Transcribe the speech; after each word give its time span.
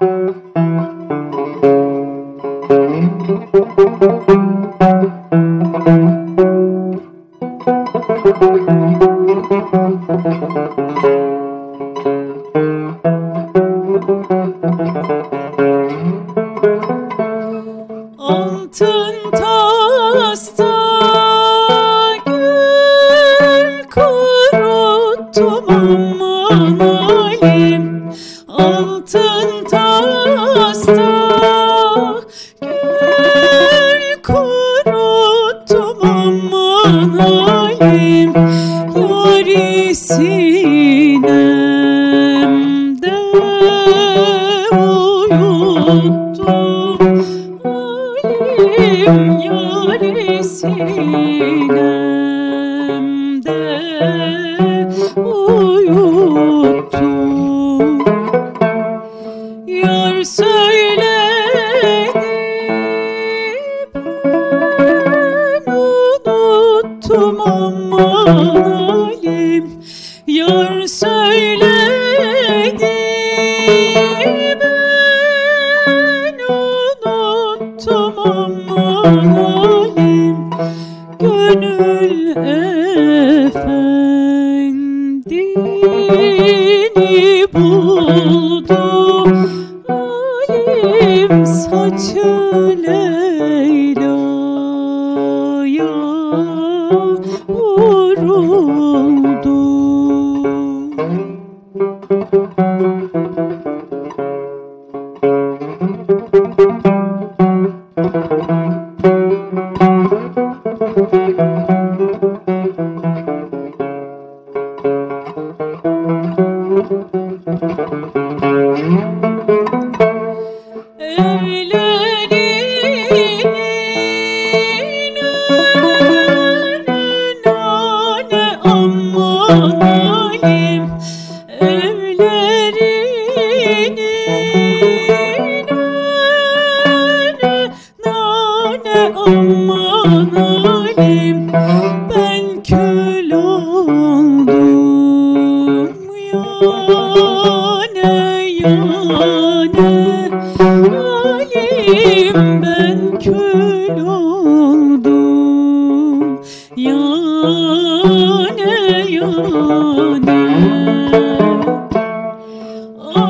Música 0.00 0.60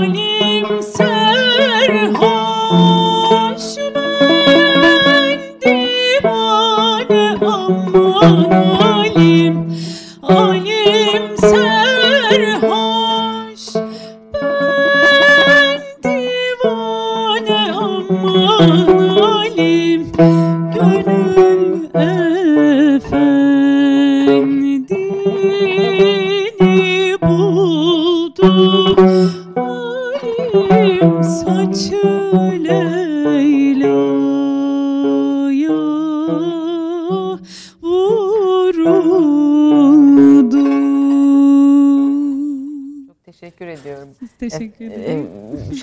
bonito. 0.01 0.50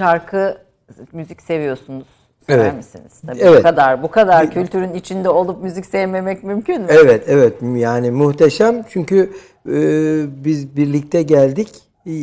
Şarkı, 0.08 0.58
müzik 1.14 1.42
seviyorsunuz. 1.42 2.08
Sever 2.48 2.64
evet. 2.64 2.76
misiniz? 2.76 3.12
Tabii 3.28 3.40
evet. 3.42 3.60
bu 3.60 3.64
kadar 3.64 4.04
bu 4.04 4.12
kadar 4.12 4.52
kültürün 4.52 4.94
içinde 4.94 5.30
olup 5.30 5.64
müzik 5.64 5.86
sevmemek 5.86 6.44
mümkün 6.44 6.82
mü? 6.82 6.88
Evet, 6.90 7.24
evet. 7.28 7.54
Yani 7.76 8.12
muhteşem 8.12 8.84
çünkü 8.90 9.32
e, 9.70 9.74
biz 10.46 10.76
birlikte 10.76 11.22
geldik. 11.22 11.70
E, 12.08 12.14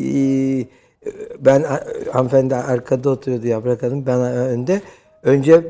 ben 1.39 1.65
hanımefendi 2.13 2.55
arkada 2.55 3.11
oturuyordu 3.11 3.47
Yaprak 3.47 3.83
Hanım, 3.83 4.07
ben 4.07 4.21
önde. 4.21 4.81
Önce 5.23 5.63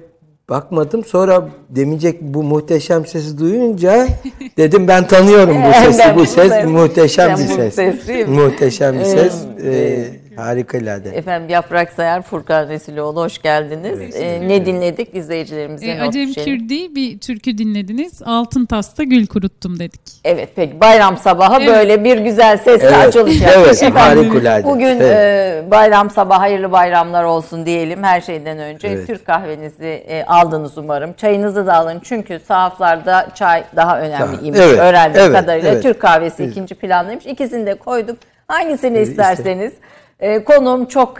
bakmadım. 0.48 1.04
Sonra 1.04 1.48
demeyecek 1.70 2.22
bu 2.22 2.42
muhteşem 2.42 3.06
sesi 3.06 3.38
duyunca 3.38 4.06
dedim 4.56 4.88
ben 4.88 5.06
tanıyorum 5.06 5.56
bu 5.68 5.92
sesi. 5.92 6.16
bu 6.16 6.26
ses 6.26 6.64
muhteşem 6.64 7.30
bir 7.30 7.70
ses. 7.70 8.28
Muhteşem 8.28 8.98
bir 8.98 9.04
ses. 9.04 9.34
Ee, 9.64 10.23
Harikulade. 10.36 11.10
Efendim 11.10 11.48
Yaprak 11.48 11.92
Sayar, 11.92 12.22
Furkan 12.22 12.68
Resuloğlu 12.68 13.20
hoş 13.20 13.42
geldiniz. 13.42 13.98
Evet, 14.00 14.16
ee, 14.16 14.48
ne 14.48 14.66
dinledik 14.66 15.14
izleyicilerimize? 15.14 15.86
Ee, 15.86 16.00
Acem 16.00 16.32
Kürdi 16.32 16.94
bir 16.94 17.18
türkü 17.18 17.58
dinlediniz. 17.58 18.22
Altın 18.24 18.66
Tas'ta 18.66 19.02
gül 19.02 19.26
kuruttum 19.26 19.78
dedik. 19.78 20.00
Evet 20.24 20.48
peki 20.56 20.80
bayram 20.80 21.16
sabahı 21.16 21.62
evet. 21.62 21.68
böyle 21.68 22.04
bir 22.04 22.18
güzel 22.18 22.56
sesle 22.56 22.86
evet. 22.86 23.06
açılış 23.08 23.40
yaptık. 23.40 23.82
Evet 23.82 23.94
harikulade. 23.94 24.64
Bugün 24.64 25.00
evet. 25.00 25.66
e, 25.66 25.70
bayram 25.70 26.10
sabahı 26.10 26.38
hayırlı 26.38 26.72
bayramlar 26.72 27.24
olsun 27.24 27.66
diyelim 27.66 28.02
her 28.02 28.20
şeyden 28.20 28.58
önce. 28.58 28.88
Evet. 28.88 29.06
Türk 29.06 29.26
kahvenizi 29.26 30.04
e, 30.08 30.24
aldınız 30.24 30.78
umarım. 30.78 31.12
Çayınızı 31.12 31.66
da 31.66 31.74
alın 31.74 32.00
çünkü 32.04 32.40
sahaflarda 32.48 33.28
çay 33.34 33.64
daha 33.76 34.00
önemliymiş 34.00 34.60
evet. 34.60 34.78
öğrendiğim 34.78 35.26
evet. 35.26 35.40
kadarıyla. 35.40 35.70
Evet. 35.70 35.82
Türk 35.82 36.00
kahvesi 36.00 36.42
evet. 36.42 36.52
ikinci 36.52 36.74
plandaymış. 36.74 37.26
İkisini 37.26 37.66
de 37.66 37.74
koyduk. 37.74 38.18
Hangisini 38.48 38.98
evet, 38.98 39.08
isterseniz. 39.08 39.72
Işte. 39.72 39.84
E, 40.20 40.44
konuğum 40.44 40.86
çok 40.86 41.16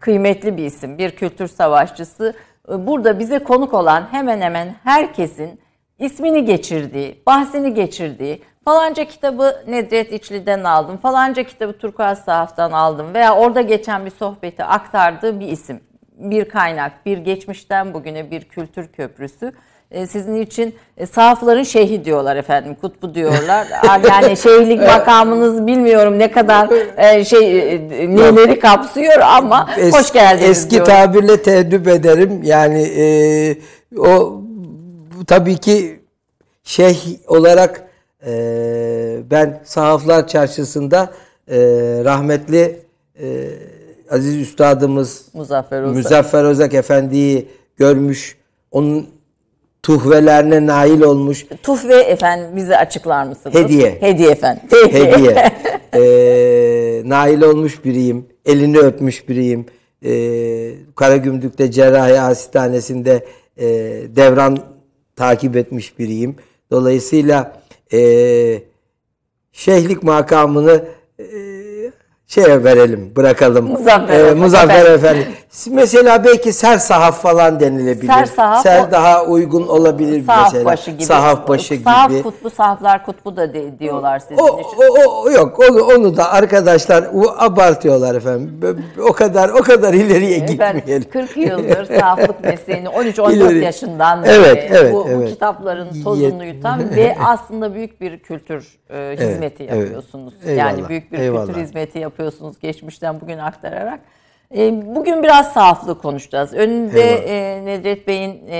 kıymetli 0.00 0.56
bir 0.56 0.64
isim, 0.64 0.98
bir 0.98 1.10
kültür 1.10 1.46
savaşçısı. 1.46 2.34
E, 2.68 2.86
burada 2.86 3.18
bize 3.18 3.38
konuk 3.38 3.74
olan 3.74 4.08
hemen 4.10 4.40
hemen 4.40 4.74
herkesin 4.84 5.60
ismini 5.98 6.44
geçirdiği, 6.44 7.22
bahsini 7.26 7.74
geçirdiği, 7.74 8.42
falanca 8.64 9.04
kitabı 9.04 9.64
Nedret 9.66 10.12
İçli'den 10.12 10.64
aldım, 10.64 10.96
falanca 10.96 11.42
kitabı 11.42 11.78
Turkuaz 11.78 12.18
Sahaf'tan 12.18 12.72
aldım 12.72 13.14
veya 13.14 13.36
orada 13.36 13.60
geçen 13.60 14.06
bir 14.06 14.10
sohbeti 14.10 14.64
aktardığı 14.64 15.40
bir 15.40 15.48
isim. 15.48 15.80
Bir 16.18 16.48
kaynak, 16.48 17.06
bir 17.06 17.18
geçmişten 17.18 17.94
bugüne 17.94 18.30
bir 18.30 18.44
kültür 18.44 18.88
köprüsü. 18.88 19.52
E, 19.90 20.06
sizin 20.06 20.34
için 20.42 20.74
e, 20.96 21.06
sahafların 21.06 21.62
şeyhi 21.62 22.04
diyorlar 22.04 22.36
efendim, 22.36 22.76
kutbu 22.80 23.14
diyorlar. 23.14 23.66
yani 24.08 24.36
şeyhlik 24.36 24.80
makamınız 24.86 25.66
bilmiyorum 25.66 26.18
ne 26.18 26.30
kadar 26.30 26.68
e, 26.96 27.24
şey 27.24 27.74
e, 27.74 27.88
neleri 28.16 28.58
kapsıyor 28.58 29.18
ama 29.20 29.70
es, 29.78 29.94
hoş 29.94 30.12
geldiniz 30.12 30.50
Eski 30.50 30.70
diyorum. 30.70 30.92
tabirle 30.92 31.42
teeddüp 31.42 31.88
ederim. 31.88 32.40
Yani 32.42 32.82
e, 32.82 33.56
o 33.98 34.42
tabii 35.26 35.56
ki 35.56 36.00
şeyh 36.64 36.98
olarak 37.26 37.84
e, 38.26 38.32
ben 39.30 39.60
Sahaflar 39.64 40.28
Çarşısı'nda 40.28 41.10
e, 41.48 41.56
rahmetli 42.04 42.80
e, 43.20 43.48
aziz 44.10 44.36
üstadımız 44.36 45.24
Muzaffer 45.34 45.82
Ozak. 45.82 45.96
Muzaffer 45.96 46.44
Ozak 46.44 46.74
Efendi'yi 46.74 47.48
görmüş. 47.76 48.38
Onun 48.70 49.17
tuhvelerine 49.82 50.66
nail 50.66 51.00
olmuş. 51.00 51.46
Tuhve 51.62 51.96
efendim 51.96 52.56
bize 52.56 52.76
açıklar 52.76 53.24
mısınız? 53.24 53.54
Hediye. 53.56 53.96
Hediye 54.00 54.30
efendim. 54.30 54.62
Hediye. 54.90 55.52
ee, 55.94 57.02
nail 57.08 57.42
olmuş 57.42 57.84
biriyim. 57.84 58.26
Elini 58.46 58.78
öpmüş 58.78 59.28
biriyim. 59.28 59.66
Ee, 60.04 60.74
Karagümrük'te 60.96 61.70
Cerrahi 61.70 62.16
Hastanesi'nde 62.16 63.26
e, 63.56 63.66
devran 64.16 64.58
takip 65.16 65.56
etmiş 65.56 65.98
biriyim. 65.98 66.36
Dolayısıyla 66.70 67.62
e, 67.92 67.98
şeyhlik 69.52 70.02
makamını 70.02 70.84
e, 71.20 71.24
şeye 72.26 72.64
verelim, 72.64 73.12
bırakalım. 73.16 73.64
Muzaffer, 73.64 74.24
ee, 74.24 74.34
Muzaffer 74.34 74.92
Efendi. 74.92 75.28
Mesela 75.70 76.24
belki 76.24 76.52
ser 76.52 76.78
sahaf 76.78 77.22
falan 77.22 77.60
denilebilir. 77.60 78.12
Ser 78.12 78.24
sahaf, 78.24 78.62
ser 78.62 78.90
daha 78.90 79.24
uygun 79.24 79.66
olabilir 79.68 80.24
Sahaf 80.26 80.44
mesela. 80.52 80.64
başı 80.64 80.90
gibi. 80.90 81.04
Sahaf 81.04 81.48
başı 81.48 81.76
Sahaf 81.76 82.10
gibi. 82.10 82.22
kutbu, 82.22 82.50
sahaflar 82.50 83.04
kutbu 83.06 83.36
da 83.36 83.54
de- 83.54 83.78
diyorlar 83.78 84.18
sizin 84.18 84.36
O, 84.42 84.60
için. 84.60 84.70
o, 85.06 85.22
o 85.24 85.30
yok 85.30 85.58
onu 85.70 85.82
onu 85.84 86.16
da 86.16 86.32
arkadaşlar 86.32 87.04
abartıyorlar 87.38 88.14
efendim. 88.14 88.84
O 89.08 89.12
kadar 89.12 89.48
o 89.48 89.62
kadar 89.62 89.94
ileriye 89.94 90.40
Ben 90.40 90.46
gitmeyelim. 90.46 91.10
40 91.10 91.36
yıldır 91.36 91.84
sahaflık 92.00 92.40
mesleğini 92.44 92.88
13-14 92.88 93.32
İleri- 93.32 93.64
yaşından 93.64 94.24
Evet, 94.24 94.56
beri 94.56 94.78
evet, 94.78 94.94
bu, 94.94 95.04
bu 95.04 95.08
evet. 95.10 95.28
kitapların 95.30 96.02
tozunu 96.04 96.44
yutan 96.44 96.96
ve 96.96 97.16
aslında 97.24 97.74
büyük 97.74 98.00
bir 98.00 98.18
kültür 98.18 98.78
e, 98.90 99.16
hizmeti 99.20 99.64
evet. 99.70 99.80
yapıyorsunuz. 99.82 100.34
Eyvallah, 100.46 100.58
Yani 100.58 100.88
büyük 100.88 101.12
bir 101.12 101.18
eyvallah. 101.18 101.46
kültür 101.46 101.60
hizmeti 101.60 101.98
yapıyorsunuz 101.98 102.58
geçmişten 102.60 103.20
bugün 103.20 103.38
aktararak. 103.38 104.00
E, 104.56 104.94
bugün 104.94 105.22
biraz 105.22 105.52
sahaflık 105.52 106.02
konuşacağız. 106.02 106.54
Önünde 106.54 107.02
e, 107.02 107.64
Nedret 107.64 108.06
Bey'in, 108.08 108.42
e, 108.50 108.58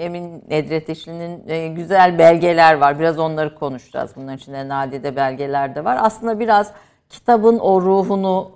Emin 0.00 0.44
Nedret 0.48 0.90
Eşli'nin 0.90 1.74
güzel 1.74 2.18
belgeler 2.18 2.74
var. 2.74 2.98
Biraz 2.98 3.18
onları 3.18 3.54
konuşacağız. 3.54 4.10
Bunların 4.16 4.36
içinde 4.36 4.68
nadide 4.68 5.16
belgeler 5.16 5.74
de 5.74 5.84
var. 5.84 5.98
Aslında 6.02 6.40
biraz 6.40 6.70
kitabın 7.10 7.58
o 7.58 7.82
ruhunu, 7.82 8.50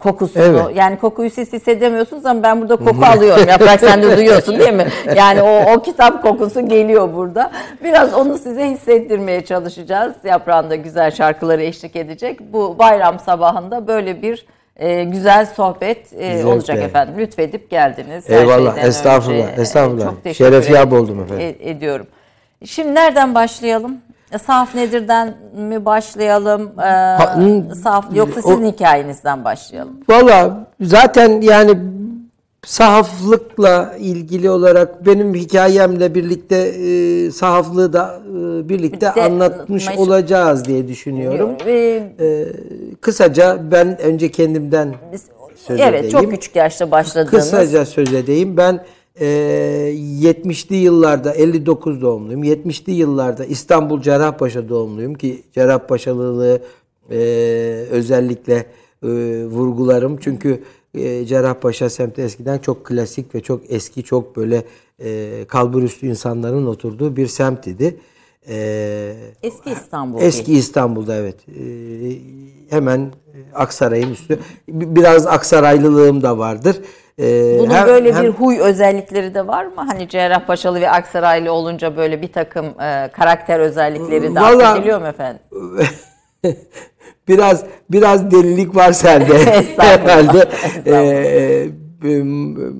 kokusunu, 0.00 0.42
Evet. 0.42 0.76
yani 0.76 0.98
kokuyu 0.98 1.30
siz 1.30 1.52
hissedemiyorsunuz 1.52 2.26
ama 2.26 2.42
ben 2.42 2.60
burada 2.60 2.76
koku 2.76 3.04
alıyorum. 3.16 3.48
Yaprak 3.48 3.80
sen 3.80 4.02
de 4.02 4.16
duyuyorsun 4.16 4.58
değil 4.58 4.72
mi? 4.72 4.86
Yani 5.16 5.42
o, 5.42 5.74
o 5.74 5.82
kitap 5.82 6.22
kokusu 6.22 6.68
geliyor 6.68 7.14
burada. 7.14 7.50
Biraz 7.84 8.14
onu 8.14 8.38
size 8.38 8.70
hissettirmeye 8.70 9.44
çalışacağız. 9.44 10.12
Yaprağın 10.24 10.70
da 10.70 10.76
güzel 10.76 11.10
şarkıları 11.10 11.62
eşlik 11.62 11.96
edecek. 11.96 12.52
Bu 12.52 12.78
bayram 12.78 13.18
sabahında 13.18 13.86
böyle 13.86 14.22
bir 14.22 14.46
e, 14.76 15.04
güzel 15.04 15.46
sohbet 15.46 16.12
e, 16.12 16.16
Zevkle. 16.32 16.46
olacak 16.46 16.78
efendim. 16.78 17.14
Lütfedip 17.18 17.70
geldiniz. 17.70 18.30
Eyvallah, 18.30 18.78
estağfurullah, 18.78 19.48
önce. 19.50 19.60
E, 19.60 19.62
estağfurullah. 19.62 20.04
Çok 20.04 20.24
teşekkür 20.24 20.44
Şerefyab 20.44 20.88
ederim. 20.88 21.02
oldum 21.02 21.20
efendim. 21.22 21.56
E, 21.60 21.70
ediyorum. 21.70 22.06
Şimdi 22.64 22.94
nereden 22.94 23.34
başlayalım? 23.34 23.96
E, 24.32 24.38
Saf 24.38 24.74
Nedir'den 24.74 25.34
mi 25.56 25.84
başlayalım? 25.84 26.72
Ee, 26.80 26.82
hı, 27.22 27.74
saf 27.74 28.04
yoksa 28.16 28.40
o- 28.40 28.42
sizin 28.42 28.66
hikayenizden 28.72 29.44
başlayalım. 29.44 30.00
Valla 30.08 30.66
zaten 30.80 31.40
yani 31.40 31.72
sahaflıkla 32.66 33.96
ilgili 34.00 34.50
olarak 34.50 35.06
benim 35.06 35.34
hikayemle 35.34 36.14
birlikte 36.14 36.56
e, 36.56 37.30
sahaflığı 37.30 37.92
da 37.92 38.22
e, 38.28 38.68
birlikte 38.68 39.10
Bir 39.10 39.20
de 39.20 39.22
anlatmış 39.24 39.86
anlatmaya- 39.88 39.98
olacağız 39.98 40.64
diye 40.64 40.88
düşünüyorum. 40.88 41.50
Ee, 41.66 42.02
E, 42.20 42.46
kısaca 43.00 43.62
ben 43.72 44.02
önce 44.02 44.30
kendimden 44.30 44.94
söz 45.56 45.80
evet 45.80 45.94
edeyim. 46.04 46.10
çok 46.20 46.30
küçük 46.30 46.56
yaşta 46.56 46.90
başladığınız. 46.90 47.30
Kısaca 47.30 47.86
söz 47.86 48.12
edeyim. 48.14 48.56
Ben 48.56 48.84
e, 49.20 49.26
70'li 50.20 50.76
yıllarda 50.76 51.32
59 51.32 52.02
doğumluyum. 52.02 52.44
70'li 52.44 52.92
yıllarda 52.92 53.44
İstanbul 53.44 54.00
Cerrahpaşa 54.02 54.68
doğumluyum 54.68 55.14
ki 55.14 55.42
Cerrahpaşalılığı 55.54 56.60
e, 57.10 57.16
özellikle 57.90 58.54
e, 59.02 59.08
vurgularım. 59.46 60.16
Çünkü 60.20 60.62
e, 60.94 61.26
Cerrahpaşa 61.26 61.90
semti 61.90 62.22
eskiden 62.22 62.58
çok 62.58 62.86
klasik 62.86 63.34
ve 63.34 63.40
çok 63.40 63.60
eski, 63.70 64.02
çok 64.02 64.36
böyle 64.36 64.64
e, 65.04 65.30
kalburüstü 65.48 66.06
insanların 66.06 66.66
oturduğu 66.66 67.16
bir 67.16 67.26
semt 67.26 67.66
idi. 67.66 67.96
E, 68.48 69.14
Eski 69.42 69.70
İstanbul. 69.70 70.20
Eski 70.20 70.52
İstanbul'da 70.52 71.14
evet. 71.16 71.36
Ee, 71.48 71.62
hemen 72.70 73.12
Aksaray'ın 73.54 74.10
üstü. 74.10 74.38
Bi- 74.68 74.96
Biraz 74.96 75.26
Aksaraylılığım 75.26 76.22
da 76.22 76.38
vardır. 76.38 76.76
Ee, 77.18 77.56
Bunun 77.58 77.70
hem- 77.74 77.86
böyle 77.86 78.12
hem- 78.12 78.24
bir 78.24 78.28
huy 78.28 78.58
özellikleri 78.60 79.34
de 79.34 79.46
var 79.46 79.64
mı? 79.64 79.72
Hani 79.76 80.08
Cerrahpaşalı 80.08 80.80
ve 80.80 80.90
Aksaraylı 80.90 81.52
olunca 81.52 81.96
böyle 81.96 82.22
bir 82.22 82.32
takım 82.32 82.66
e, 82.66 83.10
karakter 83.12 83.60
özellikleri 83.60 84.34
de 84.34 84.40
atfediliyor 84.40 85.00
mu 85.00 85.06
efendim? 85.06 85.42
biraz 87.28 87.64
biraz 87.90 88.30
delilik 88.30 88.76
var 88.76 88.92
sende 88.92 89.38
herhalde. 89.76 90.48
Ee, 90.86 91.68
e, 92.04 92.22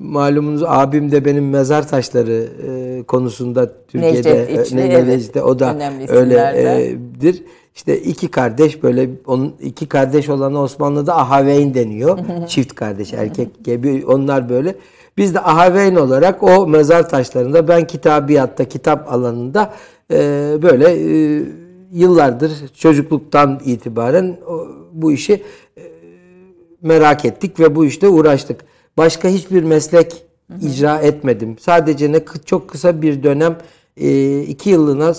malumunuz 0.01 0.63
abim 0.63 1.11
de 1.11 1.25
benim 1.25 1.49
mezar 1.49 1.87
taşları 1.87 2.47
e, 2.67 3.03
konusunda 3.03 3.71
Türkiye'de 3.87 4.17
Necdet 4.17 4.67
İçli, 4.67 4.79
e, 4.79 4.83
evet. 4.83 5.07
Necdet, 5.07 5.43
o 5.43 5.59
da 5.59 5.75
Önemli 5.75 6.11
öyle 6.11 6.33
isimlerden. 6.33 6.79
e'dir. 6.79 7.43
İşte 7.75 7.97
iki 7.97 8.27
kardeş 8.27 8.83
böyle 8.83 9.09
onun 9.25 9.55
iki 9.61 9.87
kardeş 9.87 10.29
olan 10.29 10.55
Osmanlı'da 10.55 11.17
Ahaveyn 11.17 11.73
deniyor. 11.73 12.19
Çift 12.47 12.75
kardeş 12.75 13.13
erkek 13.13 13.65
gibi 13.65 14.03
onlar 14.07 14.49
böyle. 14.49 14.75
Biz 15.17 15.33
de 15.33 15.39
Ahaveyn 15.39 15.95
olarak 15.95 16.43
o 16.43 16.67
mezar 16.67 17.09
taşlarında 17.09 17.67
ben 17.67 17.87
kitabiyatta 17.87 18.65
kitap 18.65 19.13
alanında 19.13 19.73
e, 20.11 20.17
böyle 20.61 20.85
e, 20.85 21.41
yıllardır 21.93 22.51
çocukluktan 22.73 23.61
itibaren 23.65 24.37
bu 24.93 25.11
işi 25.11 25.43
e, 25.77 25.81
merak 26.81 27.25
ettik 27.25 27.59
ve 27.59 27.75
bu 27.75 27.85
işte 27.85 28.09
uğraştık. 28.09 28.65
Başka 28.97 29.27
hiçbir 29.27 29.63
meslek 29.63 30.23
icra 30.61 30.97
etmedim. 30.97 31.55
Sadece 31.59 32.11
ne 32.11 32.19
çok 32.45 32.69
kısa 32.69 33.01
bir 33.01 33.23
dönem 33.23 33.57
e, 33.97 34.39
iki 34.41 34.69
yıllığına 34.69 35.13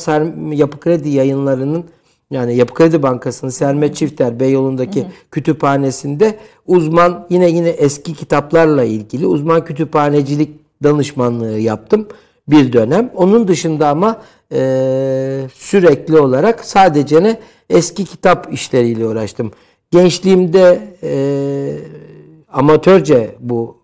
Yapı 0.55 0.81
Kredi 0.81 1.09
yayınlarının 1.09 1.85
yani 2.31 2.57
Yapı 2.57 2.75
Kredi 2.75 3.03
Bankası'nın 3.03 3.51
Sermet 3.51 3.97
Çifter 3.97 4.41
Beyoğlu'ndaki 4.41 5.07
kütüphanesinde 5.31 6.39
uzman 6.67 7.27
yine 7.31 7.51
yine 7.51 7.69
eski 7.69 8.15
kitaplarla 8.15 8.85
ilgili 8.85 9.27
uzman 9.27 9.65
kütüphanecilik 9.65 10.51
danışmanlığı 10.83 11.59
yaptım 11.59 12.09
bir 12.49 12.73
dönem. 12.73 13.11
Onun 13.15 13.49
dışında 13.49 13.89
ama 13.89 14.21
e, 14.55 15.49
sürekli 15.55 16.19
olarak 16.19 16.65
sadece 16.65 17.23
ne 17.23 17.39
eski 17.71 18.05
kitap 18.05 18.53
işleriyle 18.53 19.07
uğraştım. 19.07 19.53
Gençliğimde 19.91 20.97
e, 21.03 21.13
amatörce 22.53 23.35
bu 23.41 23.77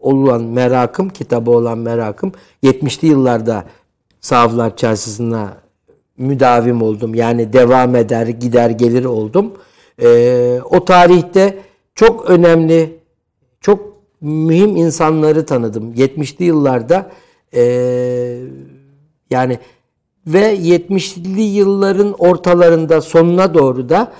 olan 0.00 0.42
merakım, 0.42 1.08
kitaba 1.08 1.50
olan 1.50 1.78
merakım 1.78 2.32
70'li 2.62 3.08
yıllarda 3.08 3.64
Sağlıklar 4.20 4.76
Çarşısı'na 4.76 5.56
müdavim 6.18 6.82
oldum. 6.82 7.14
Yani 7.14 7.52
devam 7.52 7.96
eder, 7.96 8.26
gider 8.26 8.70
gelir 8.70 9.04
oldum. 9.04 9.52
Ee, 10.02 10.60
o 10.70 10.84
tarihte 10.84 11.58
çok 11.94 12.30
önemli, 12.30 12.98
çok 13.60 13.96
mühim 14.20 14.76
insanları 14.76 15.46
tanıdım. 15.46 15.94
70'li 15.94 16.44
yıllarda 16.44 17.10
ee, 17.54 18.38
yani 19.30 19.58
ve 20.26 20.56
70'li 20.56 21.42
yılların 21.42 22.12
ortalarında 22.18 23.00
sonuna 23.00 23.54
doğru 23.54 23.88
da 23.88 24.12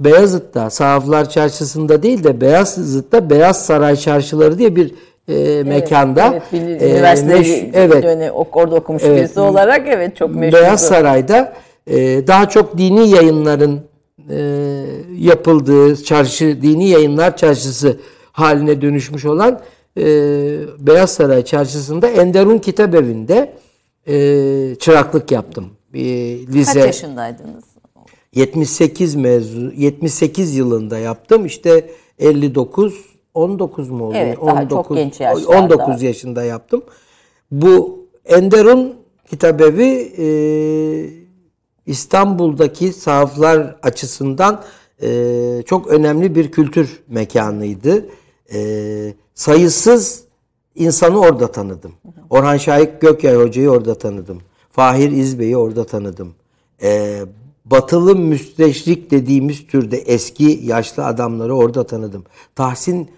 Beyazıt'ta, 0.00 0.70
Sahaflar 0.70 1.30
Çarşısı'nda 1.30 2.02
değil 2.02 2.24
de 2.24 2.40
Beyazıt'ta 2.40 3.30
Beyaz 3.30 3.66
Saray 3.66 3.96
Çarşıları 3.96 4.58
diye 4.58 4.76
bir 4.76 4.94
e, 5.28 5.62
mekanda 5.62 6.42
Evet, 6.52 6.82
e, 6.82 6.90
üniversite 6.90 7.32
meş- 7.36 7.70
evet, 7.72 8.02
dönemi, 8.02 8.30
orada 8.30 8.74
okumuş 8.74 9.02
Evet. 9.06 9.18
birisi 9.18 9.40
olarak 9.40 9.82
evet 9.88 10.16
çok 10.16 10.34
meşhur. 10.34 10.58
Beyaz 10.58 10.80
Saray'da 10.86 11.52
e, 11.86 11.96
daha 12.26 12.48
çok 12.48 12.78
dini 12.78 13.08
yayınların 13.08 13.80
e, 14.30 14.38
yapıldığı 15.18 16.04
çarşı, 16.04 16.62
dini 16.62 16.88
yayınlar 16.88 17.36
çarşısı 17.36 17.96
haline 18.32 18.80
dönüşmüş 18.82 19.24
olan 19.24 19.60
e, 19.98 20.04
Beyaz 20.78 21.10
Saray 21.10 21.44
çarşısında 21.44 22.08
Enderun 22.08 22.58
Kitap 22.58 22.94
Evi'nde 22.94 23.52
e, 24.08 24.76
çıraklık 24.80 25.32
yaptım. 25.32 25.70
E, 25.94 26.02
lise 26.46 26.80
Kaç 26.80 26.86
yaşındaydınız? 26.86 27.64
78 28.34 29.14
mezun 29.14 29.74
78 29.76 30.56
yılında 30.56 30.98
yaptım. 30.98 31.46
İşte 31.46 31.90
59 32.18 33.12
19 33.34 33.90
mu 33.90 34.04
oldu? 34.04 34.14
Evet, 34.16 34.38
daha 34.46 34.62
19, 34.62 34.68
çok 34.68 34.96
genç 34.96 35.20
yaşlarda. 35.20 35.74
19 35.74 36.02
yaşında 36.02 36.44
yaptım. 36.44 36.82
Bu 37.50 38.06
Enderun 38.24 38.94
Kitabevi 39.30 40.12
e, 40.18 40.26
İstanbul'daki 41.86 42.92
sahaflar 42.92 43.76
açısından 43.82 44.62
e, 45.02 45.62
çok 45.66 45.86
önemli 45.86 46.34
bir 46.34 46.52
kültür 46.52 47.02
mekanıydı. 47.08 48.06
E, 48.54 49.14
sayısız 49.34 50.24
insanı 50.74 51.20
orada 51.20 51.52
tanıdım. 51.52 51.92
Orhan 52.30 52.56
Şahik 52.56 53.00
Gökyay 53.00 53.36
Hoca'yı 53.36 53.70
orada 53.70 53.94
tanıdım. 53.94 54.40
Fahir 54.72 55.10
İzbey'i 55.10 55.56
orada 55.56 55.84
tanıdım. 55.84 56.34
E, 56.82 57.20
batılı 57.64 58.16
müsteşrik 58.16 59.10
dediğimiz 59.10 59.66
türde 59.66 59.96
eski 59.96 60.60
yaşlı 60.62 61.04
adamları 61.04 61.54
orada 61.54 61.86
tanıdım. 61.86 62.24
Tahsin 62.54 63.10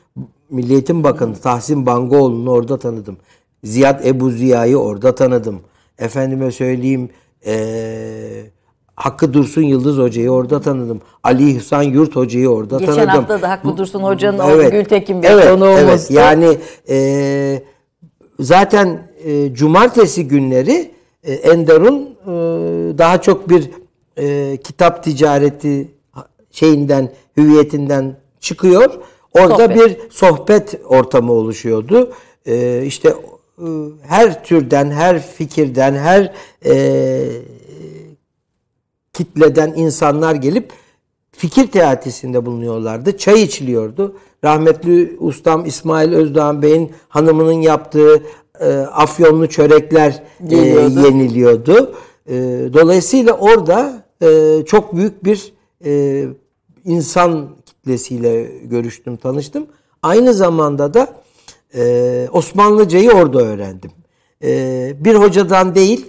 Milliyetin 0.51 1.05
Bakanı 1.05 1.37
Tahsin 1.37 1.87
Bangoğlu'nu 1.87 2.51
orada 2.51 2.79
tanıdım. 2.79 3.17
Ziyad 3.65 4.05
Ebu 4.05 4.31
Ziya'yı 4.31 4.77
orada 4.77 5.15
tanıdım. 5.15 5.61
Efendime 5.99 6.51
söyleyeyim 6.51 7.11
eee 7.47 8.51
Hakkı 8.97 9.33
Dursun 9.35 9.63
Yıldız 9.63 9.99
Hoca'yı 9.99 10.31
orada 10.31 10.61
tanıdım. 10.61 11.01
Ali 11.23 11.51
İhsan 11.51 11.83
Yurt 11.83 12.17
Hoca'yı 12.17 12.49
orada 12.49 12.79
Geçen 12.79 12.95
tanıdım. 12.95 13.11
hafta 13.11 13.43
da 13.43 13.51
Hakkı 13.51 13.77
Dursun 13.77 14.03
Hoca'nın 14.03 14.39
oğlu 14.39 14.71
Gültekin 14.71 15.23
Bey 15.23 15.31
evet, 15.33 15.45
konuğumuzdu. 15.49 15.81
Evet, 15.91 16.11
yani 16.11 16.59
eee, 16.89 17.63
zaten 18.41 19.09
eee, 19.25 19.55
cumartesi 19.55 20.29
günleri 20.29 20.91
eee, 21.27 21.35
Enderun 21.35 21.95
eee, 22.27 22.99
daha 22.99 23.21
çok 23.21 23.49
bir 23.51 23.71
eee, 24.19 24.57
kitap 24.57 25.05
ticareti 25.05 25.89
şeyinden, 26.51 27.09
hüviyetinden 27.37 28.17
çıkıyor. 28.41 28.95
Orada 29.33 29.57
Sohbet. 29.57 29.77
bir 29.77 29.97
sohbet 30.11 30.81
ortamı 30.89 31.33
oluşuyordu. 31.33 32.13
Eee 32.47 32.83
işte 32.87 33.15
eee, 33.63 33.67
her 34.09 34.45
türden, 34.45 34.91
her 34.91 35.23
fikirden, 35.23 35.95
her 35.95 36.33
eee 36.65 37.27
kitleden 39.15 39.73
insanlar 39.77 40.35
gelip 40.35 40.73
fikir 41.33 41.67
teatisinde 41.67 42.47
bulunuyorlardı. 42.47 43.19
Çay 43.19 43.43
içiliyordu. 43.43 44.17
Rahmetli 44.45 45.17
ustam 45.19 45.67
İsmail 45.67 46.13
Özdağan 46.13 46.63
Bey'in 46.63 46.93
hanımının 47.09 47.61
yaptığı 47.61 48.23
e, 48.61 48.73
afyonlu 48.79 49.49
çörekler 49.49 50.23
e, 50.51 50.57
yeniliyordu. 50.57 51.95
E, 52.27 52.35
dolayısıyla 52.73 53.33
orada 53.33 54.05
e, 54.23 54.59
çok 54.67 54.97
büyük 54.97 55.25
bir 55.25 55.53
e, 55.85 56.25
insan 56.85 57.49
kitlesiyle 57.67 58.43
görüştüm, 58.65 59.17
tanıştım. 59.17 59.67
Aynı 60.03 60.35
zamanda 60.35 60.95
da 60.95 61.09
e, 61.75 62.29
Osmanlıcayı 62.33 63.11
orada 63.11 63.39
öğrendim. 63.43 63.91
E, 64.45 64.93
bir 65.01 65.15
hocadan 65.15 65.75
değil, 65.75 66.07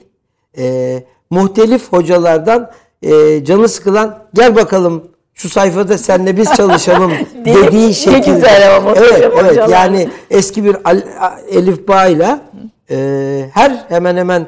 e, 0.57 1.03
muhtelif 1.29 1.93
hocalardan 1.93 2.71
e, 3.05 3.43
canı 3.43 3.67
sıkılan 3.69 4.17
gel 4.33 4.55
bakalım 4.55 5.03
şu 5.33 5.49
sayfada 5.49 5.97
senle 5.97 6.37
biz 6.37 6.53
çalışalım? 6.55 7.11
Ne 7.45 7.55
dediği 7.55 7.93
şekilde. 7.93 8.31
güzel 8.35 8.75
ama 8.77 8.93
evet, 8.97 9.31
evet 9.41 9.69
yani 9.69 10.09
eski 10.31 10.63
bir 10.63 10.75
al, 10.85 11.01
a- 11.19 11.39
elif 11.51 11.87
bağıyla 11.87 12.39
e, 12.91 12.95
her 13.53 13.85
hemen 13.89 14.17
hemen 14.17 14.47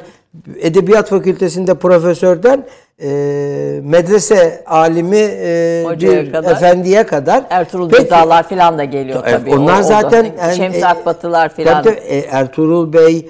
edebiyat 0.61 1.09
fakültesinde 1.09 1.73
profesörden 1.73 2.65
e, 3.01 3.07
medrese 3.83 4.63
alimi 4.65 5.17
e, 5.17 5.83
Hocaya 5.87 6.23
bir 6.25 6.31
kadar. 6.31 6.51
efendiye 6.51 7.03
kadar 7.05 7.43
Ertuğrul 7.49 7.89
Peki, 7.89 8.03
Cezalar 8.03 8.47
filan 8.49 8.77
da 8.77 8.83
geliyor 8.83 9.19
Evet, 9.27 9.39
tabii. 9.39 9.55
Onlar 9.55 9.77
o- 9.77 9.79
o 9.79 9.83
zaten 9.83 10.25
dönem. 10.25 10.35
en- 10.41 10.53
Şemsi 10.53 10.79
e, 10.79 10.85
Akbatılar 10.85 11.53
filan. 11.55 11.83
Tabii. 11.83 11.95
E, 11.95 12.17
Ertuğrul 12.19 12.93
Bey, 12.93 13.29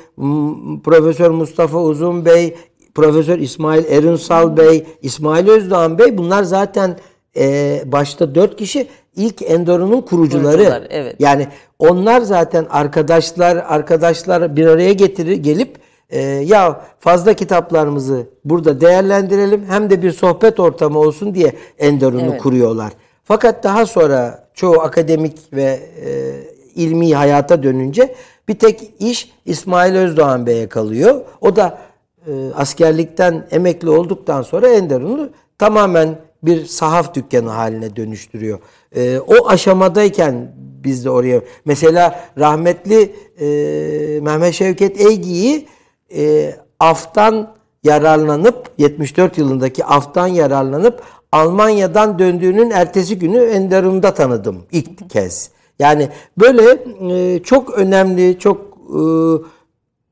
Profesör 0.83 1.29
Mustafa 1.29 1.77
Uzun 1.77 2.25
Bey, 2.25 2.55
Profesör 2.97 3.39
İsmail 3.39 3.85
Erinsal 3.85 4.57
Bey, 4.57 4.85
İsmail 5.01 5.47
Özdağan 5.49 5.97
Bey 5.97 6.17
bunlar 6.17 6.43
zaten 6.43 6.97
e, 7.37 7.81
başta 7.85 8.35
dört 8.35 8.55
kişi 8.55 8.87
ilk 9.15 9.41
Endor'un 9.41 10.01
kurucuları. 10.01 10.57
Kurucular, 10.57 10.87
evet. 10.89 11.15
Yani 11.19 11.47
onlar 11.79 12.21
zaten 12.21 12.65
arkadaşlar 12.69 13.55
arkadaşlar 13.57 14.55
bir 14.55 14.67
araya 14.67 14.93
getirir 14.93 15.35
gelip 15.35 15.75
e, 16.09 16.21
ya 16.21 16.81
fazla 16.99 17.33
kitaplarımızı 17.33 18.27
burada 18.45 18.81
değerlendirelim 18.81 19.65
hem 19.69 19.89
de 19.89 20.01
bir 20.01 20.11
sohbet 20.11 20.59
ortamı 20.59 20.99
olsun 20.99 21.35
diye 21.35 21.53
Endor'unu 21.79 22.29
Evet. 22.31 22.41
kuruyorlar. 22.41 22.91
Fakat 23.23 23.63
daha 23.63 23.85
sonra 23.85 24.47
çoğu 24.53 24.81
akademik 24.81 25.53
ve 25.53 25.79
e, 26.05 26.33
ilmi 26.75 27.15
hayata 27.15 27.63
dönünce 27.63 28.15
bir 28.47 28.59
tek 28.59 28.91
iş 28.99 29.31
İsmail 29.45 29.95
Özdoğan 29.95 30.45
Bey'e 30.45 30.67
kalıyor. 30.67 31.21
O 31.41 31.55
da 31.55 31.77
e, 32.27 32.53
askerlikten 32.55 33.47
emekli 33.51 33.89
olduktan 33.89 34.41
sonra 34.41 34.67
Enderun'u 34.67 35.29
tamamen 35.57 36.19
bir 36.43 36.65
sahaf 36.65 37.15
dükkanı 37.15 37.49
haline 37.49 37.95
dönüştürüyor. 37.95 38.59
E, 38.95 39.19
o 39.19 39.47
aşamadayken 39.47 40.51
biz 40.83 41.05
de 41.05 41.09
oraya 41.09 41.41
mesela 41.65 42.19
rahmetli 42.37 43.15
e, 43.39 43.47
Mehmet 44.21 44.53
Şevket 44.53 45.01
Eygi'yi 45.01 45.67
e, 46.15 46.55
aftan 46.79 47.53
yararlanıp 47.83 48.69
74 48.77 49.37
yılındaki 49.37 49.85
aftan 49.85 50.27
yararlanıp 50.27 51.01
Almanya'dan 51.31 52.19
döndüğünün 52.19 52.71
ertesi 52.71 53.19
günü 53.19 53.37
Enderun'da 53.37 54.13
tanıdım 54.13 54.65
ilk 54.71 55.09
kez. 55.09 55.49
Yani 55.79 56.09
böyle 56.37 56.79
çok 57.43 57.73
önemli, 57.73 58.39
çok 58.39 58.57
e, 58.89 58.99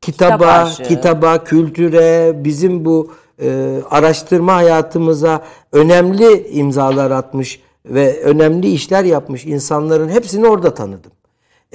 kitaba, 0.05 0.69
Kitap 0.69 0.87
kitaba, 0.87 1.43
kültüre, 1.43 2.33
bizim 2.43 2.85
bu 2.85 3.11
e, 3.41 3.77
araştırma 3.89 4.55
hayatımıza 4.55 5.41
önemli 5.71 6.47
imzalar 6.49 7.11
atmış 7.11 7.61
ve 7.85 8.21
önemli 8.21 8.67
işler 8.67 9.03
yapmış 9.03 9.45
insanların 9.45 10.09
hepsini 10.09 10.47
orada 10.47 10.73
tanıdım. 10.73 11.11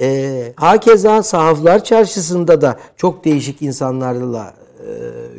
E, 0.01 0.53
hakeza 0.55 1.23
sahaflar 1.23 1.83
çarşısında 1.83 2.61
da 2.61 2.75
çok 2.97 3.25
değişik 3.25 3.61
insanlarla 3.61 4.53
e, 4.79 4.89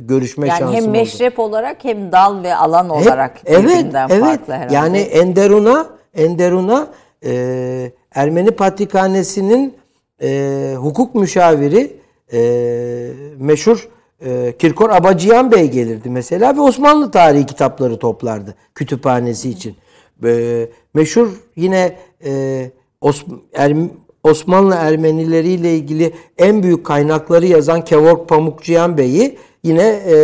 görüşme 0.01 0.49
yani 0.49 0.59
şansım 0.59 0.77
hem 0.77 0.85
oldu. 0.85 0.93
meşrep 0.93 1.39
olarak 1.39 1.77
hem 1.85 2.13
dal 2.13 2.43
ve 2.43 2.55
alan 2.55 2.85
Hep- 2.85 2.93
olarak 2.93 3.41
evet, 3.45 3.65
birbirinden 3.65 4.09
evet. 4.11 4.25
farklı 4.25 4.53
herhalde. 4.53 4.75
Yani 4.75 4.99
Enderun'a 4.99 5.87
Enderun'a 6.15 6.87
e, 7.25 7.93
Ermeni 8.15 8.51
Patrikhanesi'nin 8.51 9.75
e, 10.23 10.75
hukuk 10.79 11.15
müşaviri 11.15 12.02
e, 12.33 13.11
meşhur 13.39 13.89
e, 14.25 14.55
Kirkor 14.59 14.91
Abacıyan 14.91 15.53
Bey 15.53 15.71
gelirdi 15.71 16.11
mesela 16.11 16.57
ve 16.57 16.61
Osmanlı 16.61 17.11
tarihi 17.11 17.47
kitapları 17.47 17.99
toplardı 17.99 18.55
kütüphanesi 18.75 19.51
için. 19.51 19.77
E, 20.25 20.69
meşhur 20.95 21.29
yine 21.57 21.97
e, 22.25 22.71
Os- 23.03 23.25
Erm- 23.55 23.91
Osmanlı 24.25 24.75
Ermenileriyle 24.75 25.75
ilgili 25.77 26.13
en 26.39 26.63
büyük 26.63 26.87
kaynakları 26.87 27.47
yazan 27.47 27.85
Kevork 27.85 28.29
Pamukçıyan 28.29 28.99
Bey'i 28.99 29.39
yine 29.63 29.83
e, 30.07 30.17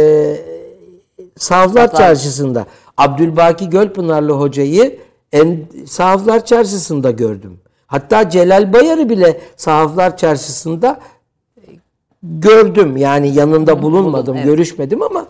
Sahaflar 1.37 1.95
Çarşısı'nda 1.97 2.67
Abdülbaki 2.97 3.71
Gölpınarlı 3.71 4.33
hocayı 4.33 4.99
en, 5.33 5.59
Sahaflar 5.87 6.45
Çarşısı'nda 6.45 7.11
gördüm. 7.11 7.59
Hatta 7.87 8.31
Celal 8.31 8.73
Bayar'ı 8.73 9.09
bile 9.09 9.41
Sahaflar 9.57 10.17
Çarşısı'nda 10.17 11.00
gördüm. 12.23 12.97
Yani 12.97 13.35
yanında 13.35 13.83
bulunmadım, 13.83 14.37
evet. 14.37 14.47
görüşmedim 14.47 15.03
ama 15.03 15.27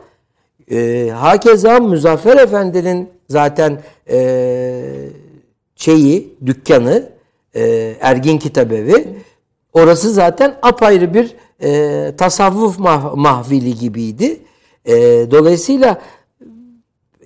e, 0.70 1.08
hakeza 1.14 1.80
Muzaffer 1.80 2.36
Efendi'nin 2.36 3.08
zaten 3.28 3.80
e, 4.10 4.84
şeyi, 5.76 6.36
dükkanı, 6.46 7.08
e, 7.54 7.94
Ergin 8.00 8.38
Kitabevi 8.38 9.08
orası 9.72 10.12
zaten 10.12 10.54
apayrı 10.62 11.14
bir 11.14 11.34
e, 11.62 12.16
tasavvuf 12.16 12.78
mah- 12.78 13.16
mahvili 13.16 13.74
gibiydi. 13.74 14.40
E, 14.84 14.94
dolayısıyla 15.30 16.00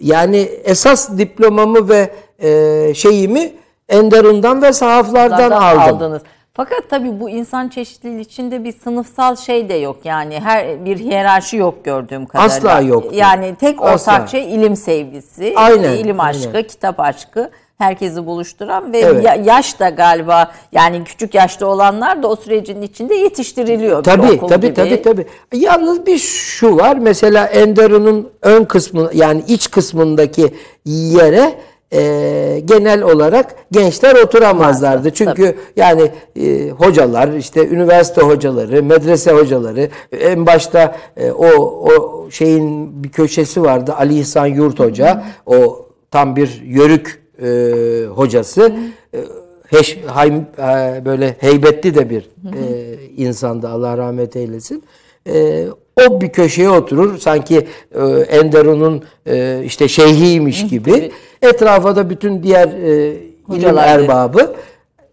yani 0.00 0.36
esas 0.64 1.18
diplomamı 1.18 1.88
ve 1.88 2.10
e, 2.42 2.94
şeyimi 2.94 3.52
Enderun'dan 3.88 4.62
ve 4.62 4.72
sahaflardan 4.72 5.50
aldım. 5.50 5.96
aldınız. 5.96 6.22
Fakat 6.54 6.90
tabii 6.90 7.20
bu 7.20 7.30
insan 7.30 7.68
çeşitliliği 7.68 8.20
içinde 8.20 8.64
bir 8.64 8.72
sınıfsal 8.72 9.36
şey 9.36 9.68
de 9.68 9.74
yok. 9.74 9.96
Yani 10.04 10.40
her 10.40 10.84
bir 10.84 10.98
hiyerarşi 10.98 11.56
yok 11.56 11.84
gördüğüm 11.84 12.26
kadarıyla. 12.26 12.56
Asla 12.56 12.80
yoktu. 12.80 13.10
Yani 13.14 13.54
tek 13.60 13.82
ortak 13.82 13.94
Asla. 13.94 14.26
şey 14.26 14.54
ilim 14.54 14.76
sevgisi, 14.76 15.52
Aynen, 15.56 15.92
ilim 15.92 16.20
aşkı, 16.20 16.48
aynen. 16.48 16.62
kitap 16.62 17.00
aşkı. 17.00 17.50
herkesi 17.78 18.26
buluşturan 18.26 18.92
ve 18.92 18.98
evet. 18.98 19.46
yaş 19.46 19.80
da 19.80 19.88
galiba 19.88 20.52
yani 20.72 21.04
küçük 21.04 21.34
yaşta 21.34 21.66
olanlar 21.66 22.22
da 22.22 22.28
o 22.28 22.36
sürecin 22.36 22.82
içinde 22.82 23.14
yetiştiriliyor. 23.14 24.04
Tabii 24.04 24.40
tabii 24.48 24.66
gibi. 24.66 24.74
tabii 24.74 25.02
tabii. 25.02 25.26
Yalnız 25.54 26.06
bir 26.06 26.18
şu 26.18 26.76
var 26.76 26.96
mesela 26.96 27.46
Enderun'un 27.46 28.30
ön 28.42 28.64
kısmı 28.64 29.10
yani 29.14 29.44
iç 29.48 29.70
kısmındaki 29.70 30.54
yere 30.84 31.54
e, 31.92 32.62
genel 32.64 33.02
olarak 33.02 33.54
gençler 33.72 34.14
oturamazlardı. 34.14 35.10
Çünkü 35.10 35.44
Tabii. 35.44 35.56
yani 35.76 36.10
e, 36.36 36.70
hocalar 36.70 37.32
işte 37.32 37.68
üniversite 37.68 38.20
hocaları, 38.20 38.82
medrese 38.82 39.32
hocaları 39.32 39.88
en 40.20 40.46
başta 40.46 40.96
e, 41.16 41.30
o 41.30 41.48
o 41.62 42.30
şeyin 42.30 43.04
bir 43.04 43.08
köşesi 43.08 43.62
vardı 43.62 43.94
Ali 43.98 44.18
İhsan 44.18 44.46
Yurt 44.46 44.80
Hoca. 44.80 45.16
Hı. 45.16 45.22
O 45.46 45.86
tam 46.10 46.36
bir 46.36 46.62
yörük 46.66 47.22
e, 47.42 48.06
hocası. 48.06 48.62
Hı. 48.62 48.72
E, 49.14 49.20
heş, 49.66 49.98
hay, 50.06 50.28
e, 50.28 51.04
böyle 51.04 51.36
heybetli 51.40 51.94
de 51.94 52.10
bir 52.10 52.22
e, 52.22 52.96
insandı 53.16 53.68
Allah 53.68 53.98
rahmet 53.98 54.36
eylesin. 54.36 54.82
E, 55.28 55.66
o 56.06 56.20
bir 56.20 56.28
köşeye 56.28 56.70
oturur 56.70 57.18
sanki 57.18 57.66
e, 57.94 58.02
Enderun'un 58.08 59.02
e, 59.26 59.62
işte 59.64 59.88
şeyhiymiş 59.88 60.68
gibi. 60.68 61.12
Etrafa 61.42 61.96
da 61.96 62.10
bütün 62.10 62.42
diğer 62.42 62.68
e, 62.68 63.16
ilim 63.48 63.78
erbabı. 63.78 64.54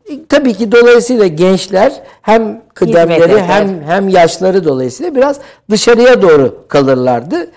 E, 0.09 0.25
tabii 0.29 0.53
ki 0.53 0.71
dolayısıyla 0.71 1.27
gençler 1.27 1.93
hem 2.21 2.61
kıdemleri 2.73 3.41
hem 3.41 3.81
hem 3.87 4.09
yaşları 4.09 4.63
dolayısıyla 4.63 5.15
biraz 5.15 5.39
dışarıya 5.69 6.21
doğru 6.21 6.55
kalırlardı. 6.67 7.51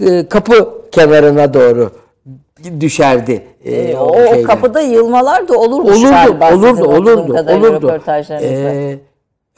E, 0.00 0.28
kapı 0.28 0.68
kenarına 0.92 1.54
doğru 1.54 1.90
düşerdi. 2.80 3.42
E, 3.64 3.74
e, 3.74 3.96
o, 3.96 4.06
o 4.06 4.42
kapıda 4.42 4.80
yılmalar 4.80 5.48
da 5.48 5.58
olurmuş 5.58 5.98
olurdu, 5.98 6.10
galiba 6.10 6.54
olurdu, 6.54 6.84
olurdu, 6.84 7.36
olurdu. 7.52 8.00
E, 8.30 8.98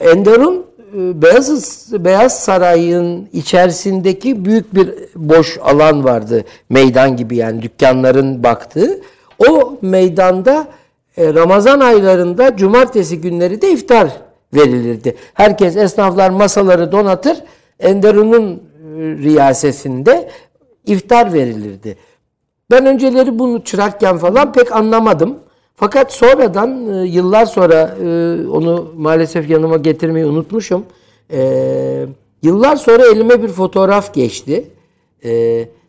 Enderun 0.01 0.67
Beyaz 0.95 1.87
Beyaz 2.05 2.41
Saray'ın 2.45 3.29
içerisindeki 3.33 4.45
büyük 4.45 4.75
bir 4.75 4.95
boş 5.17 5.59
alan 5.63 6.05
vardı. 6.05 6.45
Meydan 6.71 7.17
gibi 7.17 7.37
yani 7.37 7.63
dükkanların 7.63 8.43
baktığı. 8.43 9.01
O 9.49 9.79
meydanda 9.83 10.69
e, 11.17 11.35
Ramazan 11.35 11.81
aylarında 11.81 12.57
cumartesi 12.57 13.21
günleri 13.21 13.63
de 13.63 13.73
iftar 13.73 14.09
verilirdi. 14.55 15.17
Herkes 15.35 15.77
esnaflar 15.77 16.31
masaları 16.31 16.93
donatır. 16.93 17.39
Enderun'un 17.81 18.53
e, 18.55 18.61
riyasesinde 18.99 20.29
iftar 20.87 21.33
verilirdi. 21.33 21.97
Ben 22.71 22.87
önceleri 22.87 23.39
bunu 23.39 23.65
çırakken 23.65 24.19
falan 24.19 24.53
pek 24.53 24.73
anlamadım. 24.73 25.39
Fakat 25.79 26.13
sonradan 26.13 26.95
e, 26.95 27.09
yıllar 27.09 27.47
sonra 27.47 27.97
e, 28.03 28.07
onu 28.49 28.93
maalesef 28.97 29.51
yanıma 29.51 29.77
getirmeyi 29.77 30.27
unutmuşum. 30.27 30.85
E, 31.33 32.07
yıllar 32.43 32.77
sonra 32.77 33.07
elime 33.07 33.43
bir 33.43 33.49
fotoğraf 33.49 34.15
geçti. 34.15 34.71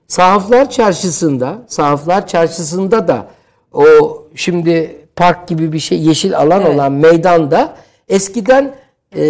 Sahaflar 0.08 0.70
Çarşısı'nda, 0.70 1.62
Sahaflar 1.68 2.28
Çarşısı'nda 2.28 3.08
da 3.08 3.28
o 3.74 3.84
şimdi 4.36 4.98
park 5.16 5.48
gibi 5.48 5.74
bir 5.74 5.80
şey 5.80 6.02
yeşil 6.02 6.38
alan 6.38 6.62
evet. 6.62 6.76
olan 6.76 6.92
meydanda 6.92 7.76
eskiden 8.10 8.76
e, 9.16 9.22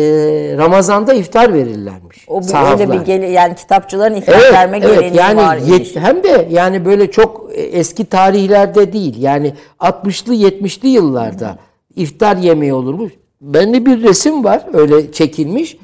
Ramazan'da 0.57 1.13
iftar 1.13 1.53
verirlermiş. 1.53 2.25
O 2.27 2.41
bir, 2.41 2.71
öyle 2.71 2.91
bir 2.91 3.05
gele, 3.05 3.27
yani 3.27 3.55
kitapçıların 3.55 4.15
iftar 4.15 4.39
evet, 4.39 4.53
verme 4.53 4.77
evet, 4.77 4.89
geleneği 4.89 5.15
yani 5.15 5.37
var. 5.37 5.57
Yet, 5.57 5.95
hem 5.95 6.23
de 6.23 6.47
yani 6.51 6.85
böyle 6.85 7.11
çok 7.11 7.49
eski 7.55 8.05
tarihlerde 8.05 8.93
değil. 8.93 9.21
Yani 9.21 9.53
60'lı 9.79 10.35
70'li 10.35 10.87
yıllarda 10.87 11.57
iftar 11.95 12.37
yemeği 12.37 12.73
olurmuş. 12.73 13.13
Bende 13.41 13.85
bir 13.85 14.03
resim 14.03 14.43
var 14.43 14.65
öyle 14.73 15.11
çekilmiş. 15.11 15.77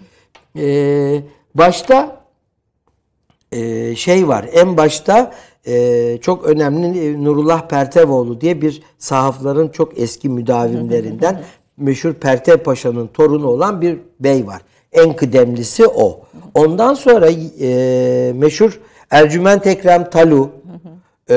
Ee, 0.58 1.22
başta 1.56 2.22
e, 3.52 3.96
şey 3.96 4.28
var. 4.28 4.50
En 4.54 4.78
başta 4.78 5.32
e, 5.68 6.18
çok 6.22 6.46
önemli 6.46 7.24
Nurullah 7.24 7.68
Pertevoğlu 7.68 8.42
diye 8.42 8.62
bir 8.62 8.84
sahafların 8.98 9.68
çok 9.68 10.00
eski 10.00 10.30
müdavimlerinden 10.30 11.44
meşhur 11.78 12.14
Pertev 12.14 12.58
Paşa'nın 12.58 13.08
torunu 13.08 13.48
olan 13.48 13.82
bir 13.82 13.98
bey 14.20 14.48
var. 14.48 14.62
En 14.92 15.16
kıdemlisi 15.16 15.88
o. 15.88 16.22
Ondan 16.54 16.94
sonra 16.94 17.30
e, 17.62 18.34
meşhur 18.36 18.80
Ercüment 19.10 19.68
Ekrem 19.68 20.10
Talu 20.10 20.50
e, 21.30 21.36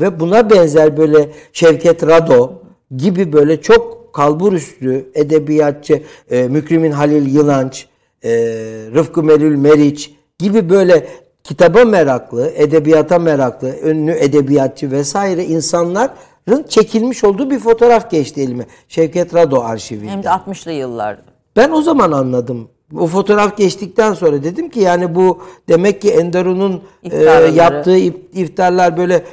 ve 0.00 0.20
buna 0.20 0.50
benzer 0.50 0.96
böyle 0.96 1.30
Şevket 1.52 2.06
Rado 2.06 2.52
gibi 2.96 3.32
böyle 3.32 3.60
çok 3.60 4.14
kalbur 4.14 4.52
üstü 4.52 5.10
edebiyatçı 5.14 6.02
e, 6.30 6.42
Mükrimin 6.48 6.90
Halil 6.90 7.34
Yılanç, 7.34 7.86
e, 8.24 8.30
Rıfkı 8.94 9.22
Melül 9.22 9.56
Meriç 9.56 10.14
gibi 10.38 10.70
böyle 10.70 11.06
kitaba 11.44 11.84
meraklı, 11.84 12.52
edebiyata 12.56 13.18
meraklı, 13.18 13.76
ünlü 13.84 14.12
edebiyatçı 14.12 14.90
vesaire 14.90 15.44
insanlar 15.44 16.10
çekilmiş 16.68 17.24
olduğu 17.24 17.50
bir 17.50 17.58
fotoğraf 17.58 18.10
geçti 18.10 18.40
elime. 18.40 18.66
Şevket 18.88 19.34
Rado 19.34 19.60
arşivinde. 19.60 20.10
Hem 20.10 20.22
de 20.22 20.28
60'lı 20.28 20.72
yıllarda. 20.72 21.22
Ben 21.56 21.70
o 21.70 21.82
zaman 21.82 22.12
anladım. 22.12 22.68
O 22.98 23.06
fotoğraf 23.06 23.56
geçtikten 23.56 24.14
sonra 24.14 24.44
dedim 24.44 24.68
ki 24.68 24.80
yani 24.80 25.14
bu 25.14 25.42
demek 25.68 26.02
ki 26.02 26.10
Enderun'un 26.10 26.82
e, 27.10 27.24
yaptığı 27.54 27.96
iftarlar 27.96 28.96
böyle 28.96 29.24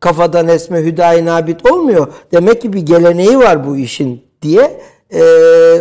kafadan 0.00 0.48
esme 0.48 0.84
hüdayi 0.84 1.24
nabit 1.24 1.70
olmuyor. 1.70 2.12
Demek 2.32 2.62
ki 2.62 2.72
bir 2.72 2.80
geleneği 2.80 3.38
var 3.38 3.66
bu 3.66 3.76
işin 3.76 4.22
diye 4.42 4.80
e, 5.10 5.22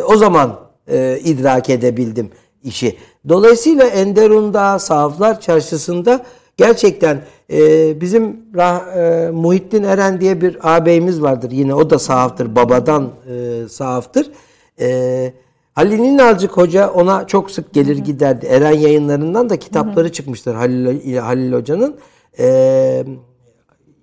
o 0.02 0.18
zaman 0.18 0.60
e, 0.88 1.20
idrak 1.24 1.70
edebildim 1.70 2.32
işi. 2.64 2.98
Dolayısıyla 3.30 3.86
Enderun'da, 3.86 4.80
Sahaflar 4.80 5.42
Çarşısı'nda 5.42 6.26
Gerçekten 6.58 7.22
e, 7.54 8.02
bizim 8.02 8.38
Rah, 8.56 8.98
e, 8.98 9.32
Muhittin 9.32 9.84
Eren 9.84 10.22
diye 10.22 10.42
bir 10.42 10.76
ağabeyimiz 10.76 11.22
vardır. 11.22 11.52
Yine 11.52 11.74
o 11.76 11.90
da 11.90 12.00
sahaftır. 12.00 12.56
Babadan 12.56 13.10
e, 13.30 13.68
sahaftır. 13.70 14.32
E, 14.80 15.34
Halil 15.74 16.00
İnalcık 16.00 16.52
Hoca 16.52 16.90
ona 16.90 17.28
çok 17.28 17.52
sık 17.52 17.74
gelir 17.74 17.98
giderdi. 17.98 18.46
Eren 18.46 18.72
yayınlarından 18.72 19.50
da 19.50 19.60
kitapları 19.60 20.12
çıkmıştır 20.12 20.56
Halil, 20.56 21.18
Halil 21.18 21.54
Hoca'nın. 21.54 21.96
E, 22.40 23.06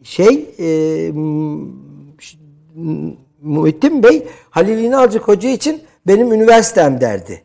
şey 0.02 0.50
e, 0.58 1.10
Muhittin 3.42 4.02
Bey 4.02 4.26
Halil 4.50 4.78
İnalcık 4.78 5.28
Hoca 5.28 5.48
için 5.48 5.82
benim 6.06 6.32
üniversitem 6.32 7.00
derdi. 7.00 7.42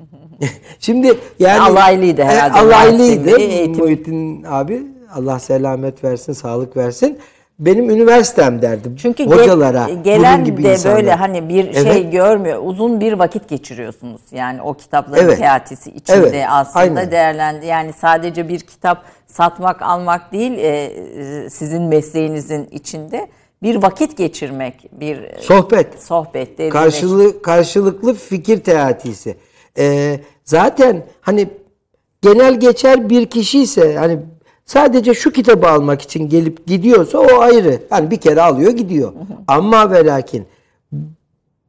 Şimdi 0.78 1.14
yani 1.38 1.60
alaylıydı 1.60 2.22
herhalde. 2.22 2.58
E, 2.58 2.60
alaylıydı 2.60 3.30
Muhittin 3.82 4.42
abi. 4.42 4.95
Allah 5.16 5.38
selamet 5.38 6.04
versin, 6.04 6.32
sağlık 6.32 6.76
versin. 6.76 7.18
Benim 7.58 7.90
üniversitem 7.90 8.62
derdim. 8.62 8.96
Çünkü 8.96 9.26
hocalara 9.26 9.88
gelen 10.04 10.44
gibi 10.44 10.64
de 10.64 10.72
insanlar. 10.72 10.96
böyle 10.96 11.14
hani 11.14 11.48
bir 11.48 11.72
şey 11.72 11.82
evet. 11.82 11.92
şey 11.92 12.10
görmüyor. 12.10 12.62
Uzun 12.64 13.00
bir 13.00 13.12
vakit 13.12 13.48
geçiriyorsunuz. 13.48 14.20
Yani 14.32 14.62
o 14.62 14.74
kitapların 14.74 15.24
evet. 15.24 15.38
teatisi 15.38 15.90
içinde 15.90 16.16
evet. 16.16 16.46
aslında 16.50 16.80
Aynen. 16.80 17.10
değerlendi. 17.10 17.66
Yani 17.66 17.92
sadece 17.92 18.48
bir 18.48 18.60
kitap 18.60 19.04
satmak, 19.26 19.82
almak 19.82 20.32
değil, 20.32 20.52
e, 20.58 21.50
sizin 21.50 21.82
mesleğinizin 21.82 22.68
içinde 22.70 23.28
bir 23.62 23.82
vakit 23.82 24.16
geçirmek, 24.16 24.88
bir 24.92 25.40
sohbet, 25.40 26.02
sohbet, 26.02 26.70
karşılığı 26.70 27.42
karşılıklı 27.42 28.14
fikir 28.14 28.60
teatisi. 28.64 29.36
E, 29.78 30.16
zaten 30.44 31.02
hani 31.20 31.48
genel 32.22 32.60
geçer 32.60 33.10
bir 33.10 33.26
kişi 33.26 33.62
ise 33.62 33.96
hani 33.96 34.18
sadece 34.66 35.14
şu 35.14 35.32
kitabı 35.32 35.68
almak 35.68 36.02
için 36.02 36.28
gelip 36.28 36.66
gidiyorsa 36.66 37.18
o 37.18 37.40
ayrı. 37.40 37.82
Yani 37.90 38.10
bir 38.10 38.16
kere 38.16 38.42
alıyor 38.42 38.70
gidiyor. 38.70 39.12
Ama 39.48 39.90
ve 39.90 40.06
lakin 40.06 40.46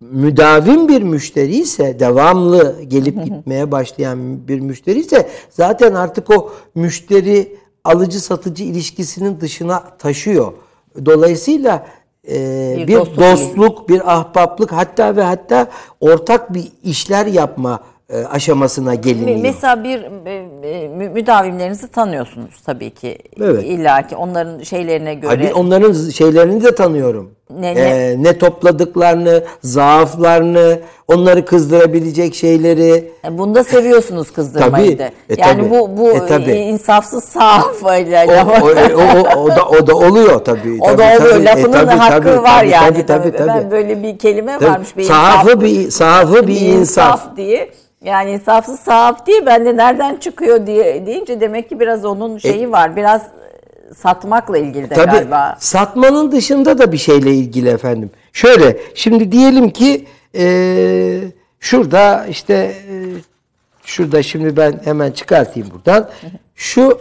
müdavim 0.02 0.88
bir 0.88 1.02
müşteri 1.02 1.56
ise 1.56 2.00
devamlı 2.00 2.82
gelip 2.88 3.26
gitmeye 3.26 3.72
başlayan 3.72 4.48
bir 4.48 4.60
müşteri 4.60 5.00
ise 5.00 5.30
zaten 5.50 5.94
artık 5.94 6.30
o 6.30 6.52
müşteri 6.76 7.56
alıcı 7.84 8.20
satıcı 8.20 8.64
ilişkisinin 8.64 9.40
dışına 9.40 9.84
taşıyor. 10.00 10.54
Dolayısıyla 11.06 11.88
e, 12.30 12.76
bir, 12.78 12.88
bir 12.88 12.96
dostluk, 12.96 13.20
dostluk 13.20 13.90
bir 13.90 14.14
ahbaplık 14.14 14.72
hatta 14.72 15.16
ve 15.16 15.22
hatta 15.22 15.68
ortak 16.00 16.54
bir 16.54 16.72
işler 16.84 17.26
yapma 17.26 17.80
e, 18.10 18.18
aşamasına 18.18 18.96
geliniyor. 18.96 19.40
Mesela 19.42 19.84
bir 19.84 20.02
e, 20.26 20.47
müdavimlerinizi 21.14 21.88
tanıyorsunuz 21.88 22.62
tabii 22.66 22.90
ki. 22.90 23.18
Evet. 23.42 23.64
İlla 23.64 24.08
ki 24.08 24.16
onların 24.16 24.64
şeylerine 24.64 25.14
göre. 25.14 25.34
Abi 25.34 25.54
onların 25.54 26.10
şeylerini 26.10 26.64
de 26.64 26.76
tanıyorum. 26.76 27.32
Ne, 27.60 27.76
ne? 27.76 27.80
Ee, 27.80 28.16
ne 28.24 28.38
topladıklarını, 28.38 29.44
zaaflarını, 29.64 30.80
onları 31.08 31.46
kızdırabilecek 31.46 32.36
şeyleri. 32.36 33.12
E, 33.26 33.38
Bunda 33.38 33.64
seviyorsunuz 33.64 34.32
kızdırmayı 34.32 34.98
Tabii, 34.98 35.00
da. 35.00 35.04
e, 35.04 35.12
yani 35.38 35.58
tabii, 35.62 35.70
bu 35.70 35.98
bu 35.98 36.10
e, 36.12 36.26
tabii. 36.28 36.52
insafsız 36.52 37.24
saf 37.24 37.84
O, 37.84 37.96
ile 37.96 38.26
o, 38.96 39.02
o, 39.38 39.44
o, 39.44 39.50
da, 39.56 39.66
o 39.70 39.88
da 39.88 39.96
oluyor 39.96 40.46
tabii. 40.46 40.78
O 40.82 40.86
tabii, 40.86 40.98
da 40.98 41.04
oluyor. 41.18 41.32
tabii. 41.34 41.46
Lafının 41.46 41.68
E, 41.74 41.86
tabii, 41.86 41.88
da 41.88 42.00
hakkı 42.00 42.24
tabii, 42.28 42.44
var 42.44 42.60
tabii, 42.60 42.70
yani. 42.70 43.06
Tabii, 43.06 43.06
tabii, 43.06 43.34
Ben 43.40 43.48
tabii. 43.48 43.72
böyle 43.72 44.04
bir 44.04 44.18
kelime 44.18 44.58
Tabii. 44.60 44.70
varmış. 44.70 44.98
Bir 44.98 45.04
Sahafı 45.04 45.50
insaf- 45.50 45.62
bir- 45.62 45.92
sahafı 45.92 46.48
bir 46.48 46.62
insaf. 46.62 47.38
diye. 47.38 47.70
Yani 48.04 48.32
insafsız 48.32 48.80
sahaf 48.80 49.26
diye 49.26 49.46
ben 49.46 49.66
de 49.66 49.78
nereden 49.78 50.16
çıkıyor 50.16 50.68
diye 50.68 51.06
deyince 51.06 51.42
demek 51.42 51.70
ki 51.70 51.80
biraz 51.80 52.06
onun 52.06 52.38
şeyi 52.38 52.72
var. 52.72 52.96
Biraz 52.96 53.22
e, 53.22 53.94
satmakla 53.94 54.58
ilgili 54.58 54.90
de 54.90 54.94
Tabii 54.94 55.12
galiba. 55.12 55.58
satmanın 55.60 56.32
dışında 56.32 56.78
da 56.78 56.92
bir 56.92 56.98
şeyle 56.98 57.34
ilgili 57.34 57.70
efendim. 57.70 58.10
Şöyle 58.34 58.78
şimdi 58.96 59.32
diyelim 59.32 59.70
ki 59.70 60.06
e, 60.36 61.20
şurada 61.60 62.26
işte 62.30 62.54
e, 62.54 62.94
şurada 63.84 64.24
şimdi 64.24 64.58
ben 64.58 64.80
hemen 64.84 65.12
çıkartayım 65.12 65.70
buradan. 65.72 66.10
Şu 66.56 67.00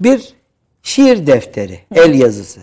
bir 0.00 0.34
şiir 0.82 1.26
defteri, 1.26 1.78
el 1.94 2.14
yazısı. 2.14 2.60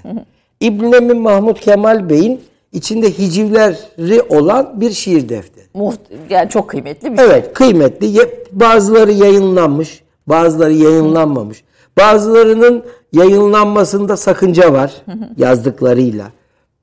İbn 0.60 1.18
Mahmut 1.18 1.60
Kemal 1.60 2.10
Bey'in 2.10 2.42
içinde 2.74 3.18
hicivleri 3.18 4.22
olan 4.22 4.82
bir 4.82 4.92
şiir 4.92 5.30
defteri. 5.30 5.66
Muht 5.74 6.00
yani 6.30 6.50
çok 6.50 6.70
kıymetli 6.70 7.12
bir 7.12 7.18
şey. 7.18 7.26
Evet, 7.26 7.54
kıymetli. 7.54 8.20
Bazıları 8.52 9.12
yayınlanmış, 9.12 10.04
bazıları 10.28 10.74
yayınlanmamış. 10.74 11.64
Bazılarının 11.98 12.84
yayınlanmasında 13.14 14.18
sakınca 14.18 14.74
var 14.74 14.94
yazdıklarıyla. 15.38 16.26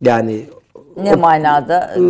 Yani 0.01 0.47
Ne 0.97 1.14
manada? 1.14 1.94
e, 1.97 2.01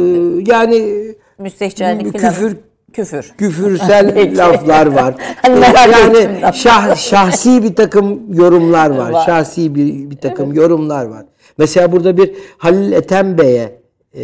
yani 0.47 1.05
Müstehcenlik 1.39 2.19
falan. 2.19 2.33
küfür 2.35 2.57
Küfür. 2.93 3.35
küfürsel 3.39 4.33
laflar 4.39 4.87
var. 4.87 5.15
Hani 5.43 5.65
ettim 5.65 6.37
yani 6.43 6.55
şah, 6.55 6.97
şahsi 6.97 7.63
bir 7.63 7.75
takım 7.75 8.35
yorumlar 8.35 8.91
var. 8.91 9.11
Var. 9.11 9.27
Şahsi 9.27 9.75
bir, 9.75 10.11
bir 10.11 10.17
takım 10.17 10.53
yorumlar 10.53 11.05
var. 11.05 11.25
Mesela 11.59 11.93
burada 11.93 12.17
bir 12.17 12.33
Halil 12.59 12.93
Ethem 12.93 13.38
Bey'e 13.38 13.81
e, 14.19 14.23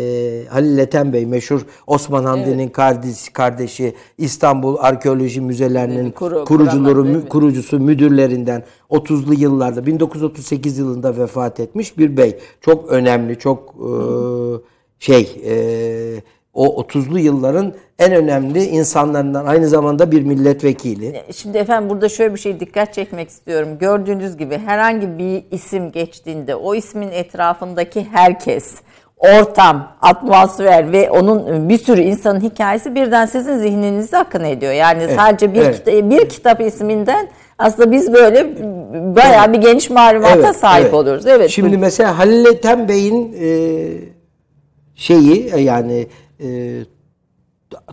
Halil 0.49 0.79
Ethem 0.79 1.13
Bey 1.13 1.27
meşhur 1.27 1.61
Osman 1.87 2.25
Hamdi'nin 2.25 2.69
kardeşi, 2.69 3.33
kardeşi 3.33 3.95
İstanbul 4.19 4.77
Arkeoloji 4.79 5.41
Müzelerinin 5.41 6.11
Kuru- 6.11 6.45
kurucuları, 6.45 7.05
mü- 7.05 7.29
kurucusu, 7.29 7.81
müdürlerinden 7.81 8.65
30'lu 8.91 9.35
yıllarda 9.35 9.87
1938 9.87 10.79
yılında 10.79 11.17
vefat 11.17 11.61
etmiş 11.61 11.99
bir 11.99 12.17
bey. 12.17 12.39
Çok 12.61 12.89
önemli, 12.89 13.39
çok 13.39 13.75
e, 13.81 13.91
şey 14.99 15.41
e, 15.45 15.55
o 16.55 16.83
30'lu 16.83 17.19
yılların 17.19 17.75
en 17.99 18.13
önemli 18.13 18.65
insanlarından 18.65 19.47
aynı 19.47 19.69
zamanda 19.69 20.13
bir 20.13 20.23
milletvekili. 20.23 21.23
Şimdi 21.35 21.59
efendim 21.59 21.91
burada 21.91 22.09
şöyle 22.09 22.35
bir 22.35 22.39
şey 22.39 22.61
dikkat 22.61 22.95
çekmek 22.95 23.29
istiyorum. 23.29 23.69
Gördüğünüz 23.81 24.37
gibi 24.37 24.59
herhangi 24.59 25.19
bir 25.19 25.45
isim 25.51 25.93
geçtiğinde 25.93 26.55
o 26.55 26.75
ismin 26.75 27.09
etrafındaki 27.11 28.07
herkes, 28.13 28.75
ortam, 29.17 29.93
atmosfer 30.03 30.93
ve 30.93 31.11
onun 31.11 31.69
bir 31.69 31.79
sürü 31.79 32.01
insanın 32.01 32.41
hikayesi 32.41 32.95
birden 32.95 33.27
sizin 33.27 33.59
zihninize 33.59 34.19
akın 34.19 34.45
ediyor. 34.45 34.73
Yani 34.73 35.03
sadece 35.17 35.55
bir, 35.55 35.61
evet. 35.61 35.87
kita- 35.87 36.11
bir 36.11 36.29
kitap 36.29 36.61
isminden 36.61 37.29
aslında 37.59 37.93
biz 37.93 38.13
böyle 38.13 38.47
bayağı 39.17 39.53
bir 39.53 39.59
geniş 39.59 39.91
malumata 39.91 40.35
Evet, 40.35 40.57
sahip 40.57 40.85
evet. 40.85 40.95
oluyoruz. 40.95 41.27
Evet. 41.27 41.51
Şimdi 41.51 41.79
mesela 41.79 42.19
Halil 42.19 42.45
Ethem 42.45 42.89
Bey'in 42.89 43.37
e, 43.41 43.49
şeyi 44.95 45.51
e, 45.55 45.61
yani 45.61 46.07
e, 46.43 46.81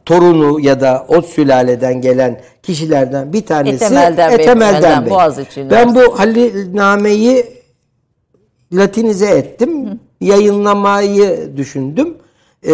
torunu 0.06 0.60
ya 0.60 0.82
da 0.82 1.06
o 1.08 1.22
sülaleden 1.22 2.02
gelen 2.02 2.42
kişilerden 2.64 3.34
bir 3.34 3.46
tanesi 3.46 3.86
Ethem 3.86 4.62
Elden 4.62 5.06
Bey. 5.06 5.12
Boğaziçi 5.12 5.70
Ben 5.70 5.96
bu 5.96 6.20
Halil 6.20 6.76
Name'yi 6.76 7.46
latinize 8.74 9.30
ettim. 9.30 10.00
Yayınlamayı 10.22 11.58
düşündüm. 11.58 12.18
E, 12.64 12.74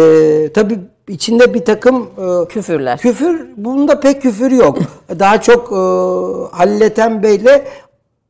tabii 0.54 0.78
içinde 1.08 1.54
bir 1.54 1.64
takım 1.64 2.02
e, 2.02 2.48
Küfürler. 2.48 2.98
Küfür, 2.98 3.46
bunda 3.56 4.00
pek 4.00 4.22
küfür 4.22 4.50
yok. 4.50 4.78
Daha 5.18 5.40
çok 5.40 5.72
e, 5.72 5.76
Halil 6.56 6.80
Ethem 6.80 7.22
Bey'le 7.22 7.64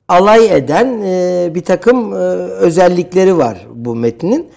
alay 0.08 0.56
eden 0.56 1.02
e, 1.02 1.50
bir 1.54 1.64
takım 1.64 2.12
e, 2.12 2.16
özellikleri 2.16 3.38
var 3.38 3.66
bu 3.74 3.94
metnin. 3.94 4.48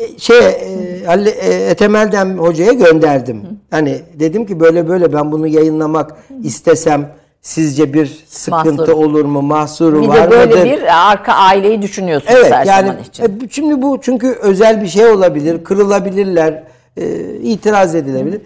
E, 0.00 0.18
şey 0.18 0.38
e, 0.38 1.30
e, 1.40 1.70
Ethem 1.70 1.96
Eldem 1.96 2.38
hocaya 2.38 2.72
gönderdim. 2.72 3.42
Hani 3.70 4.00
dedim 4.14 4.46
ki 4.46 4.60
böyle 4.60 4.88
böyle 4.88 5.12
ben 5.12 5.32
bunu 5.32 5.46
yayınlamak 5.46 6.16
istesem 6.42 7.12
sizce 7.42 7.94
bir 7.94 8.24
sıkıntı 8.28 8.76
Mahsur. 8.76 8.92
olur 8.92 9.24
mu? 9.24 9.42
Mahsuru 9.42 10.02
bir 10.02 10.08
var 10.08 10.26
de 10.26 10.30
böyle 10.30 10.54
mıdır? 10.54 10.64
bir 10.64 11.10
arka 11.10 11.32
aileyi 11.32 11.82
düşünüyorsunuz 11.82 12.34
Evet 12.40 12.52
her 12.52 12.66
yani 12.66 12.86
zaman 12.86 13.02
için. 13.02 13.24
e, 13.24 13.28
şimdi 13.50 13.82
bu 13.82 13.98
çünkü 14.02 14.28
özel 14.32 14.82
bir 14.82 14.88
şey 14.88 15.06
olabilir, 15.06 15.64
kırılabilirler, 15.64 16.62
e, 16.96 17.34
itiraz 17.42 17.94
edilebilir. 17.94 18.40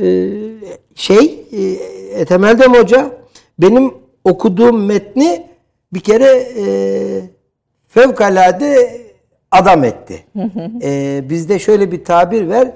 E, 0.00 0.06
şey 0.94 1.46
e, 1.52 1.60
Ethem 2.20 2.44
Eldem 2.44 2.74
Hoca 2.74 3.10
benim 3.58 3.94
okuduğum 4.24 4.84
metni 4.86 5.46
bir 5.92 6.00
kere 6.00 6.46
e, 6.58 6.66
fevkalade 7.88 9.03
adam 9.54 9.84
etti. 9.84 10.24
e, 10.82 11.22
bizde 11.30 11.58
şöyle 11.58 11.92
bir 11.92 12.04
tabir 12.04 12.48
ver, 12.48 12.70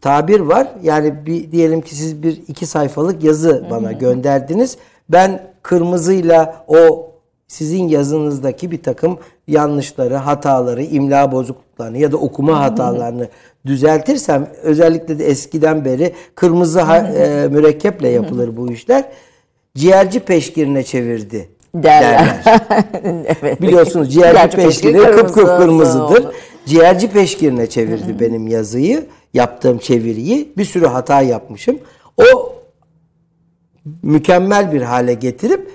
tabir 0.00 0.40
var. 0.40 0.68
Yani 0.82 1.26
bir 1.26 1.52
diyelim 1.52 1.80
ki 1.80 1.94
siz 1.94 2.22
bir 2.22 2.42
iki 2.48 2.66
sayfalık 2.66 3.24
yazı 3.24 3.66
bana 3.70 3.92
gönderdiniz. 3.92 4.76
Ben 5.08 5.42
kırmızıyla 5.62 6.64
o 6.68 7.10
sizin 7.48 7.88
yazınızdaki 7.88 8.70
bir 8.70 8.82
takım 8.82 9.18
yanlışları, 9.48 10.16
hataları, 10.16 10.82
imla 10.82 11.32
bozukluklarını 11.32 11.98
ya 11.98 12.12
da 12.12 12.16
okuma 12.16 12.60
hatalarını 12.60 13.28
düzeltirsem 13.66 14.48
özellikle 14.62 15.18
de 15.18 15.26
eskiden 15.26 15.84
beri 15.84 16.12
kırmızı 16.34 16.80
ha- 16.80 16.98
e, 16.98 17.48
mürekkeple 17.48 18.08
yapılır 18.08 18.56
bu 18.56 18.72
işler. 18.72 19.04
Ciğerci 19.74 20.20
peşkirine 20.20 20.82
çevirdi 20.82 21.48
Derler. 21.74 22.42
derler. 22.44 23.26
evet. 23.42 23.62
Biliyorsunuz 23.62 24.12
ciğerci 24.12 24.56
peşkiri 24.56 24.98
kıpkırmızıdır. 24.98 26.26
Ciğerci 26.66 27.10
peşkirine 27.10 27.66
çevirdi 27.66 28.20
benim 28.20 28.48
yazıyı. 28.48 29.06
Yaptığım 29.34 29.78
çeviriyi. 29.78 30.52
Bir 30.56 30.64
sürü 30.64 30.86
hata 30.86 31.22
yapmışım. 31.22 31.78
O 32.16 32.52
mükemmel 34.02 34.72
bir 34.72 34.82
hale 34.82 35.14
getirip 35.14 35.70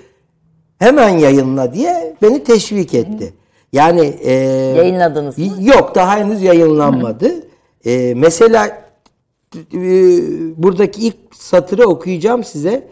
hemen 0.78 1.08
yayınla 1.08 1.74
diye 1.74 2.16
beni 2.22 2.44
teşvik 2.44 2.94
etti. 2.94 3.34
Yani 3.72 4.00
e, 4.22 4.32
Yayınladınız 4.76 5.38
mı? 5.38 5.46
Yok 5.60 5.94
daha 5.94 6.18
henüz 6.18 6.42
yayınlanmadı. 6.42 7.32
E, 7.84 8.14
mesela 8.16 8.66
e, 9.56 9.80
buradaki 10.62 11.06
ilk 11.06 11.16
satırı 11.34 11.86
okuyacağım 11.86 12.44
size. 12.44 12.88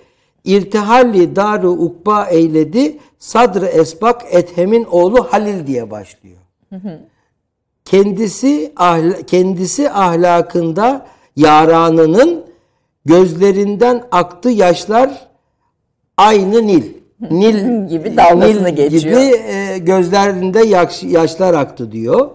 İrtihalli 0.47 1.37
daru 1.37 1.71
ukba 1.71 2.25
eyledi 2.25 2.99
sadrı 3.19 3.67
esbak 3.67 4.23
ethemin 4.31 4.85
oğlu 4.85 5.25
Halil 5.31 5.67
diye 5.67 5.91
başlıyor. 5.91 6.37
Kendisi 7.85 8.73
ahla, 8.77 9.23
kendisi 9.27 9.91
ahlakında 9.91 11.07
yaranının 11.37 12.45
gözlerinden 13.05 14.03
aktı 14.13 14.49
yaşlar 14.51 15.29
aynı 16.17 16.67
Nil. 16.67 16.85
Nil 17.31 17.89
Gibi 17.89 18.17
dalgasını 18.17 18.71
geçiyor. 18.71 19.21
Gibi 19.21 19.37
e, 19.37 19.79
gözlerinde 19.79 20.61
yaş- 20.67 21.03
yaşlar 21.03 21.55
aktı 21.55 21.93
diyor. 21.93 22.31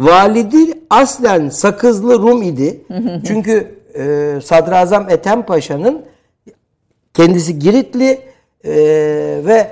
Validi 0.00 0.72
aslen 0.90 1.48
Sakızlı 1.48 2.18
Rum 2.18 2.42
idi. 2.42 2.80
Çünkü 3.26 3.74
e, 3.94 4.38
Sadrazam 4.44 5.10
Ethem 5.10 5.42
Paşa'nın 5.42 6.02
kendisi 7.14 7.58
Giritli 7.58 8.20
e, 8.64 8.72
ve 9.46 9.70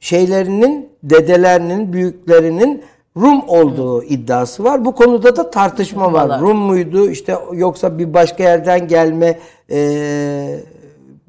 şeylerinin, 0.00 0.88
dedelerinin, 1.02 1.92
büyüklerinin 1.92 2.84
Rum 3.16 3.48
olduğu 3.48 4.02
iddiası 4.02 4.64
var. 4.64 4.84
Bu 4.84 4.94
konuda 4.94 5.36
da 5.36 5.50
tartışma 5.50 6.12
var. 6.12 6.24
Vallahi. 6.24 6.40
Rum 6.40 6.56
muydu 6.56 7.10
işte 7.10 7.38
yoksa 7.52 7.98
bir 7.98 8.14
başka 8.14 8.42
yerden 8.42 8.88
gelme 8.88 9.38
e, 9.70 10.60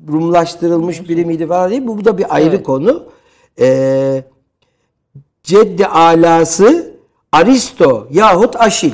Rumlaştırılmış 0.07 1.09
biri 1.09 1.25
miydi 1.25 1.47
falan 1.47 1.71
değil. 1.71 1.87
Bu, 1.87 1.97
bu 1.97 2.05
da 2.05 2.17
bir 2.17 2.35
ayrı 2.35 2.63
konu. 2.63 3.03
E, 3.59 4.23
Ceddi 5.43 5.85
alası 5.85 6.91
Aristo 7.31 8.07
yahut 8.11 8.55
Aşil. 8.55 8.93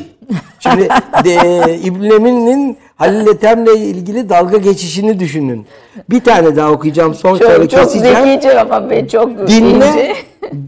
Şimdi 0.59 0.89
de, 1.23 1.79
İbn 1.83 2.03
Emin'in 2.03 2.77
Halil 2.97 3.27
Ethem'le 3.27 3.75
ilgili 3.75 4.29
dalga 4.29 4.57
geçişini 4.57 5.19
düşünün. 5.19 5.65
Bir 6.09 6.23
tane 6.23 6.55
daha 6.55 6.71
okuyacağım 6.71 7.15
son 7.15 7.37
çok, 7.37 7.47
kere 7.47 7.67
çok 7.67 7.83
keseceğim. 7.83 8.17
zekice 8.23 8.59
ama 8.59 8.89
ben 8.89 9.05
çok 9.05 9.47
Dinle, 9.47 10.13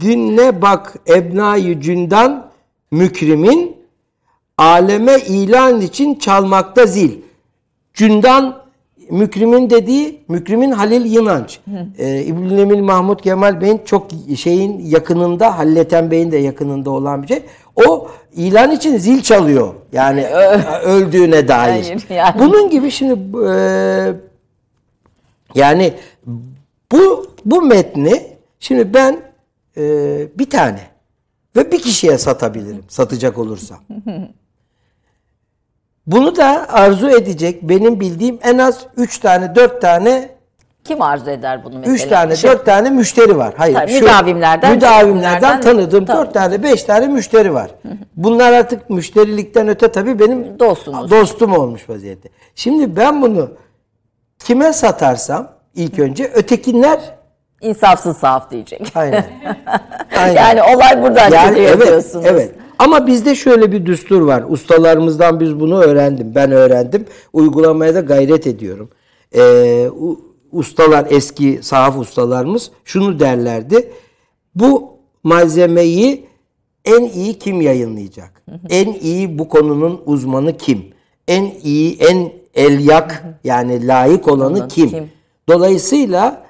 dinle 0.00 0.62
bak 0.62 0.94
Cündan 1.80 2.50
mükrimin 2.90 3.76
aleme 4.58 5.18
ilan 5.18 5.80
için 5.80 6.14
çalmakta 6.14 6.86
zil. 6.86 7.10
Cündan 7.94 8.60
Mükrimin 9.10 9.70
dediği 9.70 10.20
Mükrimin 10.28 10.70
Halil 10.70 11.14
Yınanç. 11.14 11.60
Ee, 11.98 12.22
İbn 12.22 12.58
Emil 12.58 12.80
Mahmut 12.80 13.22
Kemal 13.22 13.60
Bey'in 13.60 13.80
çok 13.84 14.06
şeyin 14.36 14.78
yakınında 14.86 15.58
Halleten 15.58 16.10
Bey'in 16.10 16.32
de 16.32 16.36
yakınında 16.36 16.90
olan 16.90 17.22
bir 17.22 17.28
şey. 17.28 17.42
O 17.76 18.08
ilan 18.32 18.70
için 18.70 18.98
zil 18.98 19.22
çalıyor. 19.22 19.74
Yani 19.92 20.26
öldüğüne 20.84 21.48
dair. 21.48 21.84
Hayır, 21.84 22.06
yani. 22.10 22.38
Bunun 22.38 22.70
gibi 22.70 22.90
şimdi 22.90 23.36
e, 23.48 23.52
yani 25.54 25.94
bu 26.92 27.30
bu 27.44 27.62
metni 27.62 28.26
şimdi 28.60 28.94
ben 28.94 29.20
e, 29.76 29.82
bir 30.38 30.50
tane 30.50 30.80
ve 31.56 31.72
bir 31.72 31.82
kişiye 31.82 32.18
satabilirim 32.18 32.84
satacak 32.88 33.38
olursam. 33.38 33.78
Bunu 36.06 36.36
da 36.36 36.68
arzu 36.68 37.10
edecek 37.10 37.62
benim 37.62 38.00
bildiğim 38.00 38.38
en 38.42 38.58
az 38.58 38.86
3 38.96 39.18
tane 39.18 39.54
4 39.54 39.80
tane 39.80 40.39
Kim 40.90 41.02
arzu 41.02 41.30
eder 41.30 41.64
bunu 41.64 41.78
mesela? 41.78 41.94
3 41.94 42.04
tane 42.04 42.36
Şey, 42.36 42.50
4 42.50 42.66
tane 42.66 42.90
müşteri 42.90 43.36
var. 43.38 43.54
Hayır. 43.56 43.74
Tabii, 43.74 43.92
şu- 43.92 44.04
müdavimlerden- 44.04 44.74
müdavimlerden 44.74 45.60
tanıdığım 45.60 46.04
Tamam. 46.04 46.24
4 46.24 46.34
tane 46.34 46.62
5 46.62 46.82
tane 46.84 47.06
müşteri 47.06 47.54
var. 47.54 47.70
Bunlar 48.16 48.52
artık 48.52 48.90
müşterilikten 48.90 49.68
öte 49.68 49.88
tabii 49.88 50.18
benim 50.18 50.58
Dostunuz. 50.58 51.10
dostum 51.10 51.52
olmuş 51.52 51.88
vaziyette. 51.90 52.28
Şimdi 52.54 52.96
ben 52.96 53.22
bunu 53.22 53.50
kime 54.38 54.72
satarsam 54.72 55.48
ilk 55.74 55.98
önce 55.98 56.30
ötekinler 56.34 57.00
insafsız 57.60 58.16
saf 58.16 58.50
diyecek. 58.50 58.92
aynen. 58.94 59.24
aynen. 60.18 60.34
Yani 60.34 60.62
olay 60.62 61.02
buradan 61.02 61.30
Yani 61.30 61.48
çıkıyor 61.48 61.70
evet, 61.76 61.86
diyorsunuz. 61.86 62.26
evet. 62.28 62.54
Ama 62.78 63.06
bizde 63.06 63.34
şöyle 63.34 63.72
bir 63.72 63.86
düstur 63.86 64.20
var. 64.20 64.44
Ustalarımızdan 64.48 65.40
biz 65.40 65.60
bunu 65.60 65.82
öğrendim. 65.82 66.32
Ben 66.34 66.52
öğrendim. 66.52 67.06
Uygulamaya 67.32 67.94
da 67.94 68.00
gayret 68.00 68.46
ediyorum. 68.46 68.90
Ee, 69.36 69.40
ustalar, 70.52 71.06
eski 71.10 71.58
sahaf 71.62 71.98
ustalarımız 71.98 72.70
şunu 72.84 73.20
derlerdi. 73.20 73.92
Bu 74.54 74.90
malzemeyi 75.22 76.26
en 76.84 77.02
iyi 77.04 77.38
kim 77.38 77.60
yayınlayacak? 77.60 78.42
En 78.70 78.92
iyi 78.92 79.38
bu 79.38 79.48
konunun 79.48 80.02
uzmanı 80.06 80.56
kim? 80.56 80.84
En 81.28 81.52
iyi, 81.62 81.98
en 81.98 82.32
elyak 82.54 83.24
yani 83.44 83.86
layık 83.86 84.28
olanı 84.28 84.68
kim? 84.68 84.90
Dolayısıyla 85.48 86.46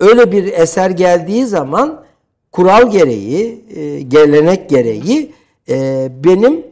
öyle 0.00 0.32
bir 0.32 0.52
eser 0.52 0.90
geldiği 0.90 1.46
zaman 1.46 2.04
kural 2.52 2.90
gereği, 2.90 3.64
e, 3.76 4.00
gelenek 4.00 4.70
gereği 4.70 5.32
e, 5.68 6.08
benim 6.24 6.66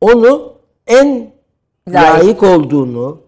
onu 0.00 0.52
en 0.86 1.30
Layık. 1.88 2.24
layık 2.24 2.42
olduğunu, 2.42 3.20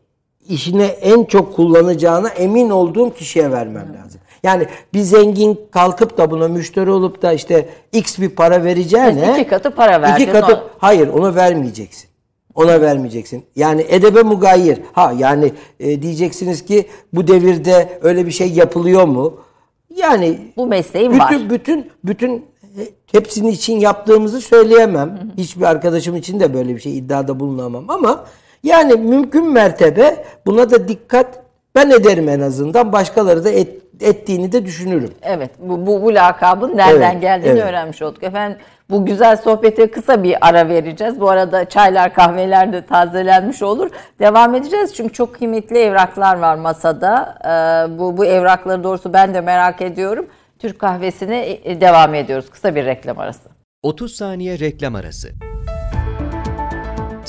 işine 0.48 0.85
en 0.85 1.24
çok 1.24 1.57
kullanacağına 1.57 2.28
emin 2.28 2.70
olduğum 2.70 3.14
kişiye 3.14 3.50
vermem 3.50 3.87
lazım. 4.02 4.20
Yani 4.42 4.66
bir 4.94 5.00
zengin 5.00 5.61
kalkıp 5.70 6.18
da 6.18 6.31
buna 6.31 6.48
müşteri 6.48 6.90
olup 6.90 7.22
da 7.22 7.33
işte 7.33 7.68
x 7.92 8.18
bir 8.18 8.28
para 8.28 8.64
vereceğine 8.64 9.33
İki 9.40 9.48
katı 9.50 9.70
para 9.70 10.02
verdin. 10.02 10.22
İki 10.22 10.33
katı 10.33 10.55
o- 10.55 10.70
hayır 10.78 11.09
onu 11.09 11.35
vermeyeceksin. 11.35 12.09
Ona 12.55 12.81
vermeyeceksin. 12.81 13.44
Yani 13.57 13.87
edebe 13.88 14.22
mugayir. 14.22 14.78
Ha 14.92 15.12
yani 15.18 15.52
e, 15.81 16.02
diyeceksiniz 16.02 16.64
ki 16.64 16.87
bu 17.12 17.26
devirde 17.26 17.98
öyle 18.02 18.26
bir 18.26 18.31
şey 18.33 18.52
yapılıyor 18.52 19.05
mu? 19.05 19.35
Yani 19.96 20.38
Bu 20.57 20.66
mesleğin 20.66 21.11
bütün 21.12 21.20
var. 21.20 21.50
bütün 21.50 21.90
bütün 22.05 22.33
e, 22.78 22.83
hepsinin 23.12 23.50
için 23.50 23.81
yaptığımızı 23.81 24.40
söyleyemem. 24.40 25.18
Hiçbir 25.38 25.62
arkadaşım 25.64 26.16
için 26.16 26.40
de 26.40 26.55
böyle 26.55 26.74
bir 26.76 26.81
şey 26.81 26.98
iddiada 26.98 27.40
bulunamam 27.40 27.85
ama 27.88 28.24
yani 28.62 28.94
mümkün 28.94 29.53
mertebe 29.53 30.25
buna 30.46 30.70
da 30.70 30.88
dikkat 30.88 31.27
ben 31.75 31.90
ederim 31.90 32.29
en 32.29 32.40
azından. 32.40 32.92
Başkaları 32.92 33.44
da 33.44 33.51
et- 33.51 33.83
ettiğini 34.01 34.53
de 34.53 34.64
düşünürüm. 34.66 35.11
Evet 35.22 35.51
bu, 35.59 35.87
bu, 35.87 36.03
bu 36.03 36.14
lakabın 36.14 36.77
nereden 36.77 37.12
Evet, 37.12 37.20
geldiğini 37.22 37.53
evet. 37.59 37.64
öğrenmiş 37.64 38.03
olduk. 38.03 38.22
Efendim 38.22 38.59
bu 38.90 39.07
güzel 39.07 39.37
sohbete 39.37 39.90
kısa 39.90 40.22
bir 40.22 40.48
ara 40.48 40.68
vereceğiz. 40.68 41.20
Bu 41.20 41.31
arada 41.31 41.64
çaylar 41.68 42.14
kahveler 42.14 42.72
de 42.72 42.87
tazelenmiş 42.87 43.62
olur. 43.62 43.90
Devam 44.20 44.55
edeceğiz 44.55 44.94
çünkü 44.94 45.12
çok 45.12 45.35
kıymetli 45.35 45.79
evraklar 45.79 46.37
var 46.38 46.55
masada. 46.57 47.38
Ee, 47.44 47.98
bu, 47.98 48.16
bu 48.16 48.25
evrakları 48.25 48.85
doğrusu 48.85 49.12
ben 49.12 49.35
de 49.35 49.40
merak 49.40 49.83
ediyorum. 49.83 50.27
Türk 50.59 50.79
kahvesine 50.79 51.59
e, 51.64 51.81
devam 51.81 52.14
ediyoruz. 52.14 52.51
Kısa 52.51 52.75
bir 52.75 52.85
reklam 52.87 53.18
arası. 53.18 53.48
30 53.83 54.16
saniye 54.16 54.59
reklam 54.59 54.94
arası. 54.94 55.29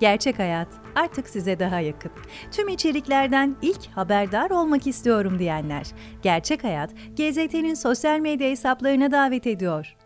Gerçek 0.00 0.38
Hayat 0.38 0.68
artık 0.94 1.28
size 1.28 1.58
daha 1.58 1.80
yakın. 1.80 2.10
Tüm 2.50 2.68
içeriklerden 2.68 3.56
ilk 3.62 3.86
haberdar 3.86 4.50
olmak 4.50 4.86
istiyorum 4.86 5.38
diyenler. 5.38 5.86
Gerçek 6.22 6.64
Hayat, 6.64 6.90
GZT'nin 7.16 7.74
sosyal 7.74 8.18
medya 8.18 8.48
hesaplarına 8.50 9.10
davet 9.10 9.46
ediyor. 9.46 9.96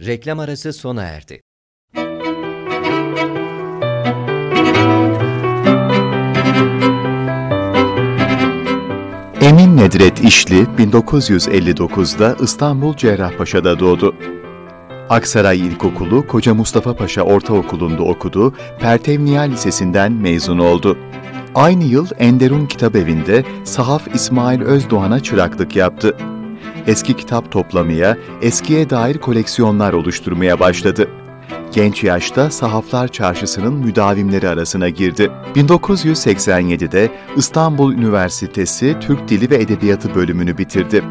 Reklam 0.00 0.38
arası 0.38 0.72
sona 0.72 1.02
erdi. 1.02 1.40
Emin 9.40 9.76
Nedret 9.76 10.24
İşli 10.24 10.62
1959'da 10.78 12.36
İstanbul 12.42 12.96
Cerrahpaşa'da 12.96 13.80
doğdu. 13.80 14.14
Aksaray 15.10 15.60
İlkokulu 15.60 16.26
Koca 16.26 16.54
Mustafa 16.54 16.96
Paşa 16.96 17.22
Ortaokulu'nda 17.22 18.02
okudu, 18.02 18.54
Pertevniyal 18.80 19.50
Lisesi'nden 19.50 20.12
mezun 20.12 20.58
oldu. 20.58 20.98
Aynı 21.54 21.84
yıl 21.84 22.06
Enderun 22.18 22.66
Kitabevi'nde 22.66 23.44
Sahaf 23.64 24.14
İsmail 24.14 24.62
Özdoğan'a 24.62 25.20
çıraklık 25.20 25.76
yaptı. 25.76 26.16
Eski 26.86 27.16
kitap 27.16 27.52
toplamaya, 27.52 28.16
eskiye 28.42 28.90
dair 28.90 29.18
koleksiyonlar 29.18 29.92
oluşturmaya 29.92 30.60
başladı. 30.60 31.08
Genç 31.72 32.04
yaşta 32.04 32.50
Sahaflar 32.50 33.08
Çarşısı'nın 33.08 33.74
müdavimleri 33.74 34.48
arasına 34.48 34.88
girdi. 34.88 35.30
1987'de 35.54 37.10
İstanbul 37.36 37.92
Üniversitesi 37.92 38.96
Türk 39.00 39.28
Dili 39.28 39.50
ve 39.50 39.56
Edebiyatı 39.56 40.14
bölümünü 40.14 40.58
bitirdi. 40.58 41.02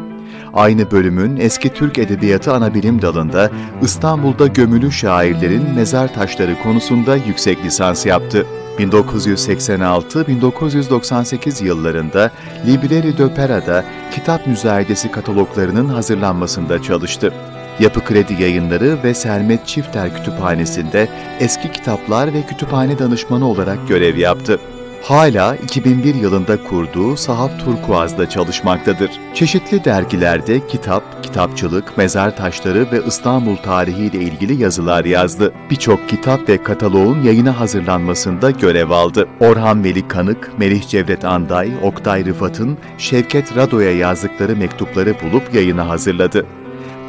Aynı 0.54 0.90
bölümün 0.90 1.36
eski 1.36 1.74
Türk 1.74 1.98
Edebiyatı 1.98 2.52
Anabilim 2.52 3.02
dalında 3.02 3.50
İstanbul'da 3.82 4.46
gömülü 4.46 4.92
şairlerin 4.92 5.74
mezar 5.74 6.14
taşları 6.14 6.62
konusunda 6.62 7.16
yüksek 7.16 7.64
lisans 7.64 8.06
yaptı. 8.06 8.46
1986-1998 8.78 11.64
yıllarında 11.64 12.30
Libreri 12.66 13.18
de 13.18 13.34
Pera'da 13.34 13.84
kitap 14.14 14.46
müzayedesi 14.46 15.10
kataloglarının 15.10 15.88
hazırlanmasında 15.88 16.82
çalıştı. 16.82 17.32
Yapı 17.80 18.04
Kredi 18.04 18.42
Yayınları 18.42 18.98
ve 19.04 19.14
Sermet 19.14 19.66
Çifter 19.66 20.16
Kütüphanesi'nde 20.16 21.08
eski 21.40 21.72
kitaplar 21.72 22.32
ve 22.32 22.42
kütüphane 22.42 22.98
danışmanı 22.98 23.48
olarak 23.48 23.88
görev 23.88 24.16
yaptı. 24.16 24.58
Hala 25.02 25.56
2001 25.56 26.14
yılında 26.14 26.64
kurduğu 26.64 27.16
Sahaf 27.16 27.64
Turkuaz'da 27.64 28.28
çalışmaktadır. 28.28 29.10
Çeşitli 29.34 29.84
dergilerde 29.84 30.66
kitap, 30.66 31.24
kitapçılık, 31.24 31.98
mezar 31.98 32.36
taşları 32.36 32.92
ve 32.92 33.02
İstanbul 33.06 33.56
tarihiyle 33.56 34.18
ilgili 34.18 34.62
yazılar 34.62 35.04
yazdı. 35.04 35.52
Birçok 35.70 36.08
kitap 36.08 36.48
ve 36.48 36.62
kataloğun 36.62 37.22
yayına 37.22 37.60
hazırlanmasında 37.60 38.50
görev 38.50 38.90
aldı. 38.90 39.28
Orhan 39.40 39.84
Veli 39.84 40.08
Kanık, 40.08 40.58
Melih 40.58 40.88
Cevdet 40.88 41.24
Anday, 41.24 41.72
Oktay 41.82 42.24
Rıfat'ın 42.24 42.78
Şevket 42.98 43.56
Rado'ya 43.56 43.96
yazdıkları 43.96 44.56
mektupları 44.56 45.14
bulup 45.22 45.54
yayına 45.54 45.88
hazırladı. 45.88 46.46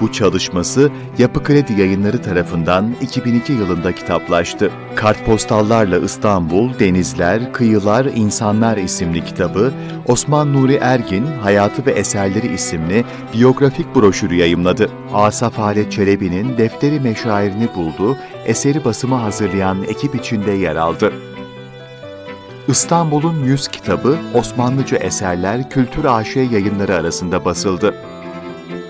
Bu 0.01 0.11
çalışması 0.11 0.91
Yapı 1.17 1.43
Kredi 1.43 1.81
Yayınları 1.81 2.21
tarafından 2.21 2.95
2002 3.01 3.53
yılında 3.53 3.91
kitaplaştı. 3.91 4.71
Kartpostallarla 4.95 5.97
İstanbul, 5.97 6.79
Denizler, 6.79 7.53
Kıyılar, 7.53 8.05
İnsanlar 8.05 8.77
isimli 8.77 9.25
kitabı, 9.25 9.73
Osman 10.07 10.53
Nuri 10.53 10.75
Ergin 10.81 11.25
Hayatı 11.25 11.85
ve 11.85 11.91
Eserleri 11.91 12.53
isimli 12.53 13.05
biyografik 13.33 13.95
broşürü 13.95 14.35
yayımladı. 14.35 14.89
Asaf 15.13 15.57
Halet 15.57 15.91
Çelebi'nin 15.91 16.57
Defteri 16.57 16.99
Meşairini 16.99 17.67
buldu, 17.75 18.17
eseri 18.45 18.85
basımı 18.85 19.15
hazırlayan 19.15 19.83
ekip 19.83 20.15
içinde 20.15 20.51
yer 20.51 20.75
aldı. 20.75 21.13
İstanbul'un 22.67 23.43
Yüz 23.43 23.67
kitabı 23.67 24.17
Osmanlıca 24.33 24.97
Eserler 24.97 25.69
Kültür 25.69 26.05
AŞ 26.05 26.35
yayınları 26.35 26.95
arasında 26.95 27.45
basıldı. 27.45 27.95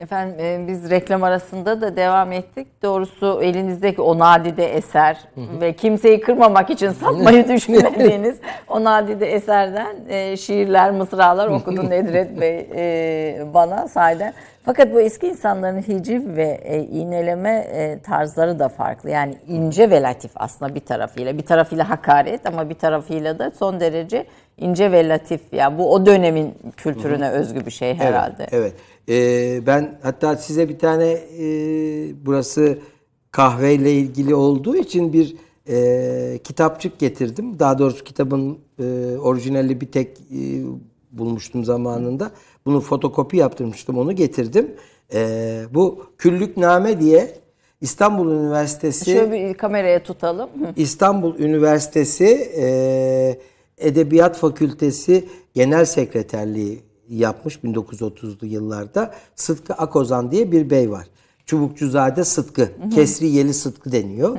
Efendim 0.00 0.40
e, 0.40 0.68
biz 0.68 0.90
reklam 0.90 1.22
arasında 1.22 1.80
da 1.80 1.96
devam 1.96 2.32
ettik. 2.32 2.82
Doğrusu 2.82 3.40
elinizdeki 3.42 4.02
o 4.02 4.18
nadide 4.18 4.74
eser 4.74 5.18
ve 5.60 5.72
kimseyi 5.72 6.20
kırmamak 6.20 6.70
için 6.70 6.90
satmayı 6.90 7.48
düşünmediğiniz 7.54 8.38
o 8.68 8.84
nadide 8.84 9.32
eserden 9.32 9.96
e, 10.08 10.36
şiirler, 10.36 10.90
mısralar 10.90 11.48
okudu 11.48 11.90
Nedret 11.90 12.40
Bey 12.40 12.68
e, 12.76 13.54
bana 13.54 13.88
sahiden. 13.88 14.32
Fakat 14.64 14.94
bu 14.94 15.00
eski 15.00 15.26
insanların 15.26 15.82
hiciv 15.82 16.36
ve 16.36 16.60
e, 16.64 16.80
iğneleme 16.80 17.50
e, 17.50 17.98
tarzları 17.98 18.58
da 18.58 18.68
farklı. 18.68 19.10
Yani 19.10 19.34
ince 19.48 19.90
ve 19.90 20.02
latif 20.02 20.30
aslında 20.34 20.74
bir 20.74 20.80
tarafıyla. 20.80 21.38
Bir 21.38 21.46
tarafıyla 21.46 21.90
hakaret 21.90 22.46
ama 22.46 22.70
bir 22.70 22.74
tarafıyla 22.74 23.38
da 23.38 23.50
son 23.50 23.80
derece 23.80 24.26
ince 24.58 24.92
ve 24.92 25.08
latif. 25.08 25.40
Yani 25.52 25.78
bu 25.78 25.92
o 25.92 26.06
dönemin 26.06 26.54
kültürüne 26.76 27.30
özgü 27.30 27.66
bir 27.66 27.70
şey 27.70 27.94
herhalde. 27.94 28.46
Evet. 28.50 28.52
evet. 28.52 28.72
Ee, 29.08 29.60
ben 29.66 29.98
hatta 30.02 30.36
size 30.36 30.68
bir 30.68 30.78
tane 30.78 31.10
e, 31.38 31.46
burası 32.26 32.78
kahveyle 33.30 33.92
ilgili 33.92 34.34
olduğu 34.34 34.76
için 34.76 35.12
bir 35.12 35.36
e, 35.68 36.38
kitapçık 36.44 36.98
getirdim. 36.98 37.58
Daha 37.58 37.78
doğrusu 37.78 38.04
kitabın 38.04 38.58
e, 38.78 39.16
orijinali 39.18 39.80
bir 39.80 39.86
tek 39.86 40.08
e, 40.20 40.62
bulmuştum 41.12 41.64
zamanında. 41.64 42.30
Bunu 42.66 42.80
fotokopi 42.80 43.36
yaptırmıştım. 43.36 43.98
Onu 43.98 44.12
getirdim. 44.12 44.74
E, 45.14 45.62
bu 45.70 46.06
Küllükname 46.18 47.00
diye 47.00 47.34
İstanbul 47.80 48.32
Üniversitesi 48.32 49.04
Şöyle 49.04 49.32
bir 49.32 49.54
kameraya 49.54 50.02
tutalım. 50.02 50.50
İstanbul 50.76 51.38
Üniversitesi 51.38 52.52
e, 52.56 53.38
Edebiyat 53.78 54.36
Fakültesi 54.36 55.28
Genel 55.54 55.84
Sekreterliği 55.84 56.82
yapmış 57.10 57.56
1930'lu 57.56 58.46
yıllarda. 58.46 59.14
Sıtkı 59.34 59.74
Akozan 59.74 60.30
diye 60.30 60.52
bir 60.52 60.70
bey 60.70 60.90
var. 60.90 61.06
Çubukçuzade 61.46 62.24
Sıtkı, 62.24 62.68
Kesriyeli 62.94 63.54
Sıtkı 63.54 63.92
deniyor. 63.92 64.38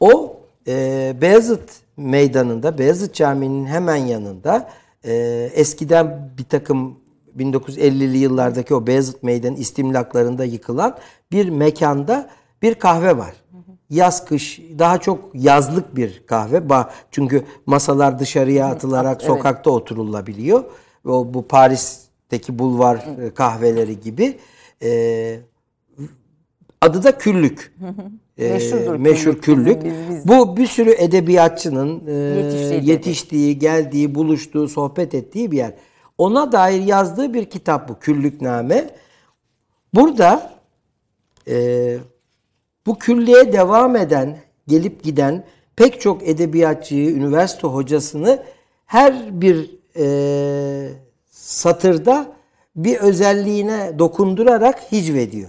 O 0.00 0.40
e, 0.66 1.16
Beyazıt 1.20 1.70
Meydanı'nda, 1.96 2.78
Beyazıt 2.78 3.14
Camii'nin 3.14 3.66
hemen 3.66 3.96
yanında 3.96 4.70
e, 5.04 5.12
eskiden 5.54 6.30
bir 6.38 6.44
takım 6.44 6.96
1950'li 7.38 8.18
yıllardaki 8.18 8.74
o 8.74 8.86
Beyazıt 8.86 9.22
Meydanı 9.22 9.58
istimlaklarında 9.58 10.44
yıkılan 10.44 10.98
bir 11.32 11.48
mekanda 11.48 12.30
bir 12.62 12.74
kahve 12.74 13.18
var. 13.18 13.34
Yaz 13.90 14.24
kış 14.24 14.60
daha 14.78 14.98
çok 14.98 15.18
yazlık 15.34 15.96
bir 15.96 16.26
kahve. 16.26 16.62
Çünkü 17.10 17.44
masalar 17.66 18.18
dışarıya 18.18 18.66
atılarak 18.66 19.16
evet. 19.20 19.26
sokakta 19.26 19.70
oturulabiliyor. 19.70 20.64
O 21.04 21.34
bu 21.34 21.46
Paris'teki 22.30 22.58
bulvar 22.58 23.04
kahveleri 23.34 24.00
gibi. 24.00 24.38
Ee, 24.82 25.40
adı 26.80 27.02
da 27.02 27.18
Küllük. 27.18 27.74
Meşhurdur 28.38 28.96
meşhur 28.96 29.34
Küllük. 29.34 29.84
Bizim, 29.84 30.08
biz, 30.08 30.16
biz. 30.16 30.28
Bu 30.28 30.56
bir 30.56 30.66
sürü 30.66 30.90
edebiyatçının 30.90 32.02
e, 32.06 32.80
yetiştiği, 32.82 33.58
geldiği, 33.58 34.14
buluştuğu, 34.14 34.68
sohbet 34.68 35.14
ettiği 35.14 35.50
bir 35.50 35.56
yer. 35.56 35.74
Ona 36.18 36.52
dair 36.52 36.82
yazdığı 36.82 37.34
bir 37.34 37.44
kitap 37.44 37.88
bu 37.88 37.98
Küllükname. 37.98 38.90
Burada 39.94 40.52
e, 41.48 41.98
bu 42.86 42.98
küllüğe 42.98 43.52
devam 43.52 43.96
eden, 43.96 44.38
gelip 44.68 45.02
giden 45.02 45.44
pek 45.76 46.00
çok 46.00 46.28
edebiyatçıyı, 46.28 47.10
üniversite 47.10 47.66
hocasını 47.66 48.42
her 48.86 49.40
bir 49.40 49.70
e, 49.96 51.09
satırda 51.50 52.32
bir 52.76 52.96
özelliğine 52.96 53.98
dokundurarak 53.98 54.92
hicvediyor. 54.92 55.48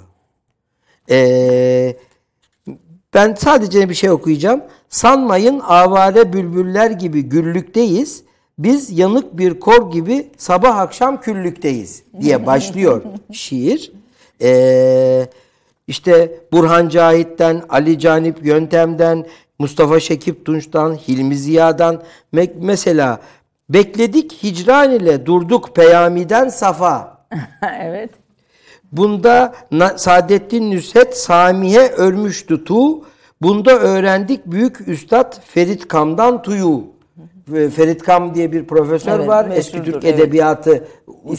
E, 1.09 1.95
ben 3.13 3.33
sadece 3.33 3.89
bir 3.89 3.93
şey 3.93 4.09
okuyacağım. 4.09 4.61
Sanmayın 4.89 5.59
avare 5.59 6.33
bülbüller 6.33 6.91
gibi 6.91 7.21
güllükteyiz. 7.23 8.23
Biz 8.59 8.99
yanık 8.99 9.37
bir 9.37 9.59
kor 9.59 9.91
gibi 9.91 10.27
sabah 10.37 10.77
akşam 10.77 11.21
küllükteyiz 11.21 12.03
diye 12.21 12.45
başlıyor 12.47 13.01
şiir. 13.31 13.91
Eee 14.39 15.29
işte 15.87 16.39
Burhan 16.51 16.89
Cahit'ten, 16.89 17.63
Ali 17.69 17.99
Canip 17.99 18.45
Yöntem'den, 18.45 19.25
Mustafa 19.59 19.99
Şekip 19.99 20.45
Tunç'tan, 20.45 20.95
Hilmi 20.95 21.35
Ziya'dan 21.35 22.03
mesela 22.55 23.21
bekledik 23.73 24.43
hicran 24.43 24.91
ile 24.91 25.25
durduk 25.25 25.75
peyamiden 25.75 26.49
safa. 26.49 27.17
evet. 27.81 28.09
Bunda 28.91 29.53
Saadettin 29.95 30.71
Nüshet 30.71 31.17
Sami'ye 31.17 31.87
örmüştü 31.87 32.63
tu. 32.63 33.05
Bunda 33.41 33.79
öğrendik 33.79 34.45
büyük 34.45 34.87
üstad 34.87 35.41
Ferit 35.45 35.87
Kam'dan 35.87 36.41
tuyu. 36.41 36.83
Ferit 37.75 38.03
Kam 38.03 38.35
diye 38.35 38.51
bir 38.51 38.67
profesör 38.67 39.19
evet, 39.19 39.27
var. 39.27 39.51
Eski 39.53 39.83
Türk 39.83 40.03
evet. 40.05 40.19
edebiyatı 40.19 40.87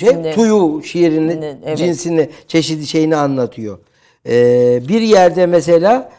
şey, 0.01 0.35
tuyu 0.35 0.83
şiirini, 0.85 1.57
evet. 1.65 1.79
cinsini, 1.79 2.31
çeşidi 2.49 2.87
şeyini 2.87 3.17
anlatıyor. 3.17 3.79
Ee, 4.27 4.83
bir 4.89 5.01
yerde 5.01 5.47
mesela 5.47 6.11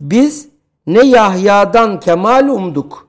biz 0.00 0.48
ne 0.86 1.06
Yahya'dan 1.06 2.00
kemal 2.00 2.48
umduk 2.48 3.05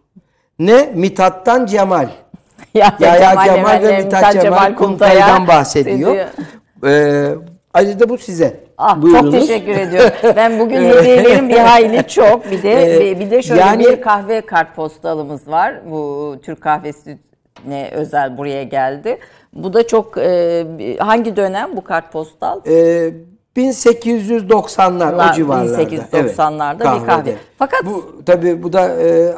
ne 0.59 0.89
Mithat'tan 0.95 1.65
cemal. 1.65 2.09
Yahya, 2.73 3.15
Yahya 3.15 3.29
Kemal, 3.29 3.55
Kemal 3.55 3.81
ve 3.81 3.97
Mithat 3.97 4.33
Cemal, 4.33 4.43
Cemal 4.43 4.75
Kuntay'dan 4.75 5.47
bahsediyor. 5.47 6.15
Ee, 6.85 7.29
ayrıca 7.73 8.09
bu 8.09 8.17
size. 8.17 8.59
Ah, 8.77 9.01
çok 9.01 9.31
teşekkür 9.31 9.71
ediyorum. 9.71 10.11
Ben 10.35 10.59
bugün 10.59 10.77
hediyelerim 10.85 11.49
bir 11.49 11.57
hayli 11.57 12.07
çok. 12.07 12.51
Bir 12.51 12.63
de 12.63 13.09
ee, 13.09 13.19
bir 13.19 13.31
de 13.31 13.41
şöyle 13.41 13.61
yani, 13.61 13.85
bir 13.85 14.01
kahve 14.01 14.41
kartpostalımız 14.41 15.47
var. 15.47 15.73
Bu 15.91 16.35
Türk 16.43 16.61
kahvesi 16.61 17.17
ne 17.67 17.89
özel 17.93 18.37
buraya 18.37 18.63
geldi. 18.63 19.17
Bu 19.53 19.73
da 19.73 19.87
çok 19.87 20.17
e, 20.17 20.65
hangi 20.99 21.35
dönem 21.35 21.75
bu 21.75 21.83
kartpostal? 21.83 22.61
Ee, 22.67 23.13
1890'lar 23.57 25.31
o 25.31 25.33
civarlarda. 25.33 25.83
1890'larda 25.83 26.91
evet, 26.91 27.01
bir 27.01 27.07
kahve. 27.07 27.35
Fakat 27.57 27.85
bu 27.85 28.23
tabii 28.25 28.63
bu 28.63 28.73
da 28.73 29.01
e, 29.01 29.33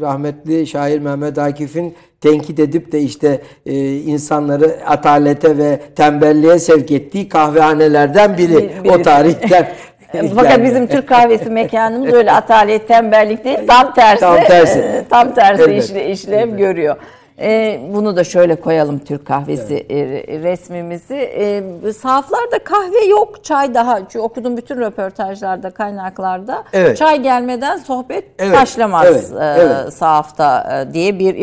rahmetli 0.00 0.66
şair 0.66 0.98
Mehmet 0.98 1.38
Akif'in 1.38 1.94
tenkit 2.20 2.58
edip 2.58 2.92
de 2.92 3.00
işte 3.00 3.40
e, 3.66 3.96
insanları 3.96 4.76
atalete 4.86 5.58
ve 5.58 5.80
tembelliğe 5.96 6.58
sevk 6.58 6.90
ettiği 6.90 7.28
kahvehanelerden 7.28 8.38
biri 8.38 8.70
bir, 8.84 8.90
o 8.90 9.02
tarihten. 9.02 9.68
Fakat 10.34 10.64
bizim 10.64 10.86
Türk 10.86 11.08
kahvesi 11.08 11.50
mekanımız 11.50 12.12
öyle 12.12 12.32
atalet, 12.42 12.88
tembellik 12.88 13.44
değil, 13.44 13.58
tam 13.66 13.94
tersi. 13.94 14.20
Tam 14.20 14.36
tersi. 14.36 15.04
tam 15.10 15.34
tersi 15.34 15.62
evet. 15.62 15.84
işle, 15.84 16.10
işlev 16.10 16.48
evet. 16.48 16.58
görüyor. 16.58 16.96
E, 17.38 17.80
bunu 17.94 18.16
da 18.16 18.24
şöyle 18.24 18.56
koyalım 18.56 18.98
Türk 18.98 19.26
kahvesi 19.26 19.74
e, 19.74 19.96
resmimizi. 20.42 21.14
E, 21.14 21.92
sahaflarda 21.92 22.58
kahve 22.64 23.04
yok, 23.04 23.44
çay 23.44 23.74
daha. 23.74 23.98
Çünkü 23.98 24.18
okudum 24.18 24.56
bütün 24.56 24.76
röportajlarda, 24.76 25.70
kaynaklarda. 25.70 26.64
Evet. 26.72 26.96
Çay 26.98 27.22
gelmeden 27.22 27.78
sohbet 27.78 28.24
Evet, 28.38 28.56
başlamaz 28.56 29.06
evet, 29.10 29.32
e, 29.40 29.62
evet. 29.62 29.94
sahafta 29.94 30.80
e, 30.90 30.94
diye 30.94 31.18
bir 31.18 31.34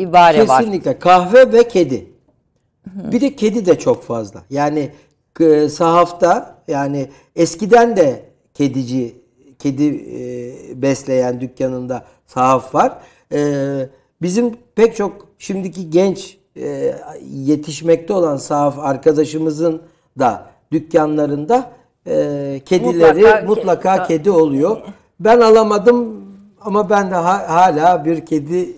ibare 0.00 0.48
var. 0.48 0.58
Kesinlikle 0.58 0.98
kahve 0.98 1.52
ve 1.52 1.68
kedi. 1.68 2.06
Bir 2.86 3.20
de 3.20 3.36
kedi 3.36 3.66
de 3.66 3.78
çok 3.78 4.04
fazla. 4.04 4.42
Yani 4.50 4.90
e, 5.40 5.68
sahafta 5.68 6.56
yani 6.68 7.08
eskiden 7.36 7.96
de 7.96 8.22
kedici 8.54 9.22
kedi 9.58 9.84
e, 9.86 10.82
besleyen 10.82 11.40
dükkanında 11.40 12.04
sahaf 12.26 12.74
var. 12.74 12.98
E, 13.32 13.40
bizim 14.22 14.56
pek 14.74 14.96
çok 14.96 15.31
şimdiki 15.46 15.90
genç 15.90 16.36
e, 16.56 16.94
yetişmekte 17.32 18.12
olan 18.12 18.36
sahaf 18.36 18.78
arkadaşımızın 18.78 19.82
da 20.18 20.46
dükkanlarında 20.72 21.70
e, 22.06 22.60
kedileri 22.64 23.14
Mutlaka 23.20 23.46
mutlaka, 23.46 23.96
ke- 23.96 24.06
kedi 24.08 24.30
oluyor. 24.30 24.76
Ben 25.20 25.40
alamadım 25.40 26.22
ama 26.60 26.90
ben 26.90 27.10
de 27.10 27.14
ha- 27.14 27.44
hala 27.48 28.04
bir 28.04 28.26
kedi 28.26 28.68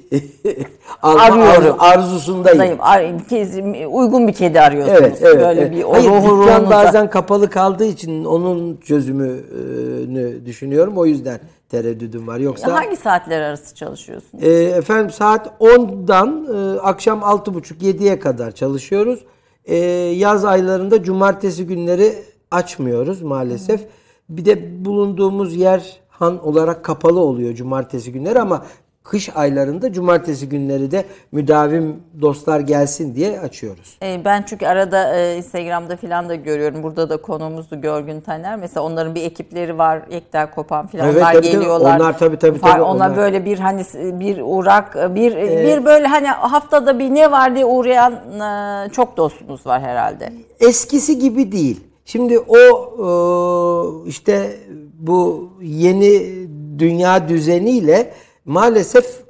alma 1.02 1.20
Arıyorum. 1.22 1.76
arzusundayım. 1.78 2.76
Ar- 2.80 3.02
kez- 3.02 3.86
uygun 3.86 4.28
bir 4.28 4.32
kedi 4.32 4.60
arıyorsunuz. 4.60 4.98
Evet, 5.00 5.18
evet. 5.22 5.40
Böyle 5.40 5.60
evet. 5.60 5.72
bir 5.72 5.82
Hayır, 5.82 6.04
dükkan 6.04 6.22
ruhunuza- 6.22 6.70
bazen 6.70 7.10
kapalı 7.10 7.50
kaldığı 7.50 7.86
için 7.86 8.24
onun 8.24 8.76
çözümünü 8.76 10.46
düşünüyorum. 10.46 10.98
O 10.98 11.06
yüzden 11.06 11.40
tereddüdüm 11.75 12.27
var. 12.27 12.39
Yoksa 12.39 12.72
Hangi 12.72 12.97
saatler 12.97 13.41
arası 13.41 13.75
çalışıyorsunuz? 13.75 14.45
e, 14.45 14.49
efendim 14.62 15.11
saat 15.11 15.47
10'dan 15.61 16.47
e, 16.55 16.81
akşam 16.81 17.18
6.30-7'ye 17.20 18.18
kadar 18.18 18.53
çalışıyoruz. 18.53 19.25
E, 19.64 19.77
yaz 20.16 20.45
aylarında 20.45 21.03
cumartesi 21.03 21.66
günleri 21.66 22.14
açmıyoruz 22.51 23.22
maalesef. 23.22 23.81
Bir 24.29 24.45
de 24.45 24.85
bulunduğumuz 24.85 25.57
yer 25.57 26.01
han 26.09 26.47
olarak 26.47 26.85
kapalı 26.85 27.20
oluyor 27.20 27.55
cumartesi 27.55 28.12
günleri 28.12 28.41
ama 28.41 28.64
kış 29.05 29.36
aylarında 29.36 29.92
cumartesi 29.92 30.48
günleri 30.48 30.90
de 30.90 31.05
müdavim 31.32 31.96
dostlar 32.20 32.61
gelsin 32.61 33.14
diye 33.14 33.40
açıyoruz. 33.40 33.98
E, 34.02 34.24
Ben 34.24 34.42
çünkü 34.42 34.66
arada 34.66 35.16
e, 35.20 35.36
Instagram'da 35.36 35.96
falan 35.96 36.28
da 36.28 36.34
görüyorum. 36.34 36.82
Burada 36.82 37.11
da 37.11 37.16
konuğumuzdu 37.16 37.80
Görgün 37.80 38.20
Taner. 38.20 38.57
Mesela 38.57 38.86
onların 38.86 39.14
bir 39.14 39.22
ekipleri 39.22 39.78
var. 39.78 40.02
Ekler 40.11 40.55
Kopan 40.55 40.86
falan. 40.86 41.05
Evet, 41.07 41.16
onlar 41.16 41.32
tabii, 41.32 41.42
tabii. 41.42 41.52
geliyorlar. 41.52 41.96
Onlar 41.96 42.18
tabii, 42.18 42.36
tabii, 42.38 42.61
tabii, 42.61 42.82
Onlar, 42.82 42.94
onlar- 42.94 43.16
böyle 43.16 43.44
bir 43.44 43.59
hani 43.59 43.82
bir 44.20 44.38
uğrak, 44.42 45.14
bir 45.14 45.36
bir 45.36 45.84
böyle 45.84 46.07
hani 46.07 46.26
haftada 46.28 46.98
bir 46.98 47.14
ne 47.14 47.30
var 47.32 47.55
diye 47.55 47.64
uğrayan 47.64 48.12
e, 48.12 48.90
çok 48.90 49.16
dostunuz 49.16 49.66
var 49.66 49.80
herhalde. 49.82 50.32
eskisi 50.61 51.18
gibi 51.18 51.52
değil. 51.52 51.80
Şimdi 52.05 52.38
o 52.38 52.57
e, 52.57 54.09
işte 54.09 54.57
bu 54.98 55.50
yeni 55.62 56.34
dünya 56.78 57.28
düzeniyle 57.28 58.11
maalesef 58.45 59.24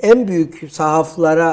en 0.00 0.28
büyük 0.28 0.72
sahaflara 0.72 1.52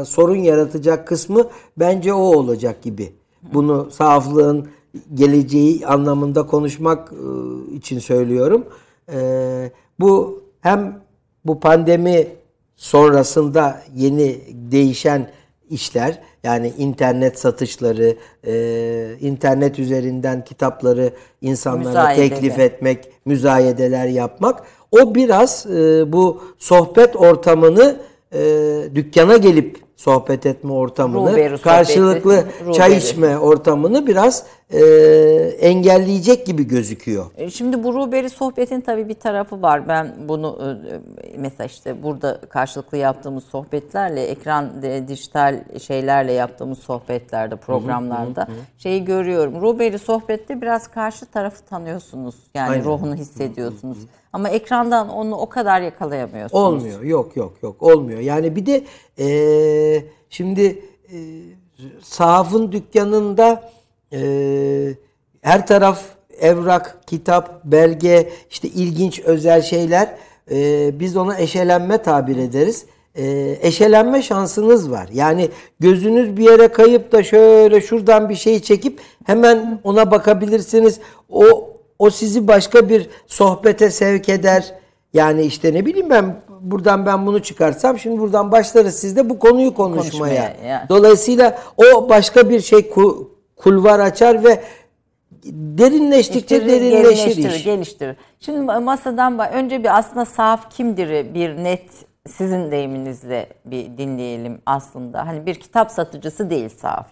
e, 0.00 0.04
sorun 0.04 0.36
yaratacak 0.36 1.06
kısmı 1.06 1.48
bence 1.76 2.12
o 2.12 2.22
olacak 2.22 2.82
gibi. 2.82 3.12
Bunu 3.54 3.90
sahaflığın 3.90 4.68
geleceği 5.14 5.86
anlamında 5.86 6.46
konuşmak 6.46 7.12
e, 7.12 7.74
için 7.74 7.98
söylüyorum. 7.98 8.66
E, 9.12 9.70
bu 10.00 10.42
hem 10.60 11.02
bu 11.44 11.60
pandemi 11.60 12.26
sonrasında 12.76 13.82
yeni 13.94 14.40
değişen 14.70 15.30
işler 15.70 16.22
yani 16.44 16.72
internet 16.78 17.38
satışları, 17.38 18.16
e, 18.46 19.16
internet 19.20 19.78
üzerinden 19.78 20.44
kitapları 20.44 21.12
insanlara 21.40 21.88
Müzayede. 21.88 22.28
teklif 22.28 22.58
etmek, 22.58 23.08
müzayedeler 23.24 24.06
yapmak. 24.06 24.62
O 24.92 25.14
biraz 25.14 25.66
e, 25.66 26.12
bu 26.12 26.42
sohbet 26.58 27.16
ortamını 27.16 27.96
e, 28.32 28.40
dükkana 28.94 29.36
gelip 29.36 29.78
sohbet 30.06 30.46
etme 30.46 30.72
ortamını, 30.72 31.32
Ruberu 31.32 31.58
sohbeti, 31.58 31.62
karşılıklı 31.62 32.44
çay 32.74 32.88
ruberu. 32.90 32.98
içme 33.00 33.38
ortamını 33.38 34.06
biraz 34.06 34.44
e, 34.70 34.80
engelleyecek 35.60 36.46
gibi 36.46 36.68
gözüküyor. 36.68 37.26
E, 37.36 37.50
Şimdi 37.50 37.84
bu 37.84 37.94
Ruber'i 37.94 38.30
sohbetin 38.30 38.80
tabii 38.80 39.08
bir 39.08 39.14
tarafı 39.14 39.62
var. 39.62 39.88
Ben 39.88 40.12
bunu 40.28 40.58
e, 40.62 41.28
mesela 41.38 41.66
işte 41.66 42.02
burada 42.02 42.40
karşılıklı 42.48 42.96
yaptığımız 42.98 43.44
sohbetlerle, 43.44 44.24
ekran 44.24 44.70
e, 44.82 45.08
dijital 45.08 45.64
şeylerle 45.86 46.32
yaptığımız 46.32 46.78
sohbetlerde, 46.78 47.56
programlarda 47.56 48.48
şeyi 48.78 49.04
görüyorum. 49.04 49.60
Ruber'i 49.60 49.98
sohbette 49.98 50.60
biraz 50.62 50.88
karşı 50.88 51.26
tarafı 51.26 51.62
tanıyorsunuz. 51.64 52.34
Yani 52.54 52.70
Aynen. 52.70 52.84
ruhunu 52.84 53.14
hissediyorsunuz. 53.14 53.98
Ama 54.32 54.48
ekrandan 54.48 55.08
onu 55.08 55.36
o 55.36 55.48
kadar 55.48 55.80
yakalayamıyorsunuz. 55.80 56.62
Olmuyor. 56.64 57.02
Yok 57.02 57.36
yok 57.36 57.52
yok 57.62 57.82
olmuyor. 57.82 58.20
Yani 58.20 58.56
bir 58.56 58.66
de 58.66 58.84
eee, 59.18 59.91
şimdi 60.30 60.62
eee 61.12 61.18
sahafın 62.02 62.72
dükkanında 62.72 63.70
eee, 64.12 64.94
her 65.42 65.66
taraf 65.66 66.02
evrak, 66.40 66.98
kitap, 67.06 67.64
belge, 67.64 68.30
işte 68.50 68.68
ilginç 68.68 69.20
özel 69.20 69.62
şeyler. 69.62 70.16
Eee, 70.50 70.90
biz 70.94 71.16
ona 71.16 71.38
eşelenme 71.38 71.98
tabir 72.02 72.36
ederiz. 72.36 72.86
Eee, 73.16 73.58
eşelenme 73.68 74.22
şansınız 74.22 74.90
var. 74.90 75.08
Yani 75.12 75.48
gözünüz 75.80 76.36
bir 76.36 76.44
yere 76.44 76.68
kayıp 76.68 77.12
da 77.12 77.22
şöyle 77.22 77.80
şuradan 77.80 78.28
bir 78.28 78.34
şey 78.34 78.60
çekip 78.62 79.00
hemen 79.26 79.80
ona 79.84 80.10
bakabilirsiniz. 80.10 81.00
O 81.30 81.70
o 81.98 82.10
sizi 82.10 82.48
başka 82.48 82.88
bir 82.88 83.08
sohbete 83.26 83.90
sevk 83.90 84.28
eder. 84.28 84.74
Yani 85.14 85.42
işte 85.42 85.74
ne 85.74 85.86
bileyim 85.86 86.10
ben 86.10 86.42
buradan 86.62 87.06
ben 87.06 87.26
bunu 87.26 87.42
çıkarsam 87.42 87.98
şimdi 87.98 88.20
buradan 88.20 88.52
başlarız 88.52 88.94
sizde 88.94 89.30
bu 89.30 89.38
konuyu 89.38 89.74
konuşmaya. 89.74 90.10
Konuşmaya, 90.10 90.68
yani. 90.68 90.88
Dolayısıyla 90.88 91.58
o 91.76 92.08
başka 92.08 92.50
bir 92.50 92.60
şey 92.60 92.78
ku- 92.78 93.28
kulvar 93.56 94.00
açar 94.00 94.44
ve 94.44 94.62
derinleştikçe 95.52 96.58
Geliştirir, 96.58 96.92
derinleşir 96.92 97.24
geliştirir, 97.24 97.50
iş. 97.54 97.64
geliştirir. 97.64 98.16
Şimdi 98.40 98.60
masadan 98.60 99.38
önce 99.52 99.84
bir 99.84 99.98
aslında 99.98 100.24
sahaf 100.24 100.76
kimdir 100.76 101.34
bir 101.34 101.56
net 101.64 101.90
sizin 102.26 102.70
deyiminizle 102.70 103.48
bir 103.64 103.98
dinleyelim 103.98 104.60
aslında. 104.66 105.26
Hani 105.26 105.46
bir 105.46 105.54
kitap 105.54 105.90
satıcısı 105.90 106.50
değil 106.50 106.68
sahaf. 106.68 107.06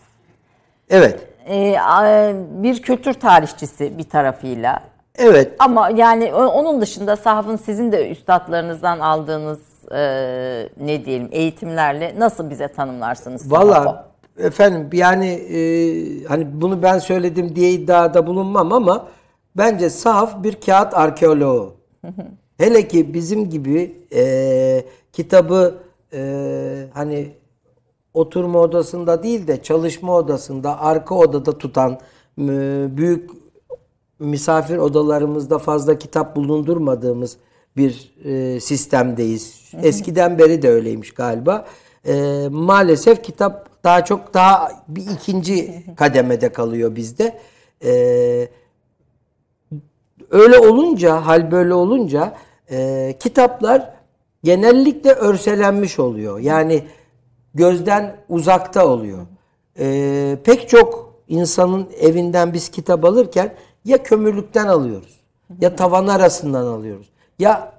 Evet. 0.90 1.20
Ee, 1.48 2.34
bir 2.50 2.82
kültür 2.82 3.14
tarihçisi 3.14 3.98
bir 3.98 4.04
tarafıyla. 4.04 4.82
Evet. 5.20 5.54
Ama 5.58 5.90
yani 5.90 6.34
onun 6.34 6.80
dışında 6.80 7.16
sahafın 7.16 7.56
sizin 7.56 7.92
de 7.92 8.10
üstadlarınızdan 8.10 9.00
aldığınız 9.00 9.58
e, 9.92 10.00
ne 10.80 11.04
diyelim 11.04 11.28
eğitimlerle 11.32 12.14
nasıl 12.18 12.50
bize 12.50 12.68
tanımlarsınız? 12.68 13.52
Valla 13.52 14.10
efendim 14.38 14.88
yani 14.92 15.28
e, 15.28 15.58
hani 16.24 16.46
bunu 16.52 16.82
ben 16.82 16.98
söyledim 16.98 17.56
diye 17.56 17.70
iddiada 17.72 18.26
bulunmam 18.26 18.72
ama 18.72 19.06
bence 19.56 19.90
sahaf 19.90 20.42
bir 20.42 20.54
kağıt 20.54 20.94
arkeoloğu. 20.94 21.74
Hele 22.58 22.88
ki 22.88 23.14
bizim 23.14 23.50
gibi 23.50 24.06
e, 24.14 24.84
kitabı 25.12 25.74
e, 26.12 26.86
hani 26.94 27.32
oturma 28.14 28.58
odasında 28.58 29.22
değil 29.22 29.46
de 29.46 29.62
çalışma 29.62 30.16
odasında 30.16 30.80
arka 30.80 31.14
odada 31.14 31.58
tutan 31.58 31.98
büyük 32.96 33.30
misafir 34.20 34.76
odalarımızda 34.76 35.58
fazla 35.58 35.98
kitap 35.98 36.36
bulundurmadığımız 36.36 37.36
bir 37.76 38.14
e, 38.24 38.60
sistemdeyiz. 38.60 39.72
Eskiden 39.82 40.38
beri 40.38 40.62
de 40.62 40.68
öyleymiş 40.70 41.14
galiba. 41.14 41.66
E, 42.06 42.48
maalesef 42.50 43.22
kitap 43.22 43.84
daha 43.84 44.04
çok 44.04 44.34
daha 44.34 44.84
bir 44.88 45.06
ikinci 45.06 45.84
kademede 45.96 46.52
kalıyor 46.52 46.96
bizde. 46.96 47.38
E, 47.84 47.92
öyle 50.30 50.58
olunca, 50.58 51.26
hal 51.26 51.50
böyle 51.50 51.74
olunca 51.74 52.34
e, 52.70 53.16
kitaplar 53.20 53.94
genellikle 54.44 55.12
örselenmiş 55.12 55.98
oluyor. 55.98 56.38
Yani 56.38 56.84
gözden 57.54 58.16
uzakta 58.28 58.86
oluyor. 58.86 59.26
E, 59.78 60.38
pek 60.44 60.68
çok 60.68 61.14
insanın 61.28 61.88
evinden 62.00 62.52
biz 62.52 62.68
kitap 62.68 63.04
alırken 63.04 63.54
ya 63.84 64.02
kömürlükten 64.02 64.66
alıyoruz, 64.66 65.20
ya 65.60 65.76
tavan 65.76 66.06
arasından 66.06 66.66
alıyoruz, 66.66 67.06
ya 67.38 67.72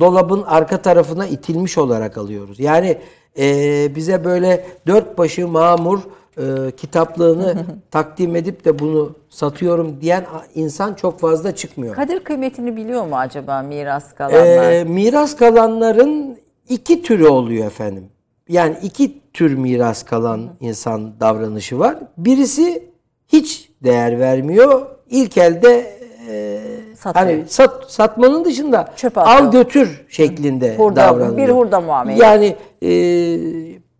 dolabın 0.00 0.42
arka 0.42 0.82
tarafına 0.82 1.26
itilmiş 1.26 1.78
olarak 1.78 2.18
alıyoruz. 2.18 2.60
Yani 2.60 2.98
e, 3.38 3.94
bize 3.94 4.24
böyle 4.24 4.66
dört 4.86 5.18
başı 5.18 5.48
mamur 5.48 6.00
e, 6.38 6.70
kitaplığını 6.70 7.66
takdim 7.90 8.36
edip 8.36 8.64
de 8.64 8.78
bunu 8.78 9.14
satıyorum 9.30 10.00
diyen 10.00 10.26
insan 10.54 10.94
çok 10.94 11.20
fazla 11.20 11.54
çıkmıyor. 11.54 11.94
Kadir 11.94 12.24
kıymetini 12.24 12.76
biliyor 12.76 13.06
mu 13.06 13.16
acaba 13.16 13.62
miras 13.62 14.14
kalanlar? 14.14 14.72
Ee, 14.72 14.84
miras 14.84 15.36
kalanların 15.36 16.38
iki 16.68 17.02
türü 17.02 17.26
oluyor 17.26 17.66
efendim. 17.66 18.08
yani 18.48 18.76
iki 18.82 19.20
tür 19.32 19.54
miras 19.54 20.02
kalan 20.02 20.50
insan 20.60 21.20
davranışı 21.20 21.78
var. 21.78 21.96
Birisi 22.18 22.88
hiç 23.28 23.70
değer 23.84 24.18
vermiyor. 24.20 24.86
İlk 25.12 25.38
elde 25.38 25.98
e, 26.30 26.60
Satıyor. 26.98 27.14
hani 27.26 27.44
sat, 27.48 27.84
satmanın 27.92 28.44
dışında 28.44 28.78
atıyor. 28.78 29.12
al 29.16 29.50
götür 29.52 30.04
şeklinde 30.08 30.76
Hurda- 30.76 30.96
davranıyor. 30.96 31.36
bir 31.36 31.48
hurda 31.48 31.80
muamelesi. 31.80 32.22
Yani 32.22 32.56
e, 32.82 32.90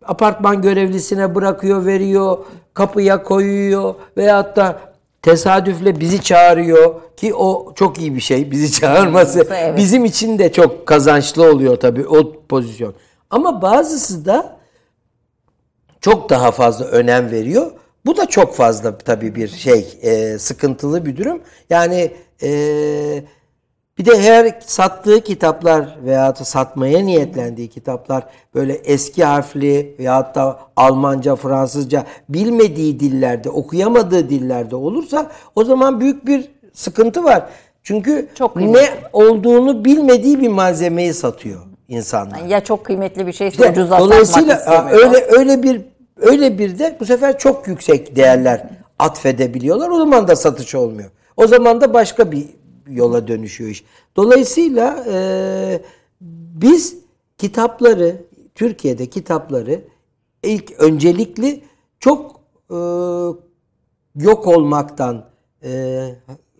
apartman 0.05 0.61
görevlisine 0.61 1.35
bırakıyor, 1.35 1.85
veriyor, 1.85 2.37
kapıya 2.73 3.23
koyuyor 3.23 3.95
veyahut 4.17 4.55
da 4.55 4.79
tesadüfle 5.21 5.99
bizi 5.99 6.21
çağırıyor 6.21 6.95
ki 7.17 7.33
o 7.35 7.73
çok 7.75 7.99
iyi 7.99 8.15
bir 8.15 8.21
şey 8.21 8.51
bizi 8.51 8.71
çağırması. 8.71 9.47
Evet. 9.49 9.77
Bizim 9.77 10.05
için 10.05 10.39
de 10.39 10.51
çok 10.51 10.85
kazançlı 10.85 11.51
oluyor 11.51 11.75
tabii 11.75 12.07
o 12.07 12.33
pozisyon. 12.49 12.93
Ama 13.29 13.61
bazısı 13.61 14.25
da 14.25 14.57
çok 16.01 16.29
daha 16.29 16.51
fazla 16.51 16.85
önem 16.85 17.31
veriyor. 17.31 17.71
Bu 18.05 18.17
da 18.17 18.25
çok 18.25 18.55
fazla 18.55 18.97
tabii 18.97 19.35
bir 19.35 19.47
şey 19.47 19.97
e, 20.01 20.39
sıkıntılı 20.39 21.05
bir 21.05 21.17
durum. 21.17 21.41
Yani 21.69 22.11
e, 22.43 22.49
bir 23.97 24.05
de 24.05 24.21
her 24.21 24.59
sattığı 24.65 25.21
kitaplar 25.21 25.97
veyahut 26.05 26.39
da 26.39 26.43
satmaya 26.45 26.99
niyetlendiği 26.99 27.67
kitaplar 27.69 28.23
böyle 28.55 28.73
eski 28.73 29.23
harfli 29.23 29.95
veyahut 29.99 30.35
da 30.35 30.59
Almanca, 30.75 31.35
Fransızca 31.35 32.03
bilmediği 32.29 32.99
dillerde, 32.99 33.49
okuyamadığı 33.49 34.29
dillerde 34.29 34.75
olursa 34.75 35.31
o 35.55 35.63
zaman 35.63 35.99
büyük 35.99 36.25
bir 36.27 36.49
sıkıntı 36.73 37.23
var. 37.23 37.45
Çünkü 37.83 38.27
Çok 38.35 38.55
ne 38.55 38.89
olduğunu 39.13 39.85
bilmediği 39.85 40.41
bir 40.41 40.47
malzemeyi 40.47 41.13
satıyor 41.13 41.61
insanlar. 41.87 42.39
Ya 42.39 42.63
çok 42.63 42.85
kıymetli 42.85 43.27
bir 43.27 43.33
şeyse 43.33 43.55
İşte 43.55 43.71
ucuza 43.71 43.99
satmak 43.99 44.21
istemiyor. 44.21 44.89
öyle 44.91 45.25
öyle 45.39 45.63
bir 45.63 45.81
öyle 46.17 46.59
bir 46.59 46.79
de 46.79 46.97
bu 46.99 47.05
sefer 47.05 47.37
çok 47.37 47.67
yüksek 47.67 48.15
değerler 48.15 48.69
atfedebiliyorlar. 48.99 49.89
O 49.89 49.97
zaman 49.97 50.27
da 50.27 50.35
satış 50.35 50.75
olmuyor. 50.75 51.11
O 51.37 51.47
zaman 51.47 51.81
da 51.81 51.93
başka 51.93 52.31
bir 52.31 52.45
yola 52.87 53.27
dönüşüyor 53.27 53.69
iş. 53.69 53.83
Dolayısıyla 54.15 55.05
e, 55.11 55.81
biz 56.61 56.97
kitapları 57.37 58.21
Türkiye'de 58.55 59.05
kitapları 59.05 59.81
ilk 60.43 60.71
öncelikli 60.71 61.63
çok 61.99 62.39
e, 62.69 62.77
yok 64.15 64.47
olmaktan, 64.47 65.25
e, 65.63 66.09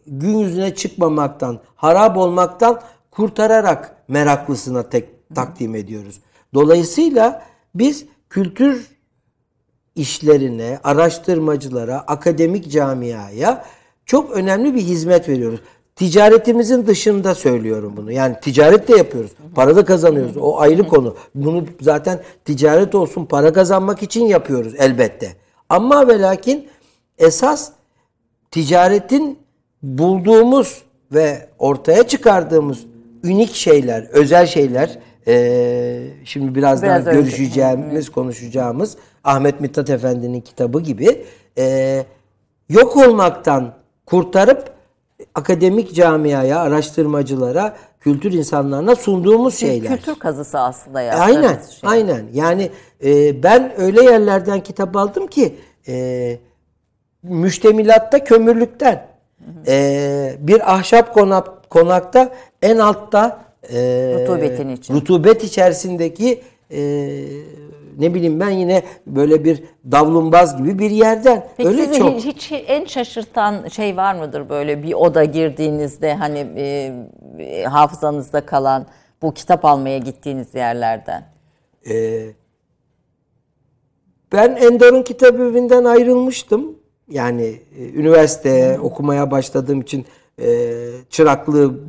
gün 0.08 0.38
yüzüne 0.38 0.76
çıkmamaktan, 0.76 1.60
harap 1.76 2.18
olmaktan 2.18 2.82
kurtararak 3.12 3.96
meraklısına 4.08 4.90
tek, 4.90 5.30
takdim 5.36 5.76
ediyoruz. 5.76 6.22
Dolayısıyla 6.54 7.44
biz 7.76 8.06
kültür 8.30 8.93
işlerine, 9.96 10.80
araştırmacılara, 10.84 11.98
akademik 12.08 12.72
camiaya 12.72 13.66
çok 14.06 14.32
önemli 14.32 14.76
bir 14.76 14.82
hizmet 14.82 15.30
veriyoruz. 15.30 15.60
Ticaretimizin 15.96 16.88
dışında 16.88 17.36
söylüyorum 17.36 17.94
bunu. 17.98 18.12
Yani 18.12 18.36
ticaret 18.42 18.88
de 18.88 18.98
yapıyoruz. 18.98 19.32
Para 19.56 19.76
da 19.76 19.86
kazanıyoruz. 19.86 20.38
O 20.38 20.60
ayrı 20.60 20.88
konu. 20.88 21.16
Bunu 21.36 21.66
zaten 21.82 22.20
ticaret 22.46 22.96
olsun 22.96 23.26
para 23.26 23.54
kazanmak 23.54 24.04
için 24.04 24.26
yapıyoruz 24.26 24.74
elbette. 24.78 25.36
Ama 25.70 26.08
ve 26.08 26.20
lakin 26.22 26.68
esas 27.18 27.70
ticaretin 28.52 29.40
bulduğumuz 29.84 30.82
ve 31.12 31.48
ortaya 31.60 32.08
çıkardığımız 32.08 32.80
ünik 33.24 33.54
şeyler, 33.54 34.04
özel 34.12 34.46
şeyler 34.48 35.00
eee, 35.28 36.04
şimdi 36.26 36.56
birazdan 36.56 36.90
Biraz 36.90 37.08
önce. 37.08 37.20
görüşeceğimiz, 37.20 38.10
konuşacağımız 38.10 38.98
Ahmet 39.24 39.62
Mithat 39.62 39.90
Efendi'nin 39.90 40.42
kitabı 40.42 40.82
gibi 40.82 41.26
eee, 41.58 42.06
yok 42.70 42.98
olmaktan 42.98 43.74
kurtarıp 44.06 44.74
akademik 45.36 45.96
camiaya, 45.96 46.60
araştırmacılara, 46.60 47.76
kültür 48.00 48.32
insanlarına 48.32 48.96
sunduğumuz 48.96 49.56
şeyler. 49.56 49.96
Kültür 49.98 50.16
kazısı 50.16 50.60
aslında 50.60 51.02
ya. 51.02 51.14
Aynen, 51.20 51.60
aynen. 51.84 52.26
Yani 52.34 52.70
e, 53.04 53.44
ben 53.44 53.74
öyle 53.82 54.04
yerlerden 54.04 54.60
kitap 54.60 54.96
aldım 54.96 55.28
ki 55.28 55.56
e, 55.88 56.38
müştemilatta 57.24 58.24
kömürlükten, 58.24 59.08
e, 59.68 60.36
bir 60.40 60.74
ahşap 60.74 61.14
konak, 61.14 61.70
konakta 61.70 62.34
en 62.62 62.78
altta 62.78 63.42
e, 63.74 64.16
Rutubetin 64.20 64.70
için. 64.70 64.94
rutubet 64.94 65.44
içerisindeki 65.44 66.42
e, 66.72 66.80
ne 68.00 68.14
bileyim 68.14 68.40
ben 68.40 68.50
yine 68.50 68.84
böyle 69.08 69.44
bir 69.44 69.64
davlumbaz 69.92 70.58
gibi 70.58 70.80
bir 70.80 70.92
yerden. 70.92 71.48
Peki 71.58 71.70
öyle 71.70 71.86
sizi 71.86 72.00
çok. 72.00 72.14
hiç, 72.16 72.26
hiç 72.26 72.52
en 72.68 72.86
şaşırtan 72.86 73.68
şey 73.68 73.98
var 73.98 74.16
mıdır 74.16 74.50
böyle 74.50 74.84
bir 74.84 74.94
oda 74.94 75.24
girdiğinizde 75.24 76.14
hani 76.14 76.48
e, 76.56 76.94
e, 77.40 77.64
hafızanızda 77.64 78.46
kalan 78.46 78.86
bu 79.22 79.34
kitap 79.34 79.66
almaya 79.66 79.98
gittiğiniz 79.98 80.56
yerlerden? 80.56 81.24
Ee, 81.90 82.26
ben 84.32 84.56
Ender'un 84.56 85.04
kitap 85.04 85.36
evinden 85.40 85.84
ayrılmıştım. 85.84 86.76
Yani 87.10 87.60
e, 87.80 87.90
üniversiteye 87.90 88.80
okumaya 88.80 89.32
başladığım 89.32 89.82
için 89.82 90.06
e, 90.42 90.74
çıraklığı 91.10 91.80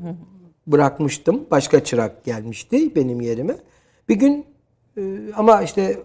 bırakmıştım. 0.67 1.47
Başka 1.51 1.85
çırak 1.85 2.25
gelmişti 2.25 2.95
benim 2.97 3.21
yerime. 3.21 3.57
Bir 4.09 4.15
gün 4.15 4.47
ama 5.37 5.63
işte 5.63 5.99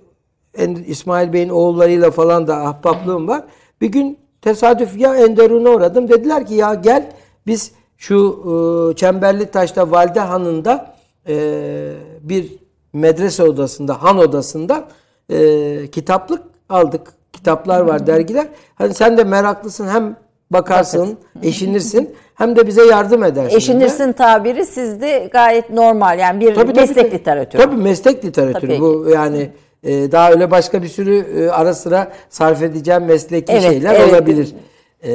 İsmail 0.85 1.33
Bey'in 1.33 1.49
oğullarıyla 1.49 2.11
falan 2.11 2.47
da 2.47 2.55
ahbaplığım 2.55 3.27
var. 3.27 3.43
Bir 3.81 3.87
gün 3.87 4.17
tesadüf 4.41 4.99
ya 4.99 5.15
Enderun'a 5.15 5.69
uğradım. 5.69 6.07
Dediler 6.07 6.45
ki 6.45 6.53
ya 6.53 6.73
gel 6.73 7.11
biz 7.47 7.71
şu 7.97 8.43
e, 8.91 8.95
Çemberli 8.95 9.45
Taş'ta 9.45 9.91
Valide 9.91 10.19
Hanı'nda 10.19 10.95
e, 11.27 11.93
bir 12.21 12.57
medrese 12.93 13.43
odasında, 13.43 14.03
han 14.03 14.17
odasında 14.17 14.87
e, 15.29 15.87
kitaplık 15.91 16.43
aldık. 16.69 17.13
Kitaplar 17.33 17.81
var, 17.81 18.07
dergiler. 18.07 18.47
Hani 18.75 18.93
sen 18.93 19.17
de 19.17 19.23
meraklısın 19.23 19.87
hem 19.87 20.15
bakarsın, 20.51 21.17
eşinirsin 21.43 22.15
hem 22.39 22.55
de 22.55 22.67
bize 22.67 22.85
yardım 22.85 23.23
edersin. 23.23 23.57
Eşinirsin 23.57 24.11
tabiri 24.11 24.65
sizde 24.65 25.29
gayet 25.31 25.69
normal 25.69 26.19
yani 26.19 26.39
bir 26.39 26.55
tabii, 26.55 26.73
meslek 26.73 26.95
tabii. 26.95 27.11
literatürü. 27.11 27.61
Tabii 27.61 27.75
meslek 27.75 28.25
literatürü. 28.25 28.71
Tabii. 28.71 28.81
Bu 28.81 29.09
yani 29.13 29.49
e, 29.83 30.11
daha 30.11 30.31
öyle 30.31 30.51
başka 30.51 30.83
bir 30.83 30.87
sürü 30.87 31.15
e, 31.17 31.49
ara 31.49 31.73
sıra 31.73 32.11
sarf 32.29 32.63
edeceğim 32.63 33.05
mesleki 33.05 33.51
Evet, 33.51 33.63
şeyler 33.63 33.95
evet. 33.95 34.13
olabilir. 34.13 34.55
E, 35.03 35.11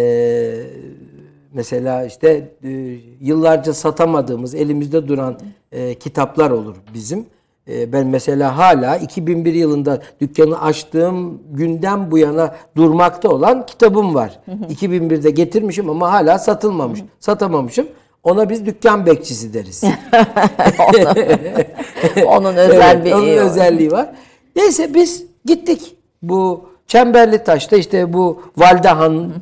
mesela 1.52 2.04
işte 2.04 2.48
e, 2.64 2.68
yıllarca 3.20 3.74
satamadığımız, 3.74 4.54
elimizde 4.54 5.08
duran 5.08 5.38
e, 5.72 5.94
kitaplar 5.94 6.50
olur 6.50 6.76
bizim. 6.94 7.26
E, 7.68 7.92
ben 7.92 8.06
mesela 8.06 8.58
hala 8.58 8.96
2001 8.96 9.54
yılında 9.54 10.02
dükkanı 10.20 10.62
açtığım 10.62 11.42
günden 11.50 12.10
bu 12.10 12.18
yana 12.18 12.54
durmakta 12.76 13.28
olan 13.28 13.66
kitabım 13.66 14.14
var. 14.14 14.40
2001'de 14.68 15.30
getirmişim 15.30 15.90
ama 15.90 16.12
hala 16.12 16.38
satılmamış. 16.38 17.00
Satamamışım. 17.20 17.86
Ona 18.22 18.50
biz 18.50 18.66
dükkan 18.66 19.06
bekçisi 19.06 19.54
deriz. 19.54 19.84
Onun 22.26 22.56
özel 22.56 22.94
Evet, 22.94 23.04
bir 23.04 23.12
onun 23.12 23.28
özelliği 23.28 23.90
var. 23.90 24.12
Neyse 24.56 24.94
biz 24.94 25.24
gittik. 25.44 25.96
Bu 26.22 26.64
Çemberli 26.86 27.44
Taş'ta 27.44 27.76
işte 27.76 28.12
bu 28.12 28.42
Valide 28.56 28.88
Han, 28.88 29.32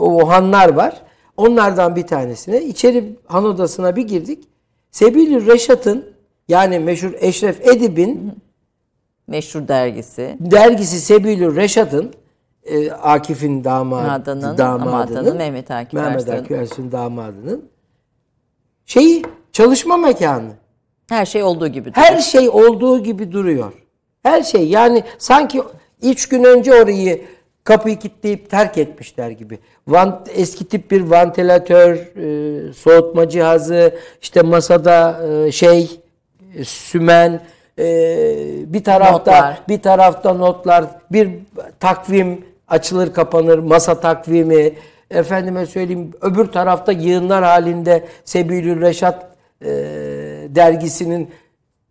o 0.00 0.28
hanlar 0.28 0.68
var. 0.68 1.02
Onlardan 1.36 1.96
bir 1.96 2.06
tanesine 2.06 2.62
içeri 2.62 3.16
han 3.26 3.44
odasına 3.44 3.96
bir 3.96 4.02
girdik. 4.02 4.44
Sebilü 4.90 5.46
Reşat'ın 5.46 6.04
yani 6.48 6.78
meşhur 6.78 7.12
Eşref 7.20 7.68
Edip'in 7.68 8.42
meşhur 9.26 9.68
dergisi. 9.68 10.36
dergisi 10.40 11.00
Sebilü 11.00 11.56
Reşat'ın 11.56 12.12
e, 12.64 12.90
Akif'in 12.90 13.64
damadı, 13.64 14.06
Damadının, 14.06 14.58
damadının, 14.58 14.90
damadının, 14.90 15.36
Mehmet 15.36 15.70
Akif 15.70 15.92
Mehmet 15.92 16.20
Ersoy'un. 16.20 16.38
Akif 16.38 16.58
Ersoy'un 16.58 16.92
damadının 16.92 17.64
şeyi 18.86 19.22
çalışma 19.52 19.96
mekanı. 19.96 20.50
Her 21.08 21.26
şey 21.26 21.42
olduğu 21.42 21.68
gibi. 21.68 21.90
Her 21.94 22.18
şey 22.18 22.48
olduğu 22.48 23.02
gibi 23.02 23.32
duruyor. 23.32 23.72
Her 24.22 24.42
şey 24.42 24.68
yani 24.68 25.04
sanki 25.18 25.62
üç 26.02 26.28
gün 26.28 26.44
önce 26.44 26.74
orayı 26.74 27.24
kapıyı 27.64 27.98
kilitleyip 27.98 28.50
terk 28.50 28.78
etmişler 28.78 29.30
gibi. 29.30 29.58
Van, 29.88 30.24
eski 30.34 30.68
tip 30.68 30.90
bir 30.90 31.00
vantilatör, 31.00 31.96
e, 31.96 32.72
soğutma 32.72 33.28
cihazı, 33.28 33.94
işte 34.22 34.42
masada 34.42 35.26
e, 35.26 35.52
şey, 35.52 36.01
sümen, 36.64 37.40
e, 37.78 37.84
bir 38.72 38.84
tarafta 38.84 39.12
Notlar. 39.12 39.60
bir 39.68 39.82
tarafta 39.82 40.32
notlar, 40.34 40.84
bir 41.12 41.30
takvim 41.80 42.44
açılır 42.68 43.12
kapanır, 43.12 43.58
masa 43.58 44.00
takvimi, 44.00 44.72
efendime 45.10 45.66
söyleyeyim 45.66 46.12
öbür 46.20 46.46
tarafta 46.46 46.92
yığınlar 46.92 47.44
halinde 47.44 48.04
Sebilül 48.24 48.80
Reşat 48.80 49.26
e, 49.64 49.68
dergisinin 50.48 51.30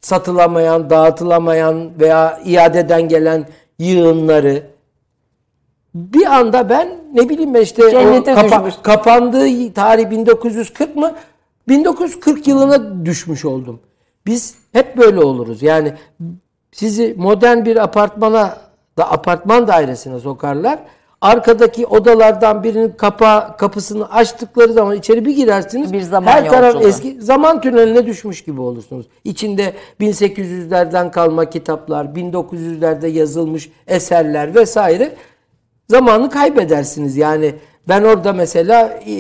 satılamayan, 0.02 0.90
dağıtılamayan 0.90 1.92
veya 2.00 2.40
iadeden 2.46 3.08
gelen 3.08 3.46
yığınları 3.80 4.64
bir 5.96 6.26
anda 6.26 6.70
ben 6.70 6.90
ne 7.14 7.30
bileyim 7.30 7.56
işte 7.56 7.86
o 7.86 8.24
kapa- 8.24 8.60
düşmüş. 8.60 8.76
kapandığı 8.84 9.74
tarih 9.74 10.10
1940 10.10 10.96
mı? 10.96 11.16
1940 11.68 12.48
yılına 12.48 13.06
düşmüş 13.06 13.46
oldum. 13.46 13.80
Biz 14.26 14.56
hep 14.72 14.98
böyle 14.98 15.20
oluruz. 15.20 15.64
Yani 15.64 15.94
sizi 16.72 17.16
modern 17.18 17.66
bir 17.66 17.84
apartmana 17.84 18.58
da 18.98 19.12
apartman 19.12 19.68
dairesine 19.68 20.20
sokarlar. 20.20 20.80
Arkadaki 21.22 21.88
odalardan 21.88 22.64
birinin 22.64 22.90
kapa 22.90 23.56
kapısını 23.58 24.12
açtıkları 24.12 24.74
zaman 24.74 24.98
içeri 24.98 25.26
bir 25.26 25.36
girersiniz. 25.36 25.94
Bir 25.94 26.02
zaman 26.02 26.32
her 26.32 26.50
taraf 26.50 26.74
yolculuğu. 26.74 26.90
eski 26.90 27.22
zaman 27.22 27.62
tüneline 27.62 28.06
düşmüş 28.06 28.44
gibi 28.44 28.62
olursunuz. 28.62 29.06
İçinde 29.24 29.74
1800'lerden 30.00 31.12
kalma 31.12 31.50
kitaplar, 31.50 32.06
1900'lerde 32.06 33.08
yazılmış 33.08 33.70
eserler 33.88 34.56
vesaire 34.56 35.16
zamanı 35.90 36.30
kaybedersiniz. 36.30 37.18
Yani 37.18 37.56
ben 37.88 38.04
orada 38.04 38.34
mesela 38.34 39.00
e, 39.08 39.16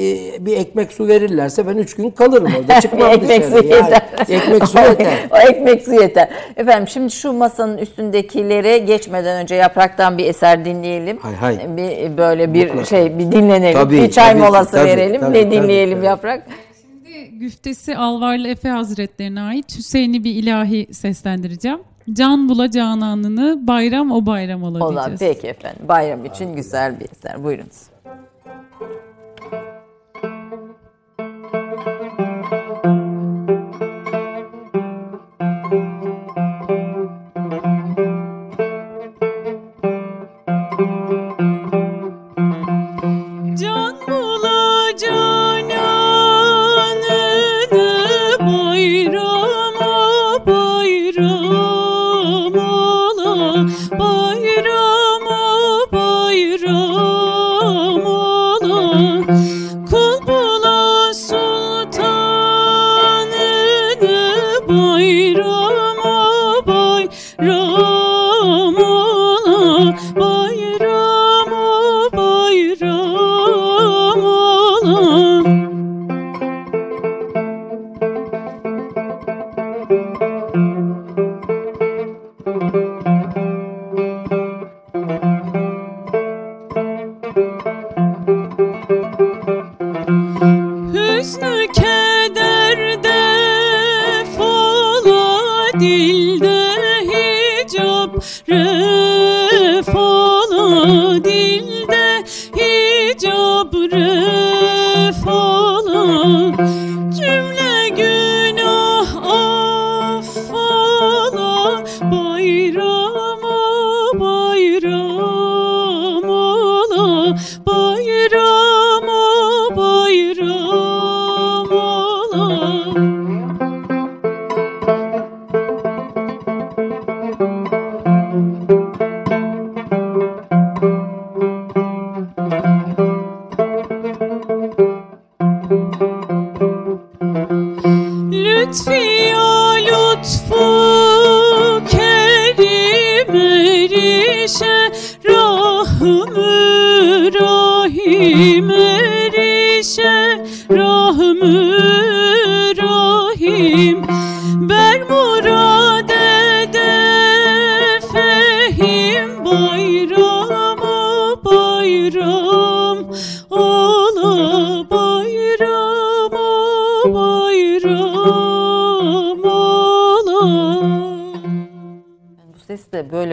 bir 0.45 0.57
ekmek 0.57 0.91
su 0.93 1.07
verirlerse 1.07 1.67
ben 1.67 1.77
üç 1.77 1.95
gün 1.95 2.09
kalırım 2.09 2.53
orada. 2.59 2.81
Çıkmam 2.81 3.11
ekmek 3.11 3.45
su 3.45 3.51
dışarı. 3.51 3.67
Yani 3.67 3.83
yeter. 3.83 4.01
ekmek 4.29 4.67
su 4.67 4.77
yeter. 4.89 5.13
o 5.31 5.37
ekmek 5.37 5.81
su 5.83 5.93
yeter. 5.93 6.29
Efendim 6.57 6.87
şimdi 6.87 7.11
şu 7.11 7.33
masanın 7.33 7.77
üstündekilere 7.77 8.77
geçmeden 8.77 9.41
önce 9.43 9.55
yapraktan 9.55 10.17
bir 10.17 10.25
eser 10.25 10.65
dinleyelim. 10.65 11.17
Hay 11.17 11.35
hay. 11.35 11.77
Bir 11.77 12.17
böyle 12.17 12.53
bir 12.53 12.67
Mutlaka. 12.67 12.85
şey 12.85 13.19
bir 13.19 13.31
dinlenelim. 13.31 13.73
Tabii, 13.79 14.01
bir 14.01 14.11
çay 14.11 14.31
tabii 14.31 14.41
molası 14.41 14.71
tabii, 14.71 14.89
verelim. 14.89 15.21
tabii, 15.21 15.33
ne 15.37 15.43
tabii, 15.43 15.51
dinleyelim 15.51 15.97
tabii. 15.97 16.05
yaprak? 16.05 16.43
Güftesi 17.31 17.97
Alvarlı 17.97 18.47
Efe 18.47 18.69
Hazretlerine 18.69 19.41
ait 19.41 19.77
Hüseyin'i 19.77 20.23
bir 20.23 20.35
ilahi 20.35 20.93
seslendireceğim. 20.93 21.79
Can 22.13 22.49
bula 22.49 22.71
cananını 22.71 23.67
bayram 23.67 24.11
o 24.11 24.25
bayram 24.25 24.63
ola 24.63 24.85
Ola 24.85 25.11
peki 25.19 25.47
efendim. 25.47 25.87
Bayram 25.87 26.25
için 26.25 26.55
güzel 26.55 26.99
bir 26.99 27.05
eser. 27.11 27.43
Buyurunuz. 27.43 27.90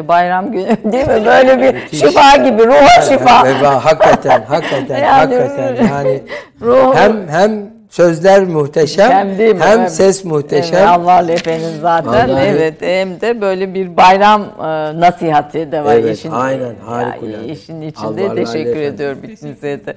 Bayram 0.09 0.53
günü 0.53 0.77
değil 0.93 1.09
mi? 1.09 1.27
Böyle 1.27 1.63
bir 1.63 1.97
şifa 1.99 2.37
gibi, 2.37 2.67
ruha 2.67 3.03
şifa. 3.09 3.45
Ve 3.45 3.67
hakikaten, 3.67 4.43
hakikaten, 4.49 4.99
Yani- 5.05 5.07
hakikaten 5.37 5.77
yani 5.93 6.23
Ruh- 6.63 6.97
hem 6.97 7.29
hem 7.29 7.68
sözler 8.03 8.45
muhteşem, 8.45 9.11
Hem 9.11 9.39
değil 9.39 9.55
mi? 9.55 9.61
hem 9.61 9.81
Evet. 9.81 9.93
ses 9.93 10.25
muhteşem. 10.25 10.79
Evet, 10.79 10.89
Allah 10.89 11.33
efendim 11.33 11.69
zaten. 11.81 12.29
Vallahi- 12.29 12.47
Evet 12.47 12.75
hem 12.81 13.21
de 13.21 13.41
böyle 13.41 13.75
bir 13.75 13.97
bayram 13.97 14.43
e, 14.43 14.63
nasihati 15.01 15.73
de 15.73 15.85
var 15.85 15.95
Evet, 15.95 16.19
işin. 16.19 16.31
aynen, 16.31 16.75
harikulade. 16.87 17.45
işin 17.47 17.81
içinde 17.81 18.25
Allah 18.29 18.35
teşekkür 18.35 18.71
efendim. 18.71 18.95
ediyorum 18.95 19.19
ikinize 19.25 19.81
de. 19.87 19.95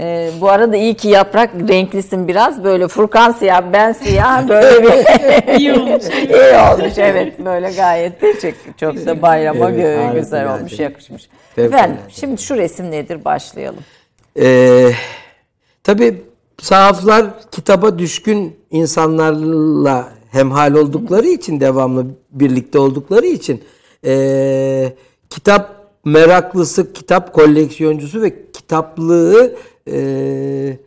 E, 0.00 0.30
bu 0.40 0.48
arada 0.50 0.76
iyi 0.76 0.94
ki 0.94 1.08
yaprak 1.08 1.50
renklisin 1.68 2.28
biraz 2.28 2.64
böyle 2.64 2.88
Furkan 2.88 3.32
siyah 3.32 3.62
ben 3.72 3.92
siyah 3.92 4.48
böyle 4.48 4.82
bir 4.82 4.90
İyi 5.58 5.72
olmuş. 5.72 6.04
iyi 6.14 6.72
olmuş 6.72 6.98
evet 6.98 7.38
böyle 7.44 7.70
gayet 7.70 8.20
teşekkür 8.20 8.72
çok 8.80 9.06
da 9.06 9.22
bayrama 9.22 9.70
Evet, 9.70 10.14
güzel 10.14 10.54
olmuş 10.54 10.78
yakışmış. 10.78 11.28
Fevkalade. 11.56 11.76
Efendim 11.76 11.96
şimdi 12.08 12.42
şu 12.42 12.56
resim 12.56 12.90
nedir 12.90 13.24
başlayalım. 13.24 13.84
Ee, 14.40 14.90
tabii 15.84 16.29
sahaflar 16.62 17.50
kitaba 17.50 17.98
düşkün 17.98 18.56
insanlarla 18.70 20.08
hemhal 20.30 20.74
oldukları 20.74 21.26
için 21.26 21.60
devamlı 21.60 22.06
birlikte 22.30 22.78
oldukları 22.78 23.26
için 23.26 23.60
ee, 24.04 24.92
kitap 25.30 25.80
meraklısı, 26.04 26.92
kitap 26.92 27.32
koleksiyoncusu 27.34 28.22
ve 28.22 28.52
kitaplığı 28.52 29.56
ee, 29.90 30.78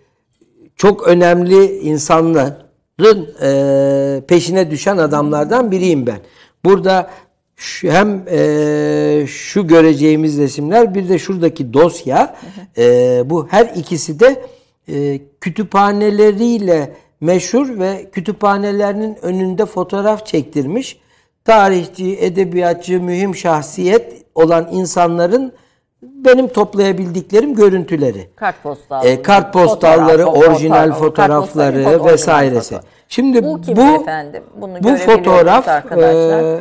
çok 0.76 1.08
önemli 1.08 1.66
insanların 1.80 3.30
ee, 3.42 4.24
peşine 4.28 4.72
düşen 4.72 4.98
adamlardan 4.98 5.72
biriyim 5.72 6.08
ben. 6.08 6.20
Burada 6.66 7.10
şu, 7.56 7.92
hem 7.92 8.24
ee, 8.32 9.26
şu 9.28 9.68
göreceğimiz 9.68 10.38
resimler 10.38 10.96
bir 10.96 11.10
de 11.10 11.20
şuradaki 11.20 11.74
dosya 11.74 12.36
ee, 12.78 13.24
bu 13.26 13.48
her 13.48 13.66
ikisi 13.66 14.20
de 14.20 14.42
ee, 14.88 15.20
kütüphaneleriyle 15.42 16.94
meşhur 17.22 17.80
ve 17.80 18.10
kütüphanelerinin 18.12 19.18
önünde 19.22 19.66
fotoğraf 19.66 20.26
çektirmiş 20.26 21.00
tarihçi, 21.46 22.18
edebiyatçı, 22.20 23.02
mühim 23.02 23.36
şahsiyet 23.36 24.26
olan 24.36 24.68
insanların 24.72 25.54
benim 26.02 26.48
toplayabildiklerim 26.48 27.56
görüntüleri. 27.56 28.30
Kartpostal. 28.36 29.06
E, 29.06 29.22
kartpostalları, 29.22 30.26
fotoğraf, 30.26 30.48
orijinal 30.50 30.92
fotoğraf, 30.92 31.00
fotoğrafları 31.00 31.84
kartpostal, 31.84 32.08
foto- 32.08 32.14
vesairesi. 32.14 32.76
orijinal 32.76 32.80
foto- 32.80 32.94
Şimdi 33.08 33.44
Bu 33.44 33.62
bu 33.76 33.82
efendim? 33.82 34.44
Bunu 34.62 34.84
bu 34.84 34.96
fotoğraf 34.96 35.68
e, 35.98 36.60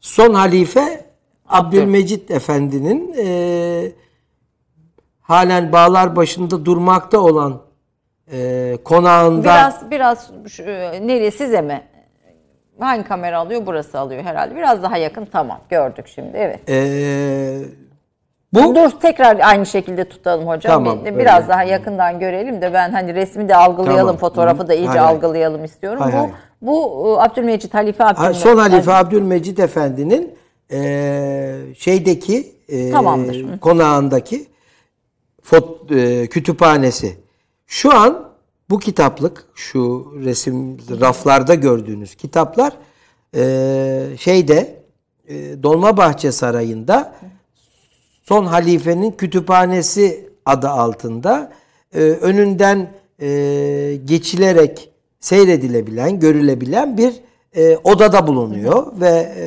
son 0.00 0.34
halife 0.34 1.04
Abdülmecit 1.48 2.30
Efendi'nin 2.30 3.14
e, 3.18 3.92
halen 5.32 5.72
bağlar 5.72 6.16
başında 6.16 6.64
durmakta 6.64 7.18
olan 7.20 7.60
e, 8.32 8.76
konağında 8.84 9.42
Biraz 9.42 9.90
biraz 9.90 10.30
e, 10.60 11.06
nereye 11.06 11.30
size 11.30 11.60
mi? 11.60 11.82
Hangi 12.80 13.04
kamera 13.04 13.38
alıyor? 13.38 13.62
Burası 13.66 13.98
alıyor 13.98 14.22
herhalde. 14.22 14.56
Biraz 14.56 14.82
daha 14.82 14.96
yakın. 14.96 15.24
Tamam. 15.32 15.60
Gördük 15.70 16.06
şimdi. 16.14 16.30
Evet. 16.36 16.60
e, 16.68 17.58
bu 18.52 18.74
Dur 18.74 18.90
tekrar 19.00 19.38
aynı 19.42 19.66
şekilde 19.66 20.04
tutalım 20.08 20.46
hocam. 20.48 20.72
Tamam, 20.84 21.04
Bir- 21.04 21.18
biraz 21.18 21.38
öyle. 21.42 21.48
daha 21.48 21.62
yakından 21.62 22.18
görelim 22.18 22.62
de 22.62 22.72
ben 22.72 22.90
hani 22.90 23.14
resmi 23.14 23.48
de 23.48 23.56
algılayalım, 23.56 23.98
Tamam. 24.06 24.16
fotoğrafı 24.16 24.68
da 24.68 24.74
iyice 24.74 24.88
Hay 24.88 24.98
hay. 24.98 25.14
algılayalım 25.14 25.64
istiyorum. 25.64 26.02
Hay 26.02 26.12
bu 26.12 26.16
hay. 26.16 26.28
bu 26.62 27.06
e, 27.18 27.22
Abdülmecit 27.22 27.74
Halife 27.74 28.04
Ha, 28.04 28.10
Abdülmecit. 28.10 28.42
Son 28.42 28.56
Halife 28.56 28.92
Abdülmecid 28.92 29.58
Efendi'nin 29.58 30.34
eee, 30.70 31.54
şeydeki 31.78 32.52
eee, 32.68 32.90
Tamamdır. 32.90 33.58
Konağındaki 33.60 34.46
fot, 35.50 35.90
eee, 35.90 36.26
kütüphanesi. 36.26 37.16
Şu 37.66 37.94
an 37.94 38.28
bu 38.70 38.78
kitaplık, 38.78 39.46
şu 39.54 40.12
resim 40.24 40.76
raflarda 41.00 41.54
gördüğünüz 41.54 42.14
kitaplar 42.14 42.72
eee, 43.34 44.16
şeyde 44.18 44.82
eee, 45.28 45.62
Dolmabahçe 45.62 46.32
Sarayı'nda 46.32 47.14
Son 48.22 48.44
Halifenin 48.44 49.10
Kütüphanesi 49.10 50.30
adı 50.46 50.68
altında 50.68 51.52
e, 51.94 51.98
önünden 52.00 52.92
e, 53.20 54.00
geçilerek 54.04 54.90
seyredilebilen, 55.20 56.20
görülebilen 56.20 56.98
bir 56.98 57.14
e, 57.56 57.76
odada 57.76 58.26
bulunuyor 58.26 59.00
ve 59.00 59.34
e, 59.36 59.46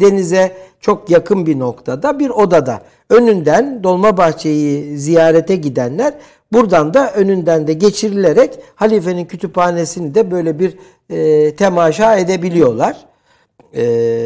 denize 0.00 0.56
çok 0.80 1.10
yakın 1.10 1.46
bir 1.46 1.58
noktada 1.58 2.18
bir 2.18 2.30
odada. 2.30 2.82
Önünden 3.10 3.84
Dolmabahçe'yi 3.84 4.98
ziyarete 4.98 5.56
gidenler 5.56 6.14
buradan 6.52 6.94
da 6.94 7.12
önünden 7.12 7.66
de 7.66 7.72
geçirilerek 7.72 8.58
halifenin 8.74 9.24
kütüphanesini 9.24 10.14
de 10.14 10.30
böyle 10.30 10.58
bir 10.58 10.76
e, 11.10 11.54
temaşa 11.54 12.16
edebiliyorlar. 12.16 12.96
E, 13.76 13.82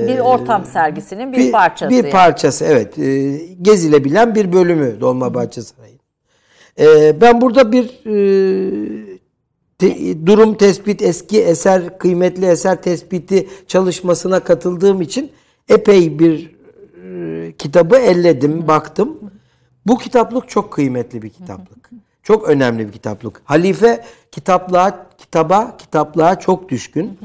bir 0.09 0.19
ortam 0.19 0.65
sergisinin 0.65 1.33
bir, 1.33 1.53
parçası. 1.53 1.91
Bir 1.91 2.05
yani. 2.05 2.11
parçası 2.11 2.65
evet. 2.65 2.99
E, 2.99 3.37
gezilebilen 3.63 4.35
bir 4.35 4.53
bölümü 4.53 5.01
Dolmabahçe 5.01 5.63
Sarayı. 5.63 5.99
E, 6.79 7.21
ben 7.21 7.41
burada 7.41 7.73
bir 7.73 7.85
e, 7.85 8.15
te- 9.79 10.27
durum 10.27 10.55
tespit, 10.55 11.03
eski 11.03 11.43
eser, 11.43 11.99
kıymetli 11.99 12.47
eser 12.47 12.83
tespiti 12.83 13.49
çalışmasına 13.69 14.41
katıldığım 14.41 15.01
için 15.01 15.31
epey 15.69 16.19
bir 16.19 16.55
e, 17.05 17.53
kitabı 17.53 17.97
elledim, 17.97 18.69
baktım. 18.69 19.19
Bu 19.87 19.99
kitaplık 19.99 20.49
çok 20.49 20.73
kıymetli 20.73 21.23
bir 21.23 21.31
kitaplık. 21.31 21.91
Çok 22.23 22.49
önemli 22.49 22.87
bir 22.87 22.93
kitaplık. 22.93 23.43
Halife 23.45 24.05
kitaplığa, 24.31 25.07
kitaba, 25.19 25.77
kitaplığa 25.77 26.39
çok 26.39 26.69
düşkün. 26.69 27.19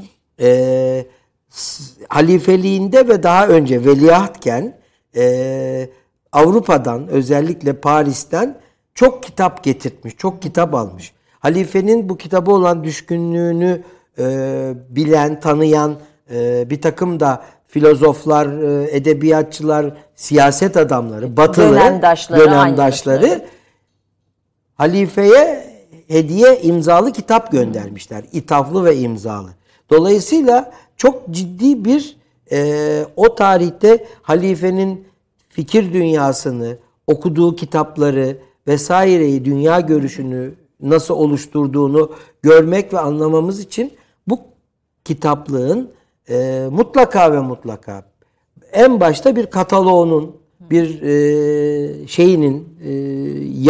S- 1.48 2.04
halifeliğinde 2.08 3.08
ve 3.08 3.22
daha 3.22 3.46
önce 3.48 3.84
veliahtken 3.84 4.78
e, 5.16 5.88
Avrupa'dan 6.32 7.08
özellikle 7.08 7.72
Paris'ten 7.72 8.58
çok 8.94 9.22
kitap 9.22 9.64
getirtmiş, 9.64 10.16
çok 10.16 10.42
kitap 10.42 10.74
almış. 10.74 11.12
Halifenin 11.38 12.08
bu 12.08 12.16
kitaba 12.16 12.52
olan 12.52 12.84
düşkünlüğünü 12.84 13.82
e, 14.18 14.24
bilen, 14.88 15.40
tanıyan 15.40 15.96
e, 16.30 16.70
bir 16.70 16.82
takım 16.82 17.20
da 17.20 17.44
filozoflar, 17.70 18.46
e, 18.46 18.96
edebiyatçılar, 18.96 19.92
siyaset 20.16 20.76
adamları, 20.76 21.36
batılı 21.36 21.72
Dönemdaşları, 21.72 22.40
dönemdaşları 22.40 23.44
halifeye 24.74 25.70
hediye 26.08 26.60
imzalı 26.62 27.12
kitap 27.12 27.52
göndermişler. 27.52 28.24
İthaflı 28.32 28.84
ve 28.84 28.96
imzalı. 28.96 29.48
Dolayısıyla 29.90 30.72
çok 30.96 31.30
ciddi 31.30 31.84
bir 31.84 32.16
e, 32.52 33.04
o 33.16 33.34
tarihte 33.34 34.06
halifenin 34.22 35.04
fikir 35.48 35.92
dünyasını, 35.92 36.76
okuduğu 37.06 37.56
kitapları 37.56 38.38
vesaireyi, 38.66 39.44
dünya 39.44 39.80
görüşünü 39.80 40.54
nasıl 40.82 41.14
oluşturduğunu 41.14 42.12
görmek 42.42 42.94
ve 42.94 42.98
anlamamız 42.98 43.60
için 43.60 43.92
bu 44.26 44.40
kitaplığın 45.04 45.90
e, 46.30 46.66
mutlaka 46.70 47.32
ve 47.32 47.40
mutlaka 47.40 48.02
en 48.72 49.00
başta 49.00 49.36
bir 49.36 49.46
kataloğunun 49.46 50.40
bir 50.60 51.02
e, 51.02 52.06
şeyinin 52.06 52.68
e, 52.84 52.90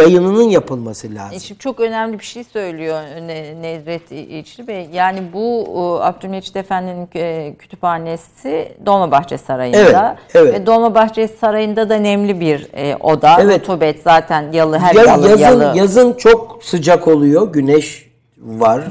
yayınının 0.01 0.43
yapılması 0.49 1.07
E 1.07 1.15
lazım. 1.15 1.39
Şimdi 1.39 1.59
çok 1.59 1.79
önemli 1.79 2.19
bir 2.19 2.23
şey 2.23 2.43
söylüyor 2.43 3.01
Ne- 3.27 3.61
Nedret 3.61 4.11
İçli 4.11 4.67
Bey. 4.67 4.89
Yani 4.93 5.21
bu 5.33 5.63
e, 5.67 6.03
Abdülmecit 6.03 6.55
Efendi'nin 6.55 7.09
e, 7.15 7.55
kütüphanesi 7.59 8.71
Dolmabahçe 8.85 9.37
Sarayı'nda. 9.37 9.77
Evet, 9.79 10.35
evet. 10.35 10.53
Ve 10.53 10.65
Dolmabahçe 10.65 11.27
Sarayı'nda 11.27 11.89
da 11.89 11.95
nemli 11.95 12.39
bir 12.39 12.67
e, 12.73 12.95
oda. 12.95 13.37
Evet. 13.41 13.61
Rutubet 13.61 14.01
zaten 14.03 14.51
yalı 14.51 14.77
her 14.79 14.95
Ya- 14.95 15.03
yalı 15.03 15.27
yazın 15.29 15.43
yalı. 15.43 15.77
yazın 15.77 16.13
çok 16.13 16.59
sıcak 16.63 17.07
oluyor, 17.07 17.53
güneş 17.53 18.11
var, 18.37 18.81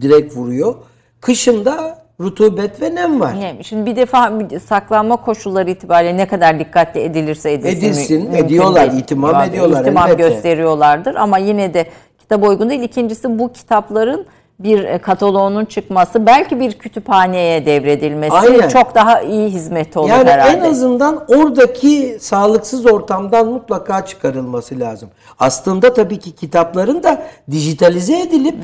direkt 0.00 0.36
vuruyor. 0.36 0.74
Kışında 1.20 2.01
rutubet 2.22 2.82
ve 2.82 2.94
nem 2.94 3.20
var. 3.20 3.34
Ne? 3.40 3.62
Şimdi 3.64 3.90
bir 3.90 3.96
defa 3.96 4.32
saklanma 4.66 5.16
koşulları 5.16 5.70
itibariyle 5.70 6.16
ne 6.16 6.28
kadar 6.28 6.58
dikkatli 6.58 7.00
edilirse 7.00 7.52
edilsin. 7.52 7.76
Edilsin, 7.86 8.32
ediyorlar, 8.34 8.90
değil. 8.90 9.02
itimam 9.02 9.32
Yani 9.32 9.48
ediyorlar 9.48 9.80
İhtimam 9.80 10.08
elbette. 10.08 10.28
gösteriyorlardır 10.28 11.14
ama 11.14 11.38
yine 11.38 11.74
de 11.74 11.86
kitap 12.18 12.44
uygun 12.48 12.70
değil. 12.70 12.82
İkincisi 12.82 13.38
bu 13.38 13.52
kitapların 13.52 14.26
bir 14.58 14.84
e, 14.84 14.98
kataloğunun 14.98 15.64
çıkması, 15.64 16.26
belki 16.26 16.60
bir 16.60 16.72
kütüphaneye 16.72 17.66
devredilmesi 17.66 18.34
Aynen. 18.34 18.68
çok 18.68 18.94
daha 18.94 19.20
iyi 19.20 19.48
hizmet 19.48 19.96
olur 19.96 20.08
Yani 20.08 20.30
herhalde. 20.30 20.56
en 20.56 20.70
azından 20.70 21.24
oradaki 21.28 22.16
sağlıksız 22.20 22.86
ortamdan 22.86 23.46
mutlaka 23.46 24.06
çıkarılması 24.06 24.78
lazım. 24.80 25.08
Aslında 25.38 25.94
tabii 25.94 26.18
ki 26.18 26.32
kitapların 26.32 27.02
da 27.02 27.22
dijitalize 27.50 28.20
edilip 28.20 28.54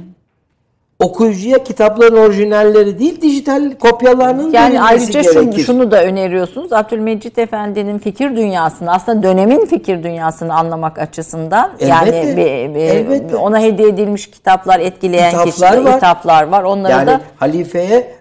okuyucuya 0.99 1.65
kitapların 1.65 2.17
orijinalleri 2.17 2.99
değil 2.99 3.21
dijital 3.23 3.73
kopyalarının 3.81 4.53
Yani 4.53 4.81
ayrıca 4.83 5.23
şunu, 5.23 5.43
gerekir. 5.45 5.65
şunu 5.65 5.91
da 5.91 6.05
öneriyorsunuz. 6.05 6.73
Abdülmecit 6.73 7.39
Efendi'nin 7.39 7.99
fikir 7.99 8.37
dünyasını, 8.37 8.93
aslında 8.93 9.23
dönemin 9.23 9.67
fikir 9.67 10.03
dünyasını 10.03 10.55
anlamak 10.55 10.99
açısından 10.99 11.71
yani 11.81 12.09
Elbette, 12.09 12.37
bir- 12.37 12.75
bir- 12.75 12.81
elbette. 12.81 13.37
ona 13.37 13.61
hediye 13.61 13.89
edilmiş 13.89 14.31
kitaplar, 14.31 14.81
etkileyen 14.81 15.29
İthaflar 15.31 15.47
kişiler, 15.51 15.85
var. 15.85 15.97
ithaflar 15.97 16.43
var. 16.49 16.63
Onları 16.63 16.93
Yani 16.93 17.07
da 17.07 17.21
halifeye 17.37 18.13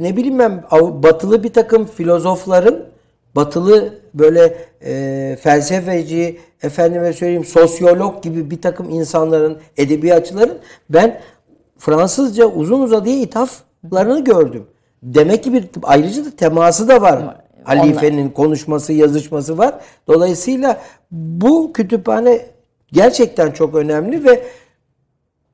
ne 0.00 0.16
bileyim 0.16 0.38
ben 0.38 0.62
batılı 1.02 1.42
bir 1.42 1.52
takım 1.52 1.84
filozofların 1.86 2.76
batılı 3.36 3.94
böyle 4.14 4.54
e, 4.84 5.36
felsefeci 5.42 6.38
efendime 6.62 7.12
söyleyeyim 7.12 7.44
sosyolog 7.44 8.22
gibi 8.22 8.50
bir 8.50 8.62
takım 8.62 8.90
insanların 8.90 9.58
edebiyatçıların 9.76 10.58
ben 10.90 11.20
Fransızca 11.82 12.46
uzun 12.46 12.80
uzadıya 12.80 13.16
ithaflarını 13.16 14.24
gördüm. 14.24 14.66
Demek 15.02 15.44
ki 15.44 15.52
bir 15.52 15.68
ayrıca 15.82 16.24
da 16.24 16.30
teması 16.30 16.88
da 16.88 17.02
var. 17.02 17.36
Halifenin 17.64 18.30
konuşması, 18.30 18.92
yazışması 18.92 19.58
var. 19.58 19.74
Dolayısıyla 20.06 20.80
bu 21.10 21.72
kütüphane 21.72 22.46
gerçekten 22.92 23.50
çok 23.50 23.74
önemli 23.74 24.24
ve 24.24 24.44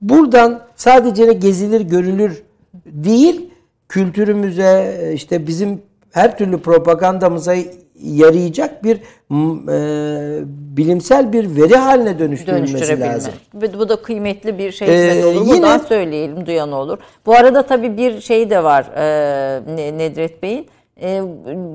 buradan 0.01 0.61
sadece 0.77 1.33
gezilir 1.33 1.81
görülür 1.81 2.43
değil 2.87 3.51
kültürümüze 3.89 5.11
işte 5.15 5.47
bizim 5.47 5.83
her 6.13 6.39
türlü 6.39 6.59
propagandamıza 6.59 7.55
yarayacak 8.03 8.85
bir 8.85 8.97
e, 8.97 10.41
bilimsel 10.77 11.33
bir 11.33 11.57
veri 11.57 11.77
haline 11.77 12.19
dönüştürülmesi 12.19 13.01
lazım. 13.01 13.33
Bu 13.55 13.89
da 13.89 13.97
kıymetli 14.03 14.59
bir 14.59 14.73
şey 14.73 14.89
Ee, 15.21 15.25
olur. 15.25 15.35
yine- 15.47 15.49
Buradan 15.49 15.79
söyleyelim, 15.79 16.47
duyan 16.47 16.73
olur. 16.73 16.99
Bu 17.27 17.35
arada 17.35 17.63
tabii 17.63 17.97
bir 17.97 18.21
şey 18.21 18.51
de 18.51 18.65
var 18.65 18.85
e, 18.97 19.05
Ne- 19.77 19.99
Nedret 19.99 20.43
Bey'in. 20.43 20.67
E, 21.03 21.23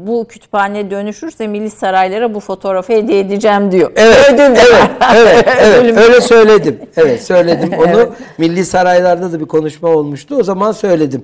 bu 0.08 0.26
kütüphane 0.28 0.92
dönüşürse 0.92 1.48
milli 1.48 1.70
saraylara 1.70 2.34
bu 2.34 2.40
fotoğrafı 2.40 2.94
hediye 2.94 3.20
edeceğim 3.20 3.72
diyor. 3.72 3.92
Evet, 3.96 4.30
Ödül 4.34 4.40
evet, 4.42 4.90
evet, 5.16 5.48
evet, 5.62 5.98
öyle 5.98 6.22
söyledim. 6.22 6.80
Evet, 6.98 7.24
söyledim 7.24 7.70
onu. 7.80 8.10
Milli 8.38 8.66
saraylarda 8.66 9.32
da 9.32 9.40
bir 9.40 9.46
konuşma 9.46 9.90
olmuştu. 9.90 10.36
O 10.36 10.44
zaman 10.44 10.72
söyledim. 10.72 11.22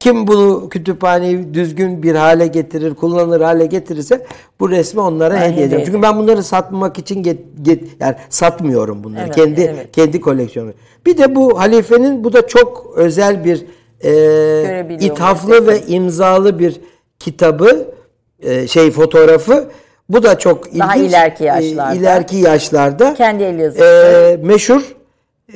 kim 0.00 0.26
bunu 0.26 0.68
kütüphaneyi 0.68 1.54
düzgün 1.54 2.02
bir 2.02 2.14
hale 2.14 2.46
getirir, 2.46 2.94
kullanılır 2.94 3.40
hale 3.40 3.66
getirirse 3.66 4.26
bu 4.60 4.70
resmi 4.70 5.00
onlara 5.00 5.34
hediye 5.34 5.48
hediye 5.48 5.62
edeceğim. 5.64 5.84
Çünkü 5.86 6.02
ben 6.02 6.18
bunları 6.18 6.42
satmak 6.42 6.98
için 6.98 7.22
get, 7.22 7.38
get- 7.62 7.88
yani 8.00 8.14
satmıyorum 8.28 9.04
bunları. 9.04 9.24
Evet, 9.24 9.34
kendi 9.34 9.60
evet. 9.60 9.92
kendi 9.92 10.20
koleksiyonum. 10.20 10.74
Bir 11.06 11.18
de 11.18 11.34
bu 11.34 11.60
halifenin 11.60 12.24
bu 12.24 12.32
da 12.32 12.46
çok 12.46 12.92
özel 12.96 13.44
bir 13.44 13.64
e, 14.04 14.96
ithaflı 15.00 15.66
ve 15.66 15.80
imzalı 15.86 16.58
bir 16.58 16.80
kitabı 17.22 17.94
e, 18.42 18.68
şey 18.68 18.90
fotoğrafı. 18.90 19.70
Bu 20.08 20.22
da 20.22 20.38
çok 20.38 20.66
ilginç. 20.66 20.80
Daha 20.80 20.96
ileriki 20.96 21.44
E, 21.44 21.46
yaşlarda. 21.46 21.94
ileriki 21.94 22.36
yaşlarda. 22.36 23.14
Kendi 23.14 23.42
el 23.42 23.58
yazısı. 23.58 23.84
E, 23.84 24.36
meşhur 24.46 24.82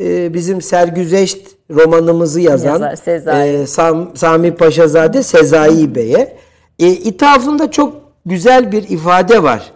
e, 0.01 0.35
bizim 0.35 0.63
Sergüzeşt 0.63 1.49
romanımızı 1.71 2.41
yazan 2.41 2.73
Yazar, 2.73 2.97
Sezai. 2.97 3.49
e, 3.49 3.67
Sam- 3.67 4.17
Sami 4.17 4.55
Paşazade 4.55 5.23
Sezai 5.23 5.95
Bey'e 5.95 6.37
e, 6.79 6.87
ithafında 6.91 7.71
çok 7.71 7.95
güzel 8.27 8.73
bir 8.73 8.83
ifade 8.89 9.43
var. 9.43 9.73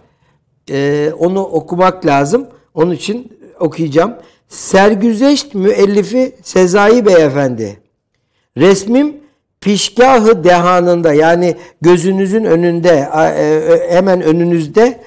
E, 0.71 1.11
onu 1.19 1.43
okumak 1.43 2.07
lazım. 2.07 2.47
Onun 2.75 2.91
için 2.91 3.39
okuyacağım. 3.61 4.15
Sergüzeşt 4.49 5.55
müellifi 5.55 6.33
Sezai 6.43 7.07
Beyefendi. 7.07 7.81
Resmim 8.57 9.17
pişgahı 9.61 10.45
dehanında 10.45 11.13
yani 11.15 11.57
gözünüzün 11.83 12.45
önünde 12.45 13.09
a- 13.09 13.29
e, 13.31 13.61
hemen 13.91 14.23
önünüzde 14.23 15.01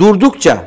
durdukça 0.00 0.64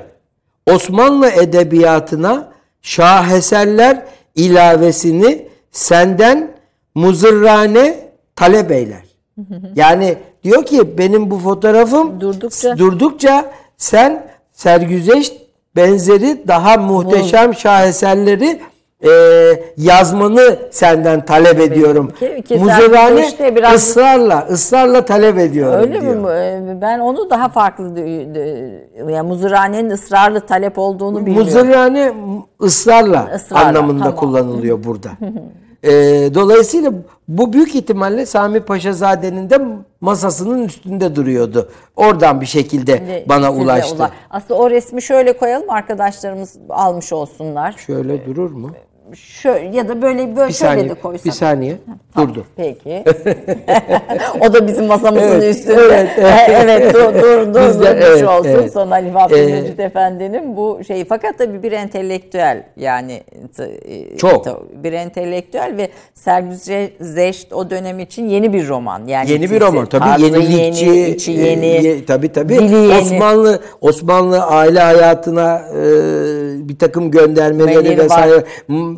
Osmanlı 0.71 1.29
edebiyatına 1.29 2.51
şaheserler 2.81 4.03
ilavesini 4.35 5.47
senden 5.71 6.51
muzırrane 6.95 7.99
talep 8.35 8.71
eyler. 8.71 9.03
Yani 9.75 10.17
diyor 10.43 10.65
ki 10.65 10.97
benim 10.97 11.31
bu 11.31 11.39
fotoğrafım 11.39 12.19
Durdukça- 12.19 12.77
durdukça 12.77 13.51
sen 13.77 14.27
sergüzeşt 14.53 15.33
benzeri 15.75 16.43
daha 16.47 16.77
muhteşem 16.77 17.53
şaheserleri 17.55 18.59
e, 19.05 19.09
yazmanı 19.77 20.57
senden 20.71 21.25
talep 21.25 21.59
ediyorum. 21.59 22.11
Ki- 22.19 22.43
ki 22.47 22.57
Muzırrane 22.59 22.89
Sergüzeşt'te 23.07 23.55
biraz- 23.55 23.73
ısrarla, 23.75 24.47
ısrarla 24.51 25.05
talep 25.05 25.37
ediyorum 25.37 25.75
Öyle 25.79 26.01
diyor. 26.01 26.15
mi? 26.15 26.27
Ee, 26.31 26.81
Ben 26.81 26.99
onu 26.99 27.29
daha 27.29 27.49
farklı 27.49 27.99
yani 29.09 29.27
muzuranenin 29.27 29.89
ısrarlı 29.89 30.39
talep 30.41 30.77
olduğunu 30.77 31.25
bilmiyorum. 31.25 31.43
Muzırrane 31.45 32.13
ısrarla, 32.63 33.31
Israrla, 33.35 33.65
anlamında 33.67 34.03
tamam. 34.03 34.15
kullanılıyor 34.15 34.83
burada. 34.83 35.09
Ee, 35.83 35.89
dolayısıyla 36.33 36.93
bu 37.27 37.53
büyük 37.53 37.75
ihtimalle 37.75 38.25
Sami 38.25 38.59
Paşazade'nin 38.59 39.49
de 39.49 39.59
masasının 40.01 40.63
üstünde 40.65 41.15
duruyordu. 41.15 41.69
Oradan 41.95 42.41
bir 42.41 42.45
şekilde 42.45 42.93
Ve 42.93 43.25
bana 43.29 43.53
ulaştı. 43.53 43.95
ula- 43.95 44.09
Aslında 44.29 44.59
o 44.59 44.69
resmi 44.69 45.01
şöyle 45.01 45.37
koyalım 45.37 45.69
arkadaşlarımız 45.69 46.57
almış 46.69 47.13
olsunlar. 47.13 47.75
Şöyle 47.87 48.25
durur 48.25 48.51
mu? 48.51 48.71
Şöyle 49.15 49.77
ya 49.77 49.87
da 49.89 50.01
böyle 50.01 50.35
böyle 50.35 50.49
Bir 50.49 50.53
şöyle 50.53 50.71
saniye. 50.73 50.89
de 50.89 50.93
koysak. 50.93 51.25
Bir 51.25 51.31
saniye. 51.31 51.75
Durdu. 52.17 52.45
Peki. 52.55 53.03
o 54.41 54.53
da 54.53 54.67
bizim 54.67 54.85
masamızın 54.85 55.27
Evet, 55.41 55.55
üstünde. 55.55 55.81
evet, 55.81 56.09
evet. 56.17 56.49
evet, 56.69 56.93
dur 56.93 56.99
dur 57.21 57.53
dur 57.53 57.67
Biz 57.69 57.79
de- 57.79 57.85
durmuş 57.85 58.05
evet, 58.07 58.27
olsun. 58.27 58.49
evet. 58.49 58.73
Sonra 58.73 58.95
Ali 58.95 59.07
Ee, 59.07 59.11
Abdülmecit 59.15 59.79
Efendi'nin 59.79 60.57
bu 60.57 60.79
şeyi. 60.87 61.05
Fakat 61.05 61.37
tabii 61.37 61.63
bir 61.63 61.71
entelektüel 61.71 62.63
yani 62.77 63.23
e, 63.87 64.17
Çok. 64.17 64.45
bir 64.83 64.93
entelektüel 64.93 65.73
ve 65.77 65.89
Sergüzeşt 66.13 67.53
o 67.53 67.69
dönem 67.69 67.99
için 67.99 68.29
yeni 68.29 68.53
bir 68.53 68.67
roman. 68.67 69.07
Yani 69.07 69.31
Yeni 69.31 69.51
bir 69.51 69.61
roman 69.61 69.85
tabii 69.85 70.23
yenilikçi, 70.23 70.85
yeni, 70.85 71.09
içi 71.09 71.31
e, 71.31 71.35
yeni, 71.49 71.65
ye- 71.65 72.05
tabii 72.05 72.31
tabii. 72.31 72.53
yeni. 72.53 72.97
Osmanlı 72.97 73.61
Osmanlı 73.81 74.43
aile 74.43 74.79
hayatına 74.79 75.61
e, 75.75 75.79
bir 76.69 76.77
takım 76.79 77.11
göndermeleri 77.11 77.77
Meleri 77.77 77.97
vesaire 77.97 78.35
var. 78.35 78.43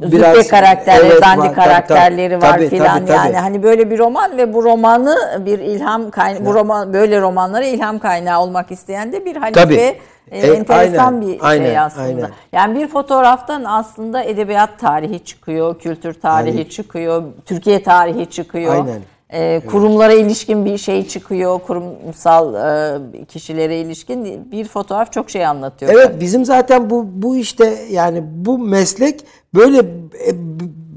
M, 0.01 0.07
Züppe 0.09 0.47
karakterleri, 0.47 1.05
evet, 1.11 1.21
dandik 1.21 1.45
var, 1.45 1.55
karakterleri 1.55 2.33
tabii, 2.39 2.43
var 2.51 2.57
tabii, 2.57 2.69
filan 2.69 2.97
tabii, 2.97 3.05
tabii. 3.07 3.17
yani 3.17 3.37
hani 3.37 3.63
böyle 3.63 3.91
bir 3.91 3.97
roman 3.99 4.37
ve 4.37 4.53
bu 4.53 4.63
romanı 4.63 5.41
bir 5.45 5.59
ilham 5.59 6.11
kaynağı 6.11 6.45
bu 6.45 6.53
roman 6.53 6.93
böyle 6.93 7.21
romanlara 7.21 7.65
ilham 7.65 7.99
kaynağı 7.99 8.41
olmak 8.41 8.71
isteyen 8.71 9.11
de 9.11 9.25
bir 9.25 9.35
halife 9.35 9.61
Tabii. 9.61 9.75
e, 9.75 9.99
E, 10.31 10.47
enteresan 10.53 11.05
aynen, 11.13 11.21
bir 11.27 11.37
aynen, 11.41 11.65
şey 11.65 11.79
aslında. 11.79 12.05
aynen. 12.05 12.29
Yani 12.51 12.79
bir 12.79 12.87
fotoğraftan 12.87 13.63
aslında 13.63 14.23
edebiyat 14.23 14.79
tarihi 14.79 15.23
çıkıyor, 15.25 15.79
kültür 15.79 16.13
tarihi 16.13 16.53
Tarih. 16.57 16.69
çıkıyor, 16.69 17.23
Türkiye 17.45 17.83
tarihi 17.83 18.29
çıkıyor. 18.29 18.73
Aynen. 18.73 19.01
E, 19.33 19.61
kurumlara 19.67 20.13
ilişkin 20.13 20.65
bir 20.65 20.77
şey 20.77 21.07
çıkıyor, 21.07 21.59
kurumsal 21.59 22.55
e, 22.55 23.25
kişilere 23.25 23.79
ilişkin 23.79 24.51
bir 24.51 24.65
fotoğraf 24.65 25.11
çok 25.11 25.29
şey 25.29 25.45
anlatıyor. 25.45 25.91
Evet 25.93 26.21
bizim 26.21 26.45
zaten 26.45 26.89
bu 26.89 27.05
bu 27.13 27.37
işte 27.37 27.85
yani 27.91 28.23
bu 28.31 28.57
meslek 28.57 29.25
böyle 29.53 29.77
e, 30.27 30.31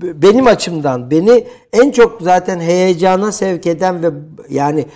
benim 0.02 0.46
açımdan 0.46 1.10
beni 1.10 1.44
en 1.72 1.90
çok 1.90 2.22
zaten 2.22 2.60
heyecana 2.60 3.32
sevk 3.32 3.66
eden 3.66 4.02
ve 4.02 4.08
yani 4.48 4.86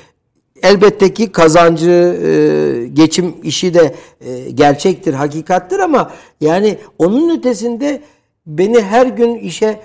elbette 0.63 1.15
ki 1.15 1.33
kazancı 1.33 1.91
e, 1.91 2.87
geçim 2.87 3.35
işi 3.43 3.75
de 3.75 3.95
e, 4.21 4.51
gerçektir, 4.51 5.15
hakikattir 5.15 5.79
ama 5.79 6.11
yani 6.41 6.79
onun 6.99 7.39
ötesinde 7.39 8.03
beni 8.47 8.83
her 8.83 9.07
gün 9.07 9.35
işe 9.35 9.81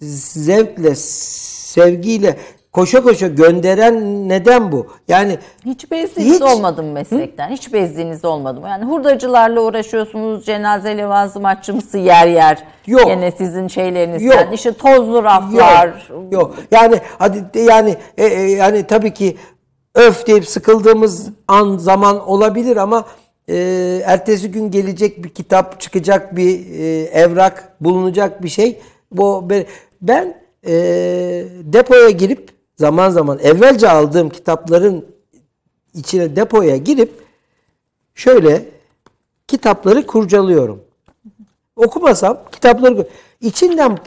zevkle, 0.00 0.94
sevgiyle 0.94 2.36
koşa 2.72 3.02
koşa 3.02 3.26
gönderen 3.26 4.28
neden 4.28 4.72
bu? 4.72 4.86
Yani 5.08 5.38
Hiç 5.64 5.90
bezdiğiniz 5.90 6.34
Hiç. 6.34 6.42
olmadı 6.42 6.82
mı 6.82 6.92
meslekten? 6.92 7.50
Hiç 7.50 7.72
bezdiğiniz 7.72 8.24
olmadı 8.24 8.60
mı? 8.60 8.68
Yani 8.68 8.84
hurdacılarla 8.84 9.60
uğraşıyorsunuz, 9.60 10.46
cenaze 10.46 10.98
levazımatçısı 10.98 11.98
yer 11.98 12.26
yer. 12.26 12.64
Yok. 12.86 13.06
Gene 13.06 13.30
sizin 13.30 13.68
şeylerinizden. 13.68 14.26
Yok. 14.26 14.54
İşte 14.54 14.72
tozlu 14.72 15.24
raflar. 15.24 16.06
Yok, 16.10 16.32
yok. 16.32 16.54
Yani 16.70 17.00
hadi 17.18 17.58
yani 17.58 17.96
e, 18.18 18.26
e, 18.26 18.50
yani 18.50 18.86
tabii 18.86 19.14
ki 19.14 19.36
öf 19.94 20.26
deyip 20.26 20.48
sıkıldığımız 20.48 21.28
an 21.48 21.76
zaman 21.76 22.28
olabilir 22.28 22.76
ama 22.76 23.04
e, 23.48 23.56
ertesi 24.04 24.50
gün 24.50 24.70
gelecek 24.70 25.24
bir 25.24 25.28
kitap 25.28 25.80
çıkacak 25.80 26.36
bir 26.36 26.80
e, 26.80 27.02
evrak 27.02 27.76
bulunacak 27.80 28.42
bir 28.42 28.48
şey. 28.48 28.80
Bu 29.10 29.50
ben, 29.50 29.64
ben 30.02 30.34
e, 30.66 30.72
depoya 31.62 32.10
girip 32.10 32.61
zaman 32.76 33.10
zaman 33.10 33.38
evvelce 33.38 33.88
aldığım 33.90 34.30
kitapların 34.30 35.06
içine 35.94 36.36
depoya 36.36 36.76
girip 36.76 37.12
şöyle 38.14 38.68
kitapları 39.48 40.06
kurcalıyorum. 40.06 40.84
Okumasam 41.76 42.38
kitapları 42.52 43.08
içinden 43.40 43.98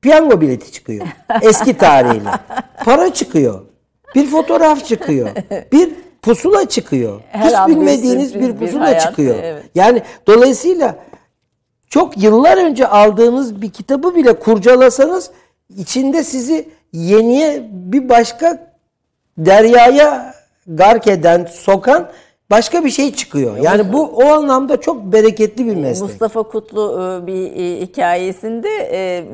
piyango 0.00 0.40
bileti 0.40 0.72
çıkıyor. 0.72 1.06
Eski 1.42 1.76
tarihiyle. 1.76 2.30
Para 2.84 3.14
çıkıyor. 3.14 3.60
Bir 4.14 4.26
fotoğraf 4.26 4.84
çıkıyor. 4.86 5.28
Bir 5.72 5.94
pusula 6.22 6.68
çıkıyor. 6.68 7.20
Her 7.30 7.48
Hiç 7.48 7.68
bir 7.68 7.76
bilmediğiniz 7.76 8.34
bir 8.34 8.40
bir 8.40 8.56
pusula 8.56 8.84
hayat, 8.84 9.02
çıkıyor. 9.02 9.36
evet. 9.42 9.64
Yani 9.74 10.02
dolayısıyla 10.26 10.96
çok 11.88 12.22
yıllar 12.22 12.56
önce 12.56 12.86
aldığınız 12.86 13.62
bir 13.62 13.70
kitabı 13.70 14.14
bile 14.14 14.38
kurcalasanız 14.38 15.30
içinde 15.76 16.24
sizi 16.24 16.68
yeniye 16.92 17.68
bir 17.70 18.08
başka 18.08 18.68
deryaya 19.38 20.34
gark 20.66 21.06
eden, 21.06 21.46
sokan 21.50 22.08
başka 22.50 22.84
bir 22.84 22.90
şey 22.90 23.14
çıkıyor. 23.14 23.56
Yani 23.56 23.92
bu 23.92 24.02
o 24.02 24.24
anlamda 24.26 24.80
çok 24.80 25.12
bereketli 25.12 25.66
bir 25.66 25.76
meslek. 25.76 26.08
Mustafa 26.08 26.42
Kutlu 26.42 27.02
e, 27.22 27.26
bir 27.26 27.56
e, 27.56 27.80
hikayesinde 27.80 28.68
e, 28.92 29.24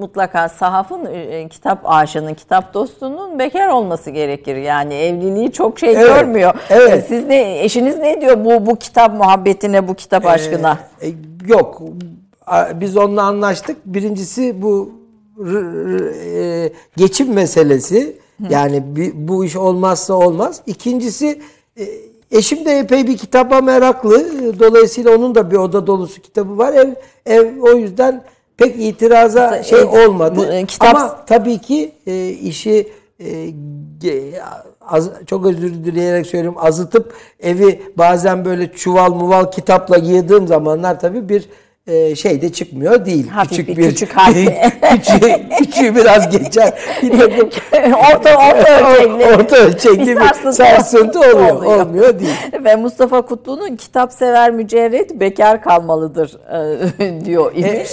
mutlaka 0.00 0.48
sahafın 0.48 1.08
kitap 1.48 1.78
aşığının, 1.84 2.34
kitap 2.34 2.74
dostunun 2.74 3.38
bekar 3.38 3.68
olması 3.68 4.10
gerekir. 4.10 4.56
Yani 4.56 4.94
evliliği 4.94 5.52
çok 5.52 5.78
şey 5.78 5.92
Evet, 5.92 6.06
görmüyor. 6.06 6.54
evet. 6.70 7.04
Siz 7.08 7.26
ne 7.26 7.64
eşiniz 7.64 7.98
ne 7.98 8.20
diyor 8.20 8.44
bu 8.44 8.66
bu 8.66 8.76
kitap 8.76 9.14
muhabbetine, 9.14 9.88
bu 9.88 9.94
kitap 9.94 10.26
aşkına? 10.26 10.78
E, 11.02 11.06
yok. 11.46 11.82
Biz 12.74 12.96
onunla 12.96 13.22
anlaştık. 13.22 13.76
Birincisi 13.86 14.62
bu 14.62 14.90
e, 15.46 16.72
geçim 16.96 17.32
meselesi. 17.34 18.16
Yani 18.50 18.82
bu 19.14 19.44
iş 19.44 19.56
olmazsa 19.56 20.14
olmaz. 20.14 20.60
İkincisi 20.66 21.40
e, 21.78 21.84
eşim 22.30 22.64
de 22.64 22.78
epey 22.78 23.06
bir 23.06 23.16
kitaba 23.16 23.60
meraklı. 23.60 24.24
Dolayısıyla 24.60 25.16
onun 25.16 25.34
da 25.34 25.50
bir 25.50 25.56
oda 25.56 25.86
dolusu 25.86 26.20
kitabı 26.22 26.58
var. 26.58 26.72
Ev, 26.72 26.90
ev 27.26 27.60
o 27.62 27.70
yüzden 27.72 28.22
pek 28.56 28.76
itiraza 28.82 29.40
Mesela, 29.50 29.62
şey 29.62 29.80
e, 29.80 30.06
olmadı. 30.08 30.34
bu, 30.36 30.44
e, 30.44 30.64
kitap- 30.66 30.96
Ama 30.96 31.24
tabii 31.26 31.58
ki 31.58 31.92
e, 32.06 32.28
işi 32.28 32.88
e, 33.24 33.52
az- 34.80 35.10
çok 35.26 35.46
özür 35.46 35.74
dileyerek 35.74 36.26
söylüyorum 36.26 36.58
azıtıp 36.60 37.12
evi 37.40 37.82
bazen 37.96 38.44
böyle 38.44 38.72
çuval 38.72 39.12
muval 39.14 39.50
kitapla 39.50 39.96
yığdığım 39.96 40.46
zamanlar 40.46 41.00
tabii 41.00 41.28
bir 41.28 41.48
e, 41.88 42.14
şey 42.14 42.42
de 42.42 42.52
çıkmıyor 42.52 43.04
değil. 43.06 43.28
Hafif 43.28 43.68
bir 43.68 43.76
küçük 43.76 44.12
harfi. 44.12 44.46
küçüğü, 44.90 45.48
küçüğü 45.58 45.96
biraz 45.96 46.30
geçer. 46.30 46.72
Bir 47.02 47.18
takım 47.18 47.48
orta 47.92 48.36
orta 48.36 48.90
ölçekli. 48.90 49.36
orta 49.36 49.56
ölçekli 49.56 50.06
bir 50.06 50.16
sarsıntı, 50.16 50.52
sarsıntı 50.52 51.20
oluyor. 51.20 51.64
Olmuyor 51.64 52.18
değil. 52.18 52.34
Ve 52.64 52.76
Mustafa 52.76 53.22
Kutlu'nun 53.22 53.76
kitap 53.76 54.12
sever 54.12 54.50
mücerret 54.50 55.20
bekar 55.20 55.62
kalmalıdır 55.62 56.36
e, 57.00 57.24
diyor 57.24 57.52
imiş. 57.54 57.90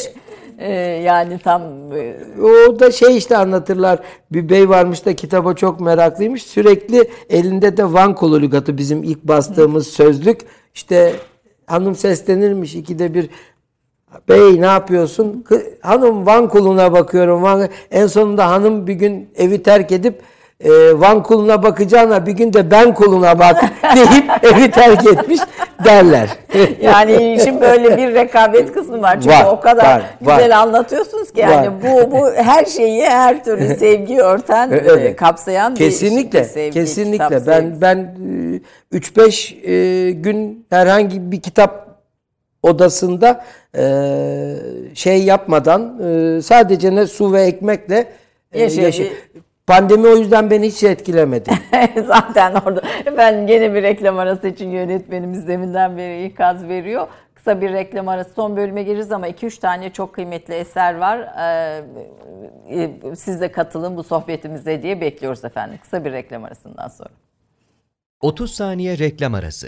E, 0.58 0.72
yani 0.82 1.40
tam 1.40 1.62
e, 1.94 2.16
O 2.42 2.80
da 2.80 2.92
şey 2.92 3.18
işte 3.18 3.38
anlatırlar. 3.38 4.00
Bir 4.32 4.50
bey 4.50 4.70
varmış 4.70 5.06
da 5.06 5.16
kitaba 5.16 5.54
çok 5.54 5.80
meraklıymış. 5.80 6.44
Sürekli 6.44 7.10
elinde 7.30 7.78
de 7.78 7.94
Van 7.94 8.16
kolu 8.16 8.42
lügatı 8.42 8.78
bizim 8.78 9.04
ilk 9.04 9.24
bastığımız 9.24 9.88
sözlük. 9.88 10.42
İşte 10.76 11.14
hanım 11.68 11.96
seslenirmiş 11.96 12.76
ikide 12.76 13.14
bir. 13.14 13.30
Bey 14.30 14.62
ne 14.62 14.66
yapıyorsun? 14.66 15.46
Hanım 15.82 16.26
Van 16.26 16.50
kuluna 16.50 16.94
bakıyorum. 16.94 17.44
Van... 17.44 17.68
En 17.92 18.08
sonunda 18.08 18.48
hanım 18.50 18.88
bir 18.88 18.94
gün 18.94 19.30
evi 19.38 19.64
terk 19.64 19.92
edip 19.92 20.22
e, 20.60 20.70
Van 21.00 21.24
kuluna 21.24 21.64
bakacağına 21.64 22.26
bir 22.26 22.32
gün 22.32 22.54
de 22.54 22.72
ben 22.72 22.94
kuluna 22.94 23.40
bak 23.40 23.64
deyip 23.96 24.44
evi 24.44 24.72
terk 24.72 25.06
etmiş 25.08 25.40
derler. 25.86 26.30
yani 26.82 27.34
işin 27.34 27.62
böyle 27.62 27.98
bir 27.98 28.14
rekabet 28.14 28.74
kısmı 28.74 29.02
var. 29.02 29.18
Çünkü 29.22 29.36
Var, 29.36 29.46
o 29.52 29.60
kadar 29.60 29.86
var, 29.86 30.04
güzel 30.20 30.50
var. 30.50 30.56
anlatıyorsunuz 30.56 31.32
ki 31.32 31.40
yani 31.40 31.68
Var. 31.68 31.74
bu 31.84 32.12
bu 32.12 32.32
her 32.32 32.66
şeyi 32.66 33.04
her 33.04 33.44
türlü 33.44 33.76
sevgiyi 33.80 34.20
örten 34.20 34.72
e, 34.72 34.76
Evet. 34.76 35.16
kapsayan 35.16 35.74
bir 35.74 35.80
kesinlikle 35.80 36.44
sevgi, 36.44 36.74
kesinlikle 36.74 37.26
kitap 37.40 37.48
ben 37.48 37.82
ben 37.82 38.18
3-5 38.94 40.08
e, 40.08 40.12
gün 40.12 40.66
herhangi 40.70 41.32
bir 41.32 41.42
kitap 41.42 41.85
odasında 42.70 43.46
e, 43.78 43.84
şey 44.96 45.24
yapmadan 45.24 46.00
e, 46.38 46.42
sadece 46.42 46.96
ne 46.96 47.08
su 47.08 47.34
ve 47.34 47.42
ekmekle 47.42 48.08
e, 48.54 48.62
Yaşa- 48.62 48.82
yaşa- 48.82 49.04
Pandemi 49.68 50.08
o 50.08 50.16
yüzden 50.16 50.50
beni 50.50 50.68
hiç 50.68 50.84
etkilemedi. 50.84 51.52
Zaten 52.08 52.54
orada. 52.66 52.82
Ben 53.18 53.48
yine 53.48 53.74
bir 53.74 53.84
reklam 53.84 54.20
arası 54.20 54.48
için 54.48 54.70
yönetmenimiz 54.70 55.48
deminden 55.48 55.98
beri 55.98 56.26
ikaz 56.26 56.68
veriyor. 56.68 57.08
Kısa 57.36 57.62
bir 57.62 57.74
reklam 57.74 58.08
arası 58.08 58.34
son 58.34 58.58
bölüme 58.58 58.84
gireriz 58.84 59.12
ama 59.12 59.28
2-3 59.30 59.60
tane 59.60 59.90
çok 59.90 60.14
kıymetli 60.14 60.54
eser 60.54 60.96
var. 60.98 61.20
Ee, 61.20 61.84
e, 62.70 63.16
siz 63.16 63.42
de 63.42 63.52
katılın 63.52 63.98
bu 63.98 64.04
sohbetimize 64.04 64.82
diye 64.84 65.02
bekliyoruz 65.02 65.46
efendim. 65.46 65.80
Kısa 65.82 66.06
bir 66.06 66.12
reklam 66.12 66.44
arasından 66.44 66.88
sonra. 66.88 67.10
30 68.22 68.52
saniye 68.56 68.98
reklam 68.98 69.34
arası. 69.34 69.68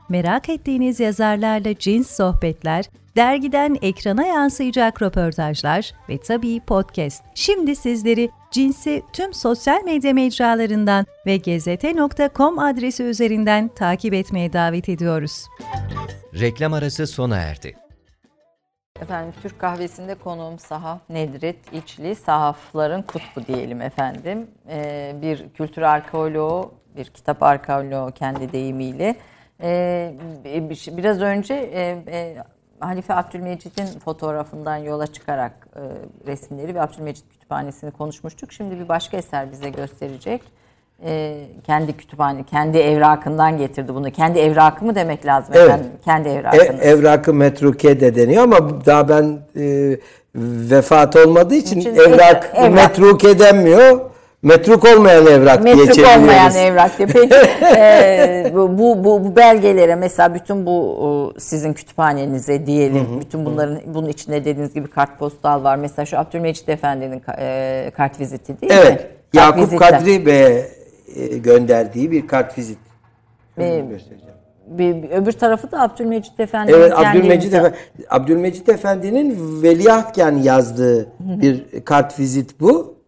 merak 0.11 0.49
ettiğiniz 0.49 0.99
yazarlarla 0.99 1.75
cins 1.75 2.15
sohbetler, 2.15 2.85
dergiden 3.15 3.77
ekrana 3.81 4.25
yansıyacak 4.25 5.01
röportajlar 5.01 5.91
ve 6.09 6.17
tabii 6.17 6.59
podcast. 6.59 7.23
Şimdi 7.35 7.75
sizleri 7.75 8.29
Cins'i 8.51 9.03
tüm 9.13 9.33
sosyal 9.33 9.83
medya 9.83 10.13
mecralarından 10.13 11.05
ve 11.25 11.37
gezete.com 11.37 12.59
adresi 12.59 13.03
üzerinden 13.03 13.67
takip 13.67 14.13
etmeye 14.13 14.53
davet 14.53 14.89
ediyoruz. 14.89 15.45
Reklam 16.39 16.73
arası 16.73 17.07
sona 17.07 17.37
erdi. 17.37 17.75
Efendim 19.01 19.33
Türk 19.41 19.59
kahvesinde 19.59 20.15
konuğum 20.15 20.59
Sahaf 20.59 21.09
Nedret 21.09 21.73
İçli, 21.73 22.15
sahafların 22.15 23.01
kutbu 23.01 23.45
diyelim 23.47 23.81
efendim. 23.81 24.47
Ee, 24.69 25.15
bir 25.21 25.49
kültür 25.49 25.81
arkeoloğu, 25.81 26.73
bir 26.95 27.05
kitap 27.05 27.43
arkeoloğu 27.43 28.11
kendi 28.11 28.51
deyimiyle. 28.51 29.15
Ee, 29.63 30.13
bir- 30.45 30.97
biraz 30.97 31.21
önce 31.21 31.53
e, 31.53 31.97
e, 32.07 32.35
Halife 32.79 33.13
Abdülmecit'in 33.13 33.99
fotoğrafından 33.99 34.77
yola 34.77 35.07
çıkarak 35.07 35.51
e, 35.75 35.81
resimleri 36.31 36.75
ve 36.75 36.81
Abdülmecit 36.81 37.25
Kütüphanesi'ni 37.31 37.91
konuşmuştuk. 37.91 38.53
Şimdi 38.53 38.79
bir 38.79 38.89
başka 38.89 39.17
eser 39.17 39.51
bize 39.51 39.69
gösterecek. 39.69 40.41
Ee, 41.05 41.37
kendi 41.63 41.97
kütüphane, 41.97 42.43
kendi 42.43 42.77
evrakından 42.77 43.57
getirdi 43.57 43.95
bunu. 43.95 44.11
Kendi 44.11 44.39
evrakı 44.39 44.85
mı 44.85 44.95
demek 44.95 45.25
lazım 45.25 45.53
Evet. 45.57 45.67
efendim? 45.67 45.87
Kendi 46.05 46.29
E, 46.29 46.31
evrakınız. 46.31 46.81
evrakı 46.81 47.33
metruke 47.33 47.99
de 47.99 48.15
deniyor 48.15 48.43
ama 48.43 48.85
daha 48.85 49.09
ben 49.09 49.39
e, 49.55 49.97
vefat 50.35 51.15
olmadığı 51.15 51.55
için 51.55 51.79
için 51.79 51.95
evrak, 51.95 52.51
evrak- 52.55 52.69
metruke 52.73 53.39
denmiyor. 53.39 53.99
Metruk 54.43 54.85
olmayan 54.85 55.27
evrak 55.27 55.63
diye 55.63 55.75
Metruk 55.75 55.95
çeviriyoruz. 55.95 56.21
olmayan 56.23 56.55
evrak 56.55 56.97
diye. 56.97 57.07
Peki 57.07 57.35
e, 57.77 58.51
bu, 58.55 58.77
bu, 58.77 59.03
bu, 59.03 59.35
belgelere 59.35 59.95
mesela 59.95 60.35
bütün 60.35 60.65
bu 60.65 61.33
sizin 61.37 61.73
kütüphanenize 61.73 62.65
diyelim. 62.65 63.21
bütün 63.21 63.45
bunların 63.45 63.79
bunun 63.85 64.09
içinde 64.09 64.45
dediğiniz 64.45 64.73
gibi 64.73 64.87
kartpostal 64.87 65.63
var. 65.63 65.75
Mesela 65.75 66.05
şu 66.05 66.19
Abdülmecit 66.19 66.69
Efendi'nin 66.69 67.21
e, 67.37 67.91
kart 67.97 68.19
viziti 68.19 68.61
değil 68.61 68.73
mi? 68.73 68.79
Evet. 68.81 69.07
Yakup 69.33 69.57
vizitler. 69.57 69.89
Kadri 69.89 70.25
Bey'e 70.25 70.67
gönderdiği 71.37 72.11
bir 72.11 72.27
kart 72.27 72.57
vizit. 72.57 72.77
Ee. 73.59 73.85
Bir, 74.67 75.03
bir 75.03 75.09
öbür 75.09 75.31
tarafı 75.31 75.71
da 75.71 75.81
Abdülmecit 75.81 76.39
Efendi'nin 76.39 76.77
Evet 76.77 76.93
Abdülmecit, 76.95 77.53
Efendi, 77.53 77.75
Abdülmecit 78.09 78.69
Efendi'nin 78.69 79.61
veliahtken 79.63 80.35
yazdığı 80.37 81.07
bir 81.19 81.81
kart 81.85 82.19
vizit 82.19 82.59
bu. 82.59 83.00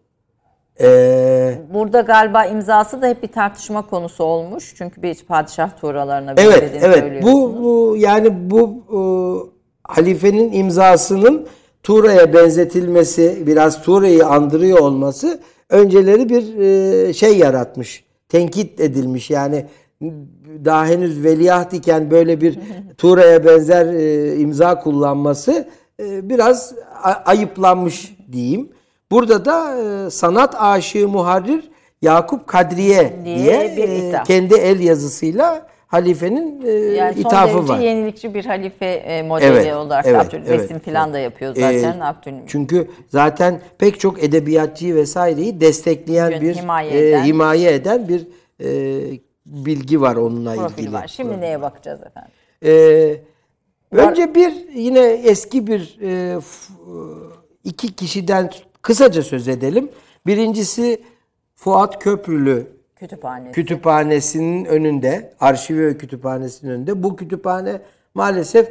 Ee, 0.80 1.58
Burada 1.74 2.00
galiba 2.00 2.44
imzası 2.44 3.02
da 3.02 3.06
hep 3.06 3.22
bir 3.22 3.28
tartışma 3.28 3.86
konusu 3.86 4.24
olmuş. 4.24 4.74
Çünkü 4.76 5.02
bir 5.02 5.24
padişah 5.28 5.76
tuğralarına 5.80 6.34
evet 6.36 6.70
evet 6.82 7.22
bu, 7.22 7.62
bu 7.62 7.96
yani 7.98 8.50
bu 8.50 8.70
e, 8.88 8.98
halifenin 9.82 10.52
imzasının 10.52 11.46
Tuğra'ya 11.82 12.34
benzetilmesi 12.34 13.42
biraz 13.46 13.82
Tuğra'yı 13.82 14.26
andırıyor 14.26 14.78
olması 14.78 15.40
önceleri 15.70 16.28
bir 16.28 16.58
e, 16.58 17.12
şey 17.12 17.38
yaratmış. 17.38 18.04
Tenkit 18.28 18.80
edilmiş 18.80 19.30
yani 19.30 19.66
daha 20.64 20.86
henüz 20.86 21.24
veliaht 21.24 21.72
iken 21.72 22.10
böyle 22.10 22.40
bir 22.40 22.58
Tuğra'ya 22.98 23.44
benzer 23.44 23.86
e, 23.86 24.36
imza 24.36 24.78
kullanması 24.80 25.68
e, 26.00 26.28
biraz 26.28 26.74
a- 27.02 27.22
ayıplanmış 27.24 28.16
diyeyim. 28.32 28.68
Burada 29.10 29.44
da 29.44 29.76
e, 30.06 30.10
sanat 30.10 30.54
aşığı 30.58 31.08
muharrir 31.08 31.70
Yakup 32.02 32.46
Kadriye 32.46 33.12
Diye 33.24 33.36
diye, 33.38 33.76
bir 33.76 34.12
e, 34.14 34.22
kendi 34.26 34.54
el 34.54 34.80
yazısıyla 34.80 35.66
halifenin 35.86 36.62
e, 36.66 36.70
Yani 36.70 37.14
son 37.14 37.20
ithafı 37.20 37.54
derece 37.58 37.68
var. 37.72 37.78
yenilikçi 37.78 38.34
bir 38.34 38.44
halife 38.44 38.86
e, 38.86 39.22
modeli 39.22 39.46
Evet, 39.46 39.74
olarak 39.76 40.06
evet, 40.06 40.20
Abdül 40.20 40.38
evet, 40.46 40.60
resim 40.60 40.78
falan 40.78 41.04
evet. 41.08 41.14
da 41.14 41.18
yapıyor 41.18 41.54
zaten 41.54 42.00
Ee, 42.00 42.04
Abdülmecit. 42.04 42.48
Çünkü 42.48 42.88
zaten 43.08 43.60
pek 43.78 44.00
çok 44.00 44.22
edebiyatçıyı 44.24 44.94
vesaireyi 44.94 45.60
destekleyen 45.60 46.30
Yön- 46.30 46.40
bir 46.40 46.54
himaye 46.54 46.90
e, 46.90 47.08
eden. 47.08 47.24
himaye 47.24 47.74
eden 47.74 48.08
bir 48.08 48.26
e, 48.60 49.20
bilgi 49.46 50.00
var 50.00 50.16
onunla 50.16 50.54
profil 50.54 50.78
ilgili. 50.78 50.92
var. 50.92 51.08
Şimdi 51.08 51.40
neye 51.40 51.62
bakacağız 51.62 52.00
efendim? 52.02 52.30
Ee, 52.64 53.16
önce 53.92 54.34
bir 54.34 54.68
yine 54.74 55.00
eski 55.06 55.66
bir 55.66 55.98
e, 56.02 56.40
f- 56.40 56.72
iki 57.64 57.94
kişiden 57.94 58.50
kısaca 58.84 59.22
söz 59.22 59.48
edelim. 59.48 59.88
Birincisi 60.26 61.02
Fuat 61.54 62.02
Köprülü 62.02 62.66
Kütüphanesi. 62.96 63.52
kütüphanesinin 63.52 64.64
önünde, 64.64 65.32
arşivi 65.40 65.86
ve 65.86 65.96
kütüphanesinin 65.96 66.70
önünde. 66.70 67.02
Bu 67.02 67.16
kütüphane 67.16 67.80
maalesef 68.14 68.68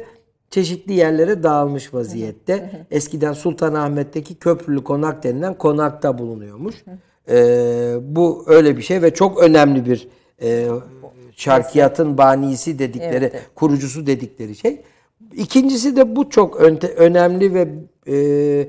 çeşitli 0.50 0.92
yerlere 0.92 1.42
dağılmış 1.42 1.94
vaziyette. 1.94 2.86
Eskiden 2.90 3.32
Sultanahmet'teki 3.32 4.34
Köprülü 4.34 4.84
Konak 4.84 5.24
denilen 5.24 5.54
konakta 5.54 6.18
bulunuyormuş. 6.18 6.74
Ee, 7.28 7.94
bu 8.02 8.44
öyle 8.46 8.76
bir 8.76 8.82
şey 8.82 9.02
ve 9.02 9.14
çok 9.14 9.42
önemli 9.42 9.86
bir 9.86 10.08
e, 10.42 10.68
şarkiyatın 11.36 12.18
banisi 12.18 12.78
dedikleri, 12.78 13.16
Evet, 13.16 13.32
evet. 13.34 13.50
kurucusu 13.54 14.06
dedikleri 14.06 14.56
şey. 14.56 14.82
İkincisi 15.36 15.96
de 15.96 16.16
bu 16.16 16.30
çok 16.30 16.60
önemli 16.96 17.54
ve 17.54 17.68
e, 18.08 18.68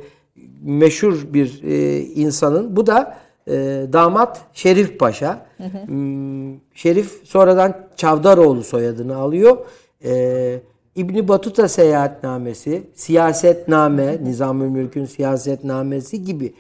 meşhur 0.66 1.34
bir 1.34 1.64
e, 1.64 2.00
insanın. 2.00 2.76
Bu 2.76 2.88
da 2.88 3.18
e, 3.48 3.54
damat 3.94 4.42
Şerif 4.54 5.00
Paşa. 5.00 5.46
Hmm, 5.86 6.54
Şerif 6.74 7.22
sonradan 7.24 7.78
Çavdaroğlu 7.96 8.64
soyadını 8.64 9.16
alıyor. 9.16 9.58
E, 10.06 10.60
İbni 10.96 11.28
Batuta 11.28 11.68
seyahatnamesi, 11.68 12.84
siyasetname, 12.94 14.24
Nizamül 14.24 14.70
Mülk'ün 14.70 15.06
siyasetnamesi 15.06 16.24
gibi 16.24 16.54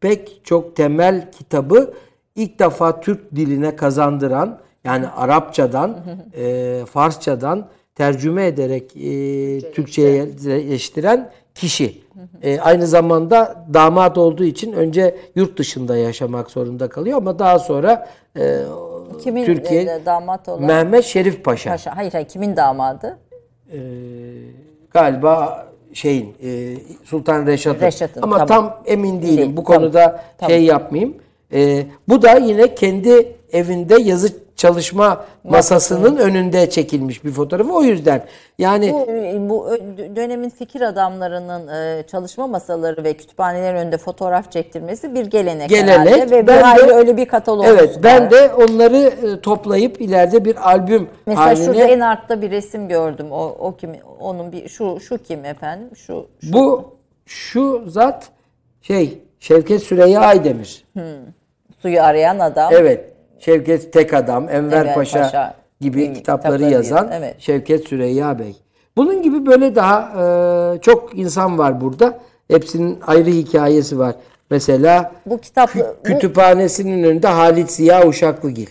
pek 0.00 0.40
çok 0.44 0.76
temel 0.76 1.32
kitabı 1.32 1.94
ilk 2.36 2.58
defa 2.58 3.00
Türk 3.00 3.36
diline 3.36 3.76
kazandıran 3.76 4.58
Yani 4.84 5.08
Arapçadan, 5.08 6.04
e, 6.36 6.82
Farsçadan 6.90 7.68
tercüme 7.94 8.46
ederek 8.46 8.96
e, 8.96 9.72
Türkçe'ye 9.72 10.12
yerleştiren 10.12 11.30
kişi. 11.60 12.00
E, 12.42 12.60
aynı 12.60 12.86
zamanda 12.86 13.66
damat 13.74 14.18
olduğu 14.18 14.44
için 14.44 14.72
önce 14.72 15.16
yurt 15.34 15.58
dışında 15.58 15.96
yaşamak 15.96 16.50
zorunda 16.50 16.88
kalıyor 16.88 17.18
ama 17.18 17.38
daha 17.38 17.58
sonra 17.58 18.08
e, 18.38 18.58
Kimin 19.22 19.44
Türkiye 19.44 19.82
e, 19.82 20.06
damat 20.06 20.48
olan? 20.48 20.62
Mehmet 20.62 21.04
Şerif 21.04 21.44
Paşa. 21.44 21.70
Paşa. 21.70 21.96
Hayır 21.96 22.12
hayır 22.12 22.28
kimin 22.28 22.56
damadı? 22.56 23.18
E, 23.72 23.78
galiba 24.90 25.66
şeyin 25.92 26.34
e, 26.42 26.76
Sultan 27.04 27.46
Reşat'ın. 27.46 27.86
Reşat'ın, 27.86 28.22
Ama 28.22 28.46
tamam. 28.46 28.70
tam 28.70 28.82
emin 28.86 29.22
değilim. 29.22 29.36
Değil, 29.36 29.56
Bu 29.56 29.64
konuda 29.64 30.24
Tamam. 30.38 30.50
şey 30.50 30.64
yapmayayım. 30.64 31.14
E, 31.52 31.86
bu 32.08 32.22
da 32.22 32.38
yine 32.38 32.74
kendi 32.74 33.36
evinde 33.52 34.02
yazı 34.02 34.47
çalışma 34.58 35.24
masasının 35.44 36.16
önünde 36.16 36.70
çekilmiş 36.70 37.24
bir 37.24 37.32
fotoğrafı. 37.32 37.72
O 37.72 37.82
yüzden 37.82 38.24
yani 38.58 38.92
Bu, 38.92 39.06
bu 39.50 39.70
dönemin 40.16 40.50
fikir 40.50 40.80
adamlarının 40.80 41.68
e, 41.68 42.02
çalışma 42.02 42.46
masaları 42.46 43.04
ve 43.04 43.12
kütüphanelerin 43.14 43.76
önünde 43.76 43.98
fotoğraf 43.98 44.52
çektirmesi 44.52 45.14
bir 45.14 45.26
gelenek, 45.26 45.68
Gelenek. 45.68 45.98
herhalde. 46.10 46.30
Ve 46.30 46.42
bir 46.42 46.46
Ben 46.46 46.76
de- 46.78 46.92
öyle 46.92 47.16
bir 47.16 47.26
kataloğumuz 47.28 47.70
evet 47.78 47.96
var. 47.96 48.02
ben 48.02 48.30
de 48.30 48.50
onları 48.54 48.96
e, 48.96 49.40
toplayıp 49.40 50.00
ileride 50.00 50.44
bir 50.44 50.68
albüm 50.70 51.08
Mesela 51.26 51.46
haline 51.46 51.64
şurada 51.64 51.84
en 51.84 52.00
altta 52.00 52.42
bir 52.42 52.50
resim 52.50 52.88
gördüm. 52.88 53.32
O, 53.32 53.56
o 53.58 53.76
kim? 53.76 53.92
Onun 54.20 54.52
bir 54.52 54.68
şu 54.68 55.00
şu 55.00 55.18
kim 55.18 55.44
efendim? 55.44 55.88
Şu, 55.96 56.26
şu. 56.44 56.52
bu 56.52 56.94
şu 57.26 57.84
zat 57.86 58.28
şey 58.82 59.18
Şevket 59.40 59.82
Süreyya 59.82 60.20
Aydemir. 60.20 60.84
suyu 61.82 62.02
arayan 62.02 62.38
adam. 62.38 62.72
Evet. 62.74 63.12
Şevket 63.38 63.92
Tek 63.92 64.14
Adam, 64.14 64.48
Enver 64.48 64.56
Enver 64.80 64.94
Paşa, 64.94 65.22
Paşa 65.22 65.54
gibi 65.80 66.12
kitapları 66.12 66.14
kitapları 66.58 66.72
yazan 66.72 67.08
evet. 67.12 67.34
Şevket 67.38 67.88
Süreyya 67.88 68.38
Bey. 68.38 68.56
Bunun 68.96 69.22
gibi 69.22 69.46
böyle 69.46 69.74
daha 69.74 70.00
e, 70.74 70.80
çok 70.80 71.18
insan 71.18 71.58
var 71.58 71.80
burada. 71.80 72.18
Hepsinin 72.50 72.98
ayrı 73.06 73.30
hikayesi 73.30 73.98
var. 73.98 74.14
Mesela 74.50 75.12
Bu 75.26 75.38
kitap 75.38 75.70
kü- 75.70 75.86
bu, 76.00 76.02
kütüphanesinin 76.02 77.02
önünde 77.02 77.26
Halit 77.28 77.70
Ziya 77.70 78.06
Uşaklıgil. 78.06 78.66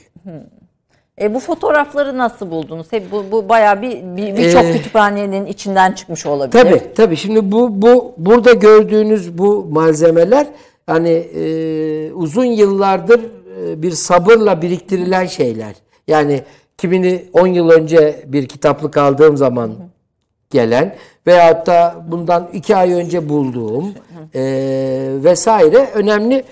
e, 1.22 1.34
bu 1.34 1.39
fotoğrafları 1.39 2.18
nasıl 2.18 2.51
buldunuz? 2.51 2.88
Hep 2.91 3.11
bu, 3.11 3.24
bu 3.32 3.49
bayağı 3.49 3.82
bir 3.82 3.91
bir- 4.18 4.36
birçok 4.38 4.63
Ee, 4.65 4.72
kütüphanenin 4.74 5.45
içinden 5.45 5.91
çıkmış 5.91 6.26
olabilir. 6.26 6.63
Tabii 6.63 6.93
tabii. 6.95 7.15
Şimdi 7.18 7.51
bu 7.51 7.82
bu 7.82 8.13
burada 8.18 8.51
gördüğünüz 8.51 9.38
bu 9.38 9.68
malzemeler 9.72 10.47
hani 10.86 11.09
e, 11.09 12.11
uzun 12.13 12.45
yıllardır 12.45 13.22
bir 13.78 13.91
sabırla 13.91 14.62
biriktirilen 14.62 15.26
şeyler. 15.26 15.76
Yani 16.08 16.43
kimini 16.78 17.26
10 17.34 17.47
yıl 17.47 17.70
önce 17.70 18.24
bir 18.28 18.47
kitaplık 18.47 18.97
aldığım 18.97 19.38
zaman 19.38 19.76
gelen 20.49 20.95
veyahut 21.28 21.68
da 21.68 22.05
bundan 22.08 22.49
2 22.53 22.76
ay 22.76 22.93
önce 22.93 23.30
bulduğum 23.30 23.93
e, 24.36 24.41
vesaire 25.24 25.89
önemli 25.93 26.43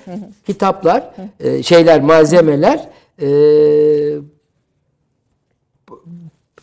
kitaplar, 0.45 1.11
e, 1.39 1.63
şeyler, 1.63 2.01
malzemeler 2.01 2.89
e, 3.21 3.27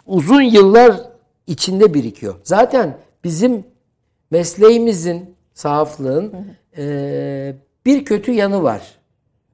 uzun 0.07 0.43
yıllar 0.43 1.01
içinde 1.47 1.95
birikiyor. 1.95 2.35
Zaten 2.45 2.97
bizim 3.25 3.65
mesleğimizin, 4.31 5.35
sahaflığın 5.55 6.33
eee, 6.77 7.57
bir 7.87 8.05
kötü 8.05 8.33
yanı 8.33 8.63
var 8.63 8.99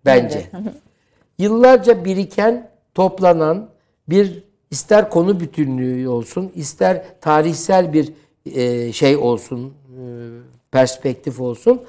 bence. 0.08 0.46
Yıllarca 1.38 2.04
biriken, 2.04 2.70
toplanan 2.94 3.68
bir 4.08 4.44
ister 4.70 5.10
konu 5.10 5.40
bütünlüğü 5.40 6.08
olsun, 6.08 6.52
ister 6.54 7.02
tarihsel 7.20 7.92
bir 7.92 8.12
eee, 8.44 8.92
şey 8.92 9.16
olsun, 9.16 9.60
eee, 9.98 10.04
perspektif 10.70 11.40
olsun. 11.40 11.82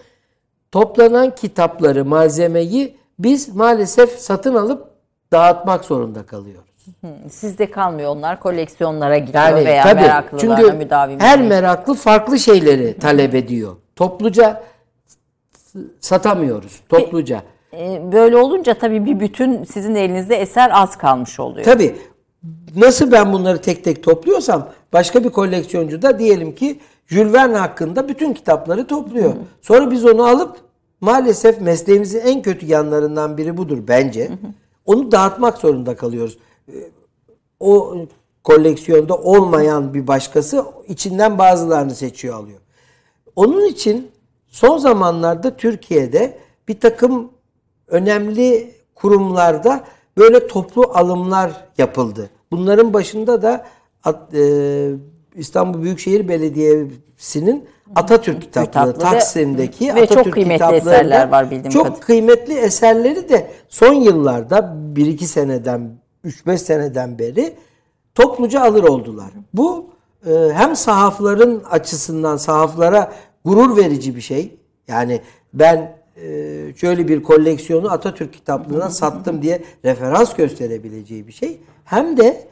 Toplanan 0.72 1.36
kitapları, 1.36 2.05
malzemeyi 2.05 2.95
biz 3.20 3.55
maalesef 3.55 4.20
satın 4.20 4.55
alıp 4.55 4.88
dağıtmak 5.34 5.86
zorunda 5.86 6.26
kalıyoruz. 6.26 6.70
Sizde 7.30 7.72
kalmıyor 7.72 8.09
onlar 8.15 8.39
koleksiyonlara 8.39 9.17
gidiyor 9.17 9.43
Yani 9.43 9.65
veya 9.65 9.84
tabii 9.84 10.01
meraklılarına 10.01 10.57
çünkü 10.57 10.74
müdavim. 10.78 11.20
her 11.20 11.41
meraklı 11.41 11.93
farklı 11.93 12.39
şeyleri 12.39 12.99
talep 12.99 13.36
ediyor. 13.36 13.76
Topluca 13.95 14.63
satamıyoruz. 15.99 16.80
Topluca. 16.89 17.38
E, 17.38 17.43
böyle 18.11 18.38
olunca 18.38 18.74
tabii 18.74 19.05
bir 19.05 19.20
bütün 19.20 19.63
sizin 19.63 19.95
elinizde 19.95 20.36
eser 20.36 20.72
az 20.74 20.97
kalmış 20.97 21.39
oluyor. 21.39 21.65
Tabii 21.65 21.95
nasıl 22.76 23.11
ben 23.11 23.34
bunları 23.34 23.61
tek 23.61 23.84
tek 23.84 24.03
topluyorsam 24.03 24.70
başka 24.93 25.24
bir 25.24 25.30
koleksiyoncu 25.30 26.01
da 26.01 26.20
diyelim 26.20 26.55
ki 26.55 26.80
Jules 27.07 27.34
Verne 27.34 27.57
hakkında 27.57 28.07
bütün 28.09 28.34
kitapları 28.34 28.88
topluyor. 28.88 29.34
Sonra 29.61 29.91
biz 29.91 30.05
onu 30.05 30.24
alıp 30.26 30.57
maalesef 31.01 31.61
mesleğimizin 31.61 32.20
en 32.20 32.41
kötü 32.41 32.65
yanlarından 32.65 33.38
biri 33.38 33.57
budur 33.57 33.78
bence. 33.88 34.32
Onu 34.86 35.11
dağıtmak 35.11 35.57
zorunda 35.57 35.95
kalıyoruz. 35.95 36.38
Ee, 36.67 36.74
O 37.59 37.95
koleksiyonda 38.43 39.15
olmayan 39.17 39.93
bir 39.93 40.07
başkası 40.07 40.65
içinden 40.88 41.38
bazılarını 41.38 41.95
seçiyor 41.95 42.36
alıyor. 42.36 42.59
Onun 43.36 43.65
için 43.65 44.11
son 44.47 44.78
zamanlarda 44.78 45.57
Türkiye'de 45.57 46.38
bir 46.67 46.80
takım 46.80 47.32
önemli 47.90 48.74
kurumlarda 48.96 49.84
böyle 50.18 50.48
toplu 50.48 50.92
alımlar 50.94 51.52
yapıldı. 51.78 52.30
Bunların 52.52 52.94
başında 52.94 53.42
da 53.42 53.66
e, 54.34 54.92
İstanbul 55.36 55.82
Büyükşehir 55.82 56.28
Belediyesi'nin 56.28 57.70
Atatürk 57.96 58.42
Kitapları 58.42 58.94
Taksim'deki 58.94 59.96
ve 59.96 60.08
çok 60.08 60.18
Atatürk 60.18 60.34
kıymetli 60.34 60.54
kitaplarında 60.54 60.96
eserler 60.96 61.30
var 61.30 61.52
bildiğim 61.52 61.70
Çok 61.70 61.84
kadarıyla. 61.84 62.06
kıymetli 62.06 62.54
eserleri 62.54 63.30
de 63.30 63.52
son 63.70 63.94
yıllarda 63.94 64.76
1-2 64.96 65.24
seneden 65.24 65.92
3-5 66.26 66.58
seneden 66.58 67.20
beri 67.20 67.54
topluca 68.16 68.62
alır 68.62 68.84
oldular. 68.84 69.32
Bu 69.54 69.90
e, 70.28 70.32
hem 70.54 70.76
sahafların 70.76 71.62
açısından 71.70 72.38
sahaflara 72.38 73.14
gurur 73.46 73.78
verici 73.78 74.16
bir 74.16 74.22
şey. 74.22 74.58
Yani 74.88 75.22
ben 75.54 75.99
şöyle 76.76 77.07
bir 77.07 77.24
koleksiyonu 77.24 77.91
Atatürk 77.91 78.34
kitaplığına 78.34 78.89
sattım 78.89 79.41
diye 79.41 79.61
referans 79.86 80.36
gösterebileceği 80.36 81.28
bir 81.28 81.32
şey. 81.34 81.57
Hem 81.86 82.17
de 82.17 82.43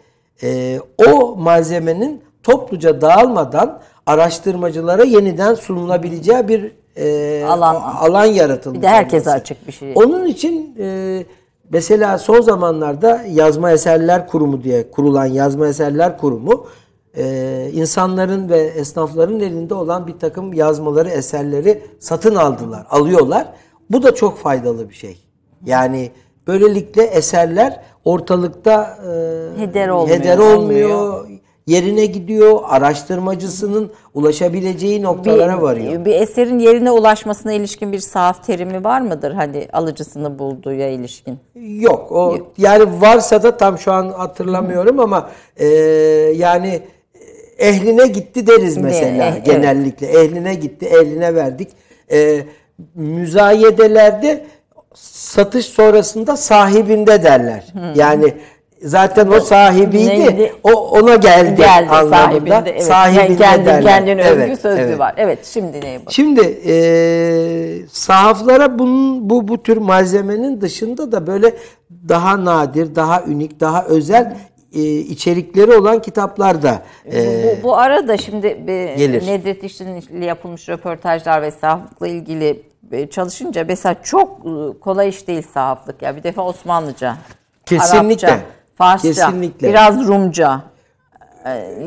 e, 0.44 0.80
o 1.08 1.36
malzemenin 1.36 2.22
topluca 2.44 3.02
dağılmadan 3.02 3.82
araştırmacılara 4.06 5.04
yeniden 5.04 5.54
sunulabileceği 5.54 6.48
bir 6.48 6.72
e, 6.98 7.46
Alan. 7.46 7.76
alan 7.76 8.26
yaratılmış. 8.26 8.78
Bir 8.78 8.84
de 8.84 8.88
herkese 8.88 9.30
olması. 9.30 9.42
açık 9.42 9.68
bir 9.68 9.72
şey. 9.72 9.94
Onun 9.96 10.26
için 10.26 10.76
e, 10.80 11.26
mesela 11.70 12.18
son 12.18 12.42
zamanlarda 12.42 13.22
Yazma 13.30 13.72
Eserler 13.72 14.28
Kurumu 14.28 14.64
diye 14.64 14.92
kurulan 14.92 15.26
Yazma 15.26 15.68
Eserler 15.68 16.18
Kurumu 16.18 16.68
e, 17.18 17.70
insanların 17.74 18.50
ve 18.50 18.60
esnafların 18.60 19.40
elinde 19.40 19.74
olan 19.74 20.08
bir 20.08 20.20
takım 20.20 20.54
yazmaları, 20.54 21.10
eserleri 21.10 21.84
satın 22.00 22.36
aldılar, 22.36 22.86
alıyorlar. 22.90 23.48
Bu 23.90 24.04
da 24.04 24.16
çok 24.16 24.38
faydalı 24.38 24.90
bir 24.90 24.96
şey. 24.96 25.18
Yani 25.66 26.12
böylelikle 26.48 27.04
eserler 27.04 27.82
ortalıkta 28.06 28.98
e, 29.58 29.62
Heder 29.62 29.88
olmuyor, 29.88 30.20
heder 30.20 30.38
olmuyor, 30.38 31.28
yerine 31.68 32.06
gidiyor, 32.06 32.60
araştırmacısının 32.68 33.92
ulaşabileceği 34.14 35.02
noktalara 35.02 35.62
varıyor. 35.62 36.06
Bir 36.06 36.16
eserin 36.16 36.60
yerine 36.60 36.92
ulaşmasına 36.92 37.54
ilişkin 37.54 37.92
bir 37.92 38.00
sahaf 38.00 38.46
terimi 38.46 38.84
var 38.84 39.02
mıdır? 39.02 39.32
Hani 39.32 39.68
alıcısını 39.74 40.40
bulduğuya 40.40 40.90
ilişkin. 40.90 41.40
Yok 41.56 42.12
o 42.12 42.38
yani 42.58 43.02
varsa 43.02 43.44
da 43.44 43.58
tam 43.58 43.78
şu 43.78 43.92
an 43.92 44.10
hatırlamıyorum 44.10 45.00
ama 45.00 45.30
e, 45.58 45.66
yani 46.36 46.82
ehline 47.60 48.08
gitti 48.08 48.48
deriz 48.48 48.78
mesela 48.78 49.26
eh, 49.26 49.32
evet. 49.34 49.46
genellikle 49.46 50.08
ehline 50.08 50.56
gitti 50.56 50.86
ehline 50.86 51.36
verdik. 51.36 51.70
E, 52.12 52.42
müzayedelerde 52.96 54.46
satış 54.94 55.66
sonrasında 55.66 56.38
sahibinde 56.38 57.24
derler. 57.24 57.66
Yani 57.96 58.34
zaten 58.82 59.28
o 59.28 59.40
sahibiydi. 59.40 60.10
Neydi? 60.10 60.54
O 60.64 60.72
ona 60.72 61.16
geldi, 61.16 61.56
Geldi 61.56 61.90
anlamında. 61.90 62.18
sahibinde. 62.18 62.64
Evet. 62.66 62.84
Sahibinde 62.84 63.38
Kendi, 63.38 63.66
derler. 63.66 63.84
kendine 63.84 64.24
özgü 64.24 64.44
Evet, 64.44 64.60
sözlüğü 64.60 64.82
evet. 64.82 65.00
var. 65.00 65.14
Evet 65.18 65.46
şimdi 65.46 65.82
neye 65.82 66.06
bak? 66.06 66.14
Şimdi 66.14 66.42
e, 66.66 66.78
sahaflara 67.92 68.80
bunun, 68.80 69.30
bu 69.30 69.48
bu 69.48 69.64
tür 69.64 69.78
malzemenin 69.78 70.62
dışında 70.62 71.12
da 71.12 71.28
böyle 71.28 71.54
daha 72.10 72.46
nadir, 72.46 72.96
daha 72.96 73.24
unik, 73.24 73.60
daha 73.60 73.86
özel 73.86 74.38
içerikleri 74.82 75.74
olan 75.76 76.02
kitaplar 76.02 76.62
da 76.64 76.82
e, 77.14 77.44
bu, 77.44 77.64
bu 77.64 77.78
arada 77.78 78.18
şimdi 78.18 78.48
e, 78.48 78.96
Gelir. 78.98 79.28
Nedret 79.28 79.64
İşçi'nin 79.64 80.22
yapılmış 80.22 80.70
röportajlar 80.70 81.42
ve 81.42 81.52
sahaflıkla 81.52 82.08
ilgili 82.08 82.64
e, 82.92 83.08
çalışınca 83.08 83.66
mesela 83.68 83.96
çok 84.04 84.40
e, 84.40 84.80
kolay 84.80 85.10
iş 85.10 85.28
değil 85.28 85.48
sahaflık 85.54 86.02
ya. 86.02 86.16
Bir 86.16 86.24
defa 86.24 86.42
Osmanlıca, 86.42 87.18
Kesinlikle. 87.66 88.28
Arapça, 88.28 88.46
Farsça, 88.76 89.10
Kesinlikle. 89.10 89.70
biraz 89.70 90.08
Rumca, 90.08 90.62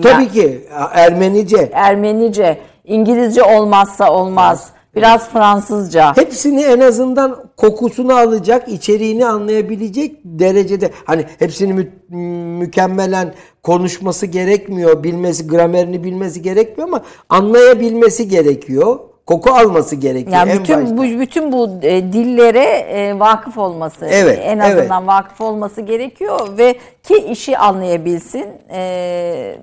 Tabii 0.03 0.29
ki 0.29 0.68
Ermenice. 0.92 1.71
Ermenice, 1.72 2.58
İngilizce 2.84 3.42
olmazsa 3.42 4.12
olmaz. 4.12 4.72
Biraz 4.96 5.29
Fransızca. 5.29 6.17
Hepsini 6.17 6.62
en 6.62 6.80
azından 6.80 7.45
kokusunu 7.57 8.14
alacak, 8.17 8.68
içeriğini 8.68 9.26
anlayabilecek 9.26 10.17
derecede. 10.25 10.91
Hani 11.04 11.25
hepsini 11.38 11.72
mü- 11.72 12.17
mükemmelen 12.58 13.34
konuşması 13.62 14.26
gerekmiyor, 14.26 15.03
bilmesi, 15.04 15.46
gramerini 15.46 16.04
bilmesi 16.04 16.42
gerekmiyor 16.42 16.88
ama 16.88 17.03
anlayabilmesi 17.29 18.29
gerekiyor. 18.29 18.99
Koku 19.26 19.50
alması 19.50 19.96
gerekiyor 19.96 20.37
Yani 20.37 20.50
en 20.50 20.58
bütün 20.58 20.83
başta. 20.83 20.96
bu 20.96 21.03
bütün 21.21 21.53
bu 21.53 21.68
e, 21.83 22.12
dillere 22.12 22.64
e, 22.64 23.18
vakıf 23.18 23.58
olması, 23.58 24.07
Evet, 24.07 24.38
en 24.42 24.58
azından 24.58 25.07
vakıf 25.07 25.41
olması 25.41 25.80
gerekiyor 25.80 26.41
ve 26.58 26.75
ki 27.03 27.14
işi 27.17 27.58
anlayabilsin. 27.58 28.46
E, 28.72 29.57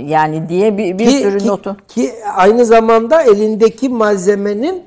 yani 0.00 0.48
diye 0.48 0.78
bir, 0.78 0.98
bir 0.98 1.06
sürü 1.06 1.38
ki, 1.38 1.46
notu. 1.46 1.76
ki 1.88 2.12
aynı 2.34 2.66
zamanda 2.66 3.22
elindeki 3.22 3.88
malzemenin 3.88 4.82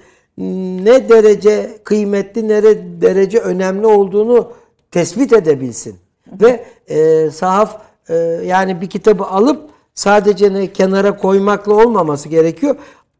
ne 0.84 1.10
derece 1.10 1.78
kıymetli, 1.84 2.48
ne 2.48 2.64
derece 3.02 3.40
önemli 3.40 3.88
olduğunu 3.88 4.52
tespit 4.92 5.34
edebilsin. 5.34 5.96
Ve 6.42 6.66
e, 6.88 7.30
sahaf 7.32 7.82
e, 8.10 8.16
yani 8.46 8.82
bir 8.82 8.90
kitabı 8.90 9.24
alıp 9.24 9.70
sadece 9.94 10.54
ne 10.54 10.74
kenara 10.74 11.18
koymakla 11.18 11.74
olmaması 11.74 12.30
gerekiyor. 12.30 12.76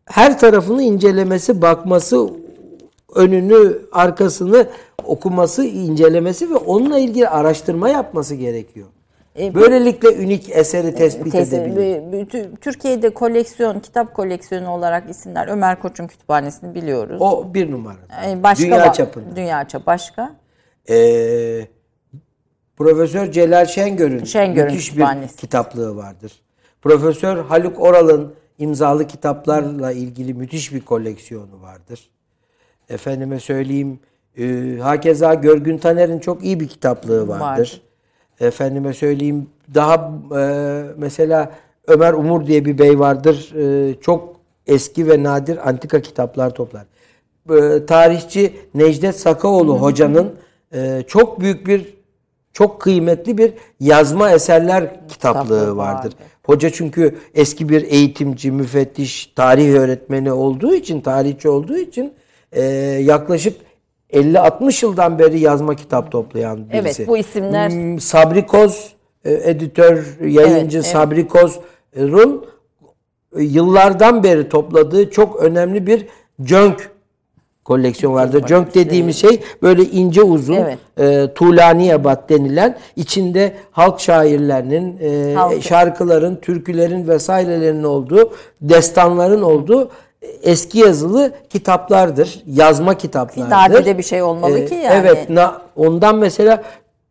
Her 0.06 0.40
tarafını 0.40 0.84
incelemesi, 0.84 1.62
bakması, 1.62 2.30
önünü, 3.16 3.82
arkasını 3.92 4.68
okuması, 5.04 5.66
incelemesi 5.66 6.50
ve 6.50 6.56
onunla 6.56 7.00
ilgili 7.00 7.30
araştırma 7.30 7.90
yapması 7.90 8.36
gerekiyor. 8.36 8.88
E, 9.40 9.56
Böylelikle 9.56 10.10
unik 10.10 10.50
eseri 10.50 10.96
tespit 10.96 11.34
Tesi- 11.34 11.56
edebilir. 11.56 12.12
bütün- 12.12 12.56
Türkiye'de 12.56 13.10
koleksiyon, 13.10 13.80
kitap 13.80 14.14
koleksiyonu 14.14 14.70
olarak 14.70 15.10
isimler 15.10 15.48
Ömer 15.48 15.80
Koç'un 15.82 16.08
kütüphanesini 16.08 16.76
biliyoruz. 16.76 17.18
O 17.22 17.54
bir 17.54 17.72
numara. 17.72 17.98
E, 18.28 18.44
başka 18.44 18.66
Dünya 18.66 18.94
çapında. 18.94 19.36
Dünya 19.36 19.68
çapı 19.68 19.86
başka. 19.86 20.36
Ee, 20.90 21.68
Profesör 22.78 23.32
Celal 23.32 23.66
Şengör'ün 23.66 24.24
Şengör'ün 24.24 24.72
müthiş 24.72 24.98
bir 24.98 25.28
kitaplığı 25.38 25.96
vardır. 25.96 26.42
Profesör 26.82 27.38
Haluk 27.46 27.80
Oral'ın 27.82 28.34
imzalı 28.58 29.08
kitaplarla 29.08 29.92
ilgili 29.92 30.34
müthiş 30.34 30.74
bir 30.74 30.82
koleksiyonu 30.82 31.62
vardır. 31.62 32.10
Efendime 32.90 33.40
söyleyeyim, 33.40 34.00
e, 34.38 34.78
hakeza 34.82 35.34
Görgün 35.34 35.78
Taner'in 35.78 36.20
çok 36.20 36.44
iyi 36.44 36.60
bir 36.60 36.68
kitaplığı 36.68 37.28
vardır. 37.28 37.42
Vardır. 37.42 37.82
Efendime 38.40 38.94
söyleyeyim, 38.94 39.48
daha 39.74 40.12
e, 40.40 40.84
mesela 40.98 41.52
Ömer 41.88 42.14
Umur 42.14 42.48
diye 42.48 42.66
bir 42.66 42.78
bey 42.78 43.00
vardır. 43.00 43.54
E, 43.56 43.96
çok 44.02 44.36
eski 44.68 45.08
ve 45.08 45.24
nadir 45.24 45.70
antika 45.70 46.02
kitaplar 46.02 46.56
toplar. 46.56 46.86
E, 47.50 47.86
tarihçi 47.86 48.54
Necdet 48.74 49.20
Sakaoğlu 49.20 49.82
hocanın 49.82 50.36
e, 50.74 51.04
çok 51.08 51.40
büyük 51.40 51.68
bir 51.68 51.96
çok 52.54 52.82
kıymetli 52.82 53.38
bir 53.38 53.54
yazma 53.80 54.32
eserler 54.32 55.08
kitaplığı 55.08 55.78
vardır. 55.78 56.14
Hoca 56.44 56.70
çünkü 56.70 57.16
eski 57.34 57.70
bir 57.70 57.84
eğitimci, 57.84 58.52
müfettiş, 58.52 59.34
tarih 59.36 59.74
öğretmeni 59.74 60.32
olduğu 60.32 60.76
için, 60.76 61.02
tarihçi 61.02 61.50
olduğu 61.50 61.78
için 61.78 62.14
e, 62.52 62.64
yaklaşık 63.04 63.58
50-60 64.14 64.86
yıldan 64.86 65.20
beri 65.20 65.40
yazma 65.40 65.76
kitap 65.76 66.12
toplayan 66.12 66.70
birisi. 66.70 67.02
Evet, 67.02 67.08
bu 67.08 67.18
isimler- 67.18 67.72
Hmm, 67.72 68.00
Sabri 68.00 68.46
Koz, 68.48 68.94
e, 69.26 69.34
editör, 69.34 70.18
yayıncı 70.22 70.56
Evet, 70.58 70.74
evet. 70.74 70.86
Sabri 70.86 71.28
Koz'un 71.28 72.46
e, 73.38 73.44
yıllardan 73.44 74.24
beri 74.24 74.50
topladığı 74.50 75.10
çok 75.10 75.36
önemli 75.44 75.88
bir 75.88 76.06
junk 76.46 76.90
koleksiyon 77.64 78.14
vardır. 78.14 78.48
Junk 78.48 78.76
dediğimiz 78.76 79.16
şey 79.18 79.40
böyle 79.62 79.84
ince 79.84 80.24
uzun 80.24 80.54
Evet. 80.56 80.78
e, 81.00 81.34
Tulaniyebat 81.34 82.30
denilen 82.30 82.78
içinde 82.96 83.54
halk 83.72 84.00
şairlerinin, 84.00 84.98
e, 85.02 85.34
Halk- 85.36 85.62
şarkıların, 85.62 86.36
türkülerin 86.36 87.08
vesairelerinin 87.08 87.84
olduğu, 87.84 88.34
destanların 88.62 89.42
olduğu 89.42 89.90
eski 90.44 90.80
yazılı 90.80 91.32
kitaplardır. 91.50 92.44
Yazma 92.48 92.98
kitaplardır. 92.98 93.52
nadide 93.52 93.98
bir 93.98 94.04
şey 94.04 94.22
olmalı 94.22 94.60
E, 94.60 94.66
ki 94.66 94.76
yani. 94.76 94.96
Evet. 95.02 95.30
na- 95.30 95.62
ondan 95.76 96.16
mesela 96.18 96.64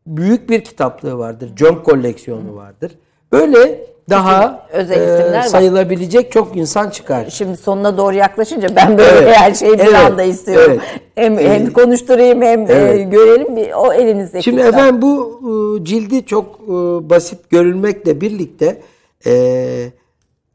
büyük 0.07 0.51
bir 0.51 0.65
kitaplığı 0.65 1.19
vardır. 1.19 1.51
Junk 1.57 1.85
koleksiyonu 1.85 2.57
vardır. 2.57 2.93
Böyle 3.33 3.81
daha 4.11 4.67
özel 4.73 5.01
e, 5.01 5.05
isimler 5.15 5.39
var. 5.39 5.43
sayılabilecek 5.43 6.33
çok 6.33 6.57
insan 6.57 6.91
çıkar. 6.91 7.27
Şimdi 7.31 7.57
sonuna 7.57 7.97
doğru 7.99 8.15
yaklaşınca 8.15 8.69
ben 8.77 8.99
böyle 8.99 9.11
Evet. 9.19 9.37
her 9.37 9.55
şeyi 9.55 9.73
bir 9.73 9.79
Evet. 9.79 9.95
anda 9.95 10.23
istiyorum. 10.23 10.73
Evet. 10.73 11.01
Hem, 11.15 11.39
hem 11.39 11.73
konuşturayım 11.73 12.43
hem 12.43 12.61
e, 12.61 12.73
Evet. 12.73 13.13
görelim 13.13 13.57
bir, 13.57 13.73
o 13.73 13.93
elinizdeki 13.93 14.45
Şimdi 14.45 14.57
kitap. 14.57 14.75
efendim 14.75 15.03
bu 15.03 15.41
e, 15.81 15.85
cildi 15.85 16.27
çok 16.27 16.45
e, 16.65 16.71
basit 17.11 17.51
görülmekle 17.51 18.21
birlikte 18.21 18.83
e, 19.27 19.33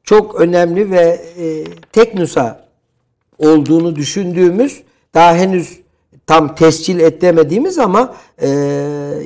çok 0.09 0.35
önemli 0.35 0.91
ve 0.91 1.21
e, 1.39 1.63
tek 1.91 2.13
nüsa 2.13 2.65
olduğunu 3.37 3.95
düşündüğümüz 3.95 4.83
daha 5.13 5.35
henüz 5.35 5.79
tam 6.27 6.55
tescil 6.55 6.99
etmediğimiz 6.99 7.79
ama 7.79 8.15
e, 8.41 8.49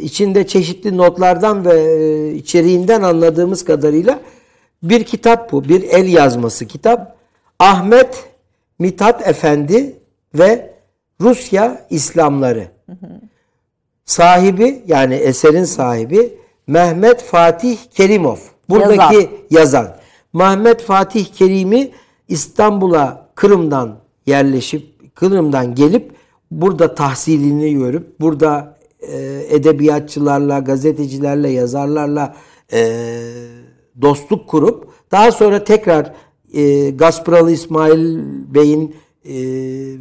içinde 0.02 0.48
çeşitli 0.48 0.98
notlardan 0.98 1.66
ve 1.66 1.82
e, 1.82 2.34
içeriğinden 2.34 3.02
anladığımız 3.02 3.66
kadarıyla 3.66 4.20
bir 4.84 5.04
kitap 5.04 5.52
bu. 5.52 5.64
Bir 5.64 5.84
el 5.84 6.08
yazması 6.08 6.66
kitap. 6.66 7.18
Ahmet 7.60 8.24
Mithat 8.80 9.28
Efendi 9.28 9.96
ve 10.36 10.74
Rusya 11.22 11.86
İslamları. 11.90 12.68
Sahibi 14.06 14.84
yani 14.88 15.16
eserin 15.16 15.66
sahibi 15.66 16.34
Mehmet 16.68 17.22
Fatih 17.22 17.78
Kerimov. 17.96 18.38
Buradaki 18.70 19.16
Yazan. 19.16 19.30
yazan. 19.50 20.03
Mehmet 20.34 20.82
Fatih 20.82 21.26
Kerim'i 21.26 21.92
İstanbul'a 22.28 23.30
Kırım'dan 23.36 24.00
yerleşip 24.26 25.16
Kırım'dan 25.16 25.76
gelip 25.76 26.12
burada 26.52 26.96
tahsilini 26.96 27.74
görüp 27.74 28.20
burada 28.20 28.78
e, 29.02 29.44
edebiyatçılarla, 29.50 30.60
gazetecilerle, 30.60 31.50
yazarlarla 31.50 32.36
e, 32.74 33.02
dostluk 34.02 34.50
kurup 34.50 34.88
daha 35.12 35.32
sonra 35.32 35.64
tekrar 35.64 36.14
e, 36.54 36.90
Gasparalı 36.90 37.52
İsmail 37.52 38.20
Bey'in 38.54 38.96
e, 39.26 39.34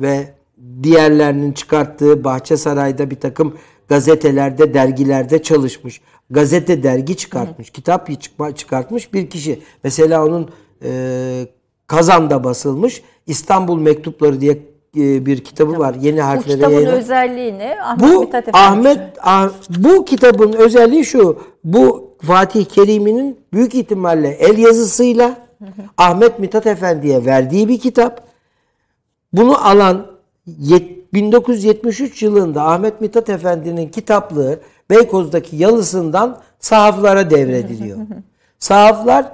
ve 0.00 0.34
diğerlerinin 0.82 1.52
çıkarttığı 1.52 2.24
Bahçesaray'da 2.24 3.10
bir 3.10 3.20
takım 3.20 3.54
gazetelerde, 3.88 4.74
dergilerde 4.74 5.42
çalışmış. 5.42 6.00
Gazete, 6.32 6.82
dergi 6.82 7.16
çıkartmış, 7.16 7.70
kitap 7.70 8.08
çıkma- 8.10 8.54
çıkartmış 8.54 9.12
bir 9.14 9.30
kişi. 9.30 9.62
Mesela 9.84 10.24
onun 10.26 10.50
e, 10.84 10.90
Kazan'da 11.86 12.44
basılmış 12.44 13.02
İstanbul 13.26 13.78
Mektupları 13.78 14.40
diye 14.40 14.52
e, 14.96 15.26
bir 15.26 15.44
kitabı 15.44 15.78
var. 15.78 15.94
Yeni 16.00 16.18
bu 16.18 16.22
harflere 16.22 16.54
kitabın 16.56 16.74
yayınlan- 16.74 16.94
özelliği 16.98 17.58
ne? 17.58 17.82
Ahmet 17.82 18.02
bu 18.16 18.20
Mithat. 18.20 18.44
Ahmet 18.52 18.98
Ah- 19.22 19.50
bu 19.78 20.04
kitabın 20.04 20.52
özelliği 20.52 21.04
şu. 21.04 21.38
Bu 21.64 22.10
Fatih 22.22 22.64
Kerimi'nin 22.64 23.40
büyük 23.52 23.74
ihtimalle 23.74 24.28
el 24.28 24.58
yazısıyla 24.58 25.38
Ahmet 25.98 26.38
Mithat 26.38 26.66
Efendi'ye 26.66 27.24
verdiği 27.24 27.68
bir 27.68 27.78
kitap. 27.80 28.26
Bunu 29.32 29.66
alan 29.68 30.06
yet- 30.46 31.01
1973 31.12 32.22
yılında 32.22 32.62
Ahmet 32.62 33.00
Mithat 33.00 33.28
Efendi'nin 33.28 33.88
kitaplığı 33.88 34.60
Beykoz'daki 34.90 35.56
yalısından 35.56 36.38
sahaflara 36.60 37.30
devrediliyor. 37.30 37.98
Sahaflar 38.58 39.32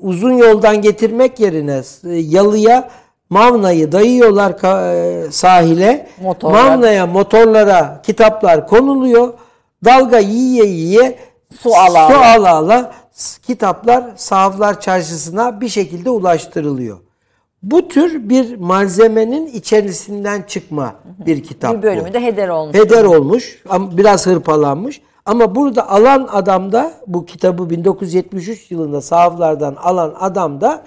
uzun 0.00 0.32
yoldan 0.32 0.82
getirmek 0.82 1.40
yerine 1.40 1.82
e, 2.04 2.14
yalıya 2.14 2.90
Mavna'yı 3.30 3.92
dayıyorlar 3.92 4.50
e, 4.94 5.30
sahile. 5.30 6.08
Motorlar. 6.22 6.64
Mavna'ya 6.64 7.06
motorlara 7.06 8.02
kitaplar 8.02 8.66
konuluyor. 8.66 9.34
Dalga 9.84 10.18
yiye 10.18 10.64
yiye 10.64 11.18
Su 11.60 11.74
ala 11.76 12.08
su 12.08 12.14
ala 12.14 12.54
ala 12.54 12.92
kitaplar 13.46 14.04
sahaflar 14.16 14.80
çarşısına 14.80 15.60
bir 15.60 15.68
şekilde 15.68 16.10
ulaştırılıyor. 16.10 16.98
Bu 17.62 17.88
tür 17.88 18.28
bir 18.28 18.56
malzemenin 18.56 19.46
içerisinden 19.46 20.42
çıkma 20.42 20.94
bir 21.26 21.42
kitap 21.42 21.76
bir 21.76 21.82
bölümü 21.82 22.08
bu. 22.08 22.12
de 22.12 22.20
heder 22.22 22.48
olmuş. 22.48 22.76
Heder 22.76 23.04
olmuş, 23.04 23.62
ama 23.68 23.96
biraz 23.96 24.26
hırpalanmış. 24.26 25.00
Ama 25.26 25.54
burada 25.54 25.90
alan 25.90 26.28
adam 26.32 26.72
da 26.72 26.92
bu 27.06 27.24
kitabı 27.26 27.70
1973 27.70 28.70
yılında 28.70 29.00
sahaflardan 29.00 29.76
alan 29.82 30.14
adam 30.20 30.60
da 30.60 30.82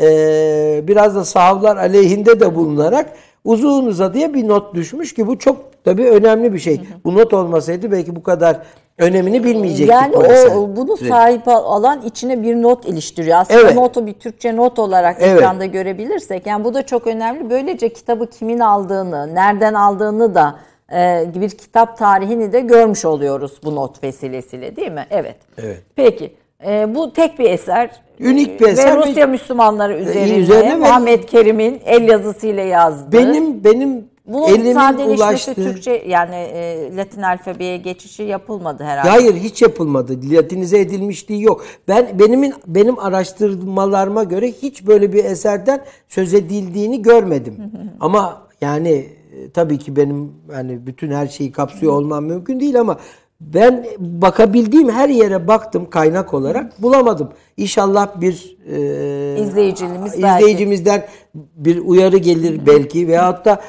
eee, 0.00 0.84
biraz 0.88 1.14
da 1.14 1.24
sahaflar 1.24 1.76
aleyhinde 1.76 2.40
de 2.40 2.54
bulunarak 2.54 3.12
uzun 3.44 3.86
uzadıya 3.86 4.34
bir 4.34 4.48
not 4.48 4.74
düşmüş 4.74 5.14
ki 5.14 5.26
bu 5.26 5.38
çok 5.38 5.56
tabii 5.84 6.04
önemli 6.04 6.52
bir 6.52 6.58
şey. 6.58 6.80
Bu 7.04 7.14
not 7.14 7.34
olmasaydı 7.34 7.92
belki 7.92 8.16
bu 8.16 8.22
kadar 8.22 8.62
önemini 8.98 9.44
bilmeyecektik 9.44 9.92
Yani 9.94 10.16
o, 10.16 10.76
bunu 10.76 10.96
Sürekli. 10.96 11.12
sahip 11.14 11.48
alan 11.48 12.02
içine 12.02 12.42
bir 12.42 12.54
not 12.62 12.86
iliştiriyor. 12.88 13.38
Aslında 13.38 13.60
Evet. 13.60 13.74
notu 13.74 14.06
bir 14.06 14.12
Türkçe 14.12 14.56
not 14.56 14.78
olarak 14.78 15.16
Evet. 15.20 15.36
ekranda 15.36 15.64
görebilirsek 15.64 16.46
yani 16.46 16.64
bu 16.64 16.74
da 16.74 16.86
çok 16.86 17.06
önemli. 17.06 17.50
Böylece 17.50 17.88
kitabı 17.88 18.26
kimin 18.30 18.58
aldığını, 18.60 19.34
nereden 19.34 19.74
aldığını 19.74 20.34
da 20.34 20.54
e, 20.92 21.24
bir 21.34 21.50
kitap 21.50 21.98
tarihini 21.98 22.52
de 22.52 22.60
görmüş 22.60 23.04
oluyoruz 23.04 23.60
bu 23.64 23.74
not 23.76 24.02
vesilesiyle 24.02 24.76
değil 24.76 24.92
mi? 24.92 25.06
Evet. 25.10 25.36
Evet. 25.58 25.82
Peki. 25.96 26.34
e, 26.66 26.94
bu 26.94 27.12
tek 27.12 27.38
bir 27.38 27.50
eser. 27.50 27.90
Ünik 28.20 28.60
bir 28.60 28.68
eser 28.68 28.96
ve- 28.96 29.06
Rusya 29.06 29.26
Müslümanları 29.26 29.96
üzerine, 29.98 30.36
üzerine 30.36 30.70
ve- 30.70 30.76
Muhammed 30.76 31.24
Kerim'in 31.24 31.80
el 31.84 32.08
yazısıyla 32.08 32.62
yazdığı. 32.62 33.12
Benim 33.12 33.64
benim 33.64 34.08
bunun 34.26 34.48
elimin 34.48 34.74
sadeleşmesi 34.74 35.22
ulaştığı 35.22 35.54
Türkçe 35.54 36.04
yani 36.08 36.34
e, 36.34 36.90
Latin 36.96 37.22
alfabeye 37.22 37.76
geçişi 37.76 38.22
yapılmadı 38.22 38.84
herhalde. 38.84 39.08
Hayır 39.08 39.34
hiç 39.34 39.62
yapılmadı. 39.62 40.30
Latinize 40.30 40.80
edilmişliği 40.80 41.42
yok. 41.42 41.64
Ben 41.88 42.18
benim 42.18 42.52
benim 42.66 42.98
araştırmalarıma 42.98 44.24
göre 44.24 44.52
hiç 44.52 44.86
böyle 44.86 45.12
bir 45.12 45.24
eserden 45.24 45.84
söz 46.08 46.34
edildiğini 46.34 47.02
görmedim. 47.02 47.56
ama 48.00 48.42
yani 48.60 48.90
e, 48.90 49.50
tabii 49.50 49.78
ki 49.78 49.96
benim 49.96 50.32
hani 50.52 50.86
bütün 50.86 51.10
her 51.10 51.26
şeyi 51.26 51.52
kapsıyor 51.52 51.92
olmam 51.92 52.24
mümkün 52.24 52.60
değil 52.60 52.80
ama 52.80 52.98
ben 53.40 53.86
bakabildiğim 53.98 54.90
her 54.90 55.08
yere 55.08 55.48
baktım 55.48 55.90
kaynak 55.90 56.34
olarak 56.34 56.82
bulamadım. 56.82 57.28
İnşallah 57.56 58.20
bir 58.20 58.56
e, 58.72 59.42
İzleyicimiz 59.42 60.22
belki- 60.22 60.38
izleyicimizden 60.38 61.06
bir 61.34 61.78
uyarı 61.78 62.16
gelir 62.16 62.66
belki 62.66 63.08
veyahut 63.08 63.44
da 63.44 63.60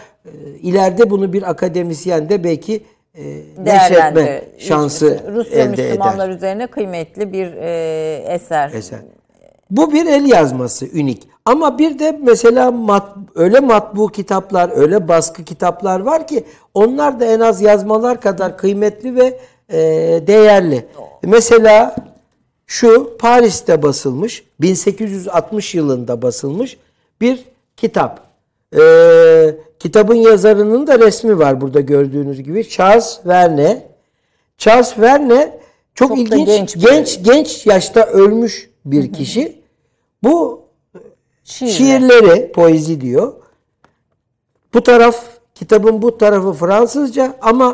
ileride 0.61 1.09
bunu 1.09 1.33
bir 1.33 1.49
akademisyen 1.49 2.29
de 2.29 2.43
belki 2.43 2.83
e, 3.17 3.23
neşretme 3.57 4.43
şansı 4.57 5.19
Rusya 5.35 5.63
elde 5.63 5.69
Müslümanlar 5.69 6.29
eder. 6.29 6.35
üzerine 6.35 6.67
kıymetli 6.67 7.33
bir 7.33 7.53
e, 7.53 8.23
eser. 8.27 8.71
Eser. 8.73 8.99
Bu 9.71 9.93
bir 9.93 10.05
el 10.05 10.25
yazması 10.25 10.85
ünik. 10.85 11.27
Ama 11.45 11.77
bir 11.77 11.99
de 11.99 12.19
mesela 12.23 12.71
mat, 12.71 13.15
öyle 13.35 13.59
matbu 13.59 14.07
kitaplar, 14.07 14.71
öyle 14.75 15.07
baskı 15.07 15.43
kitaplar 15.43 15.99
var 15.99 16.27
ki 16.27 16.43
onlar 16.73 17.19
da 17.19 17.25
en 17.25 17.39
az 17.39 17.61
yazmalar 17.61 18.21
kadar 18.21 18.57
kıymetli 18.57 19.15
ve 19.15 19.39
e, 19.69 19.77
değerli. 20.27 20.85
Mesela 21.23 21.95
şu 22.67 23.17
Paris'te 23.17 23.83
basılmış, 23.83 24.43
1860 24.61 25.75
yılında 25.75 26.21
basılmış 26.21 26.77
bir 27.21 27.43
kitap. 27.77 28.19
E, 28.73 28.81
kitabın 29.79 30.15
yazarının 30.15 30.87
da 30.87 30.99
resmi 30.99 31.39
var 31.39 31.61
burada 31.61 31.81
gördüğünüz 31.81 32.43
gibi. 32.43 32.69
Charles 32.69 33.19
Verne. 33.25 33.87
Charles 34.57 34.99
Verne 34.99 35.59
çok, 35.95 36.09
Çok 36.09 36.17
ilginç 36.17 36.47
genç 36.47 36.75
genç 36.75 37.23
genç 37.23 37.65
yaşta 37.65 38.05
ölmüş 38.05 38.69
bir 38.85 39.13
kişi. 39.13 39.61
Bu 40.23 40.61
Şiirler. 41.43 41.73
şiirleri 41.73 42.51
poezi 42.51 43.01
diyor. 43.01 43.33
Bu 44.73 44.83
taraf 44.83 45.23
kitabın 45.55 46.01
bu 46.01 46.17
tarafı 46.17 46.53
Fransızca 46.53 47.37
ama 47.41 47.71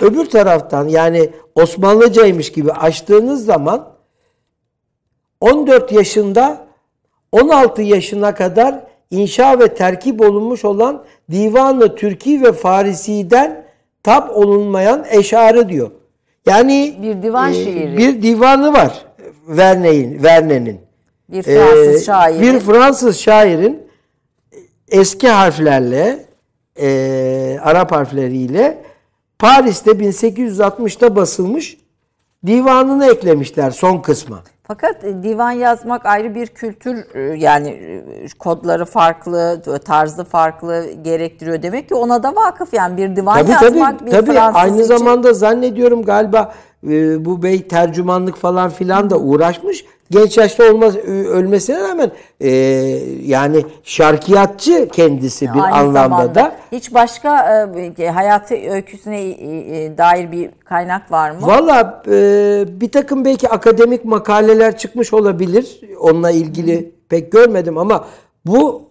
öbür 0.00 0.26
taraftan 0.26 0.88
yani 0.88 1.30
Osmanlıcaymış 1.54 2.52
gibi 2.52 2.72
açtığınız 2.72 3.44
zaman 3.44 3.88
14 5.40 5.92
yaşında 5.92 6.66
16 7.32 7.82
yaşına 7.82 8.34
kadar 8.34 8.84
inşa 9.10 9.58
ve 9.58 9.74
terkip 9.74 10.20
olunmuş 10.20 10.64
olan 10.64 11.04
Divan-ı 11.30 11.94
Türki 11.94 12.42
ve 12.42 12.52
Farisi'den 12.52 13.64
tab 14.02 14.28
olunmayan 14.30 15.04
eşarı 15.10 15.68
diyor. 15.68 15.90
Yani 16.46 16.98
Bir 17.02 17.22
divan 17.22 17.52
şiiri. 17.52 17.96
Bir 17.96 18.22
divanı 18.22 18.72
var 18.72 19.04
Verne'nin. 19.48 20.22
Verne'nin. 20.22 20.80
Bir 21.28 21.42
Fransız 21.42 22.02
Ee, 22.02 22.04
şairi. 22.04 22.40
Bir 22.42 22.60
Fransız 22.60 23.18
şairin 23.18 23.82
eski 24.88 25.28
harflerle, 25.28 26.26
e, 26.80 27.58
Arap 27.62 27.92
harfleriyle 27.92 28.82
Paris'te 29.38 29.90
1860'ta 29.90 31.16
basılmış 31.16 31.76
divanını 32.46 33.06
eklemişler 33.06 33.70
son 33.70 33.98
kısma. 33.98 34.42
Fakat 34.68 35.04
e, 35.04 35.22
divan 35.22 35.50
yazmak 35.50 36.06
ayrı 36.06 36.34
bir 36.34 36.46
kültür 36.46 37.14
e, 37.14 37.20
yani 37.20 37.68
e, 37.68 38.26
kodları 38.38 38.84
farklı, 38.84 39.62
tarzı 39.84 40.24
farklı 40.24 40.86
gerektiriyor. 41.02 41.62
Demek 41.62 41.88
ki 41.88 41.94
ona 41.94 42.22
da 42.22 42.36
vakıf 42.36 42.74
yani 42.74 42.96
bir 42.96 43.16
divan 43.16 43.38
Tabii 43.38 43.50
yazmak 43.50 43.98
tabii, 43.98 44.06
bir 44.06 44.12
tabii. 44.12 44.32
Fransız 44.32 44.62
aynı 44.62 44.76
için. 44.76 44.96
zamanda 44.96 45.32
zannediyorum 45.32 46.02
galiba 46.02 46.52
bu 47.18 47.42
bey 47.42 47.68
tercümanlık 47.68 48.36
falan 48.36 48.70
filan 48.70 49.10
da 49.10 49.18
uğraşmış. 49.18 49.84
Genç 50.10 50.38
yaşta 50.38 50.72
olmaz 50.72 50.96
ölmesine 50.96 51.80
rağmen 51.80 52.10
e, 52.40 52.50
yani 53.24 53.64
şarkiyatçı 53.82 54.88
kendisi 54.92 55.44
bir 55.54 55.60
Aynı 55.60 55.74
anlamda 55.74 56.02
zamanda. 56.02 56.34
da. 56.34 56.56
Hiç 56.72 56.94
başka 56.94 57.62
e, 57.98 58.08
hayatı 58.08 58.54
öyküsüne 58.54 59.20
e, 59.20 59.84
e, 59.84 59.98
dair 59.98 60.32
bir 60.32 60.50
kaynak 60.64 61.12
var 61.12 61.30
mı? 61.30 61.38
Valla 61.46 62.02
e, 62.06 62.64
bir 62.80 62.92
takım 62.92 63.24
belki 63.24 63.48
akademik 63.48 64.04
makaleler 64.04 64.78
çıkmış 64.78 65.12
olabilir. 65.12 65.80
Onunla 66.00 66.30
ilgili 66.30 66.92
pek 67.08 67.32
görmedim 67.32 67.78
ama 67.78 68.04
bu 68.46 68.88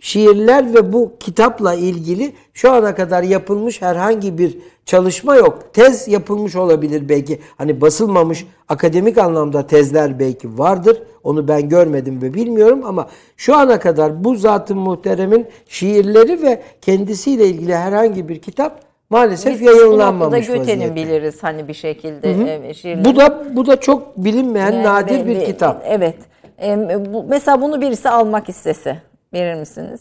şiirler 0.00 0.74
ve 0.74 0.92
bu 0.92 1.12
kitapla 1.20 1.74
ilgili 1.74 2.32
şu 2.54 2.72
ana 2.72 2.94
kadar 2.94 3.22
yapılmış 3.22 3.82
herhangi 3.82 4.38
bir 4.38 4.58
çalışma 4.94 5.36
yok. 5.36 5.58
Tez 5.72 6.08
yapılmış 6.08 6.56
olabilir 6.56 7.08
belki. 7.08 7.40
Hani 7.58 7.80
basılmamış 7.80 8.46
akademik 8.68 9.18
anlamda 9.18 9.66
tezler 9.66 10.18
belki 10.18 10.58
vardır. 10.58 11.02
Onu 11.24 11.48
ben 11.48 11.68
görmedim 11.68 12.22
ve 12.22 12.34
bilmiyorum 12.34 12.82
ama 12.84 13.08
şu 13.36 13.56
ana 13.56 13.78
kadar 13.78 14.24
bu 14.24 14.34
zatın 14.34 14.78
muhteremin 14.78 15.46
şiirleri 15.68 16.42
ve 16.42 16.62
kendisiyle 16.80 17.46
ilgili 17.46 17.74
herhangi 17.76 18.28
bir 18.28 18.38
kitap 18.38 18.80
maalesef 19.10 19.52
Biz 19.52 19.60
bu 19.60 19.64
yayınlanmamış 19.64 20.46
Göte'nin 20.46 20.60
vaziyette. 20.60 20.94
biliriz 20.94 21.42
hani 21.42 21.68
bir 21.68 21.74
şekilde 21.74 22.68
e, 22.68 22.74
şiirleri. 22.74 23.04
Bu 23.04 23.16
da 23.16 23.56
bu 23.56 23.66
da 23.66 23.80
çok 23.80 24.16
bilinmeyen 24.16 24.72
Yani 24.72 24.84
nadir 24.84 25.26
bir 25.26 25.36
ve- 25.36 25.44
kitap. 25.44 25.82
Evet. 25.86 26.16
E, 26.62 26.76
bu, 27.12 27.24
mesela 27.28 27.62
bunu 27.62 27.80
birisi 27.80 28.08
almak 28.08 28.48
istese 28.48 28.98
verir 29.34 29.54
misiniz? 29.54 30.00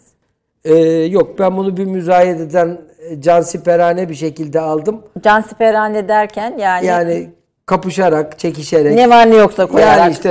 Ee, 0.66 0.76
yok 1.10 1.40
ben 1.40 1.58
bunu 1.58 1.78
bir 1.78 1.86
müzayededen 1.86 2.78
e, 3.10 3.22
cansiperane 3.22 4.10
bir 4.10 4.16
şekilde 4.16 4.60
aldım. 4.60 5.02
Cansiperane 5.24 6.08
derken 6.08 6.58
yani, 6.58 6.86
Yani 6.86 7.30
kapışarak, 7.66 8.40
çekişerek. 8.40 8.96
ne 8.96 9.10
var 9.10 9.30
ne 9.32 9.36
yoksa 9.36 9.66
koyarak. 9.66 9.98
Yani 9.98 10.12
işte 10.12 10.30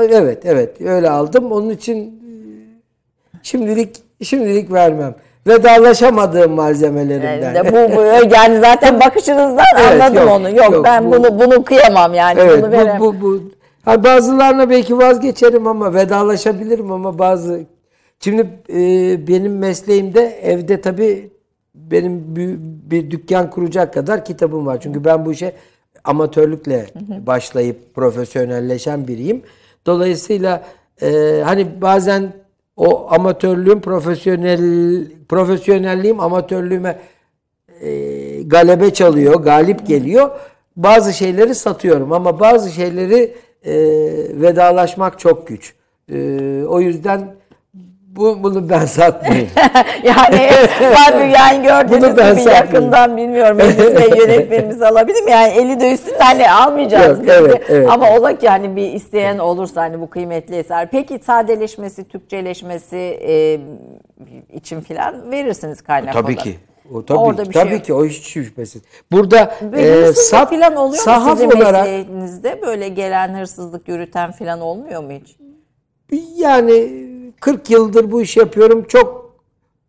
e, 0.00 0.04
evet 0.04 0.38
evet 0.44 0.80
öyle 0.80 1.10
aldım. 1.10 1.52
Onun 1.52 1.70
için 1.70 1.96
e, 1.98 3.38
şimdilik 3.42 3.96
şimdilik 4.22 4.72
vermem. 4.72 5.14
Vedalaşamadığım 5.46 6.52
malzemelerimden. 6.52 7.54
De 7.54 7.72
bu, 7.72 7.96
bu 7.96 8.02
yani 8.34 8.60
zaten 8.60 9.00
bakışınızdan 9.06 9.64
Evet, 9.80 10.02
anladım 10.02 10.28
yok, 10.28 10.30
onu. 10.36 10.50
Yok, 10.56 10.72
yok, 10.72 10.84
ben 10.84 11.06
bu- 11.06 11.12
bunu 11.16 11.40
bunu 11.40 11.64
kıyamam 11.64 12.14
yani 12.14 12.40
Evet 12.40 12.62
bunu 12.62 12.70
veremem. 12.72 13.00
bu, 13.00 13.14
bu, 13.20 13.22
bu. 13.22 13.40
Ha, 13.84 14.04
bazılarına 14.04 14.70
belki 14.70 14.98
vazgeçerim 14.98 15.66
ama 15.66 15.94
vedalaşabilirim 15.94 16.92
ama 16.92 17.18
bazı 17.18 17.60
şimdi 18.20 18.48
e, 18.68 18.78
benim 19.28 19.58
mesleğimde 19.58 20.40
evde 20.42 20.80
tabii 20.80 21.30
benim 21.74 22.36
bir, 22.36 22.56
bir 22.90 23.10
dükkan 23.10 23.50
kuracak 23.50 23.94
kadar 23.94 24.24
kitabım 24.24 24.66
var. 24.66 24.80
Çünkü 24.80 25.04
ben 25.04 25.26
bu 25.26 25.32
işe 25.32 25.52
amatörlükle 26.04 26.86
başlayıp 27.26 27.94
profesyonelleşen 27.94 29.08
biriyim. 29.08 29.42
Dolayısıyla 29.86 30.64
e, 31.02 31.40
hani 31.44 31.80
bazen 31.82 32.32
o 32.76 33.06
amatörlüğüm 33.10 33.80
profesyonel 33.80 34.60
profesyonelliğim 35.28 36.20
amatörlüğüme 36.20 36.98
e, 37.80 38.42
galebe 38.42 38.94
çalıyor, 38.94 39.34
galip 39.34 39.86
geliyor. 39.86 40.30
Bazı 40.76 41.12
şeyleri 41.12 41.54
satıyorum 41.54 42.12
ama 42.12 42.40
bazı 42.40 42.70
şeyleri 42.70 43.34
e, 43.64 43.74
vedalaşmak 44.40 45.18
çok 45.18 45.46
güç. 45.46 45.74
E, 46.12 46.18
o 46.68 46.80
yüzden 46.80 47.34
bu, 48.20 48.42
bunu 48.42 48.68
ben 48.68 48.84
satmayayım. 48.86 49.48
Yani 50.04 50.50
ben 50.80 51.28
yani 51.28 51.62
gördüğünüz 51.62 52.02
Bunu 52.02 52.16
ben 52.16 52.32
gibi 52.32 52.42
satmayayım. 52.42 52.72
yakından 52.72 53.16
bilmiyorum. 53.16 53.60
Enis 53.60 53.78
Bey 53.78 54.18
yönetmenimiz 54.18 54.82
alabilir 54.82 55.22
mi? 55.22 55.30
Yani 55.30 55.52
eli 55.52 55.80
de 55.80 55.92
üstünde 55.92 56.18
hani 56.18 56.50
almayacağız. 56.50 57.18
Yok, 57.18 57.28
evet, 57.28 57.62
evet. 57.68 57.88
Ama 57.90 58.10
ola 58.10 58.38
ki 58.38 58.48
hani 58.48 58.76
bir 58.76 58.92
isteyen 58.92 59.38
olursa 59.38 59.80
hani 59.82 60.00
bu 60.00 60.10
kıymetli 60.10 60.56
eser. 60.56 60.88
Peki 60.90 61.20
sadeleşmesi, 61.24 62.08
Türkçeleşmesi 62.08 62.96
e, 62.96 63.60
için 64.52 64.80
filan 64.80 65.30
verirsiniz 65.30 65.82
kaynak 65.82 66.12
tabii 66.12 66.26
olarak. 66.26 66.40
ki. 66.44 66.56
O 66.94 67.04
tabii, 67.04 67.18
Orada 67.18 67.44
bir 67.48 67.52
tabii 67.52 67.68
şey 67.68 67.76
yok. 67.76 67.84
ki 67.84 67.94
o 67.94 68.04
hiç 68.04 68.26
şüphesiz. 68.26 68.82
Burada 69.12 69.54
Ve 69.62 69.82
e, 69.82 70.12
saf, 70.12 70.50
filan 70.50 70.76
oluyor 70.76 70.88
mu 70.88 70.96
sahaf 71.04 71.38
sizin 71.38 71.50
olarak 71.50 71.84
mesleğinizde? 71.84 72.62
Böyle 72.62 72.88
gelen 72.88 73.38
hırsızlık 73.38 73.88
yürüten 73.88 74.32
filan 74.32 74.60
olmuyor 74.60 75.02
mu 75.02 75.10
hiç? 75.12 75.36
yani 76.36 77.09
40 77.40 77.70
yıldır 77.70 78.10
bu 78.10 78.22
işi 78.22 78.38
yapıyorum 78.40 78.84
çok 78.88 79.34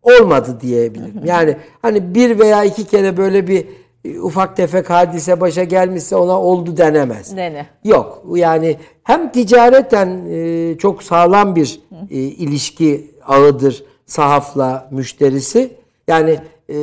olmadı 0.02 0.58
diyebilirim. 0.60 1.20
Yani 1.24 1.56
hani 1.82 2.14
bir 2.14 2.38
veya 2.38 2.64
iki 2.64 2.84
kere 2.84 3.16
böyle 3.16 3.48
bir 3.48 3.66
e, 4.04 4.20
ufak 4.20 4.56
tefek 4.56 4.90
hadise 4.90 5.40
başa 5.40 5.64
gelmişse 5.64 6.16
ona 6.16 6.40
oldu 6.40 6.76
denemez. 6.76 7.36
Dene. 7.36 7.66
Yok 7.84 8.22
yani 8.34 8.76
hem 9.02 9.32
ticareten 9.32 10.20
e, 10.30 10.74
çok 10.78 11.02
sağlam 11.02 11.56
bir 11.56 11.80
e, 12.10 12.16
ilişki 12.16 13.10
ağıdır 13.26 13.84
sahafla 14.06 14.88
müşterisi. 14.90 15.72
Yani 16.08 16.38
e, 16.68 16.76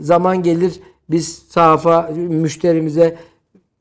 zaman 0.00 0.42
gelir 0.42 0.80
biz 1.10 1.42
sahafa 1.48 2.10
müşterimize 2.16 3.16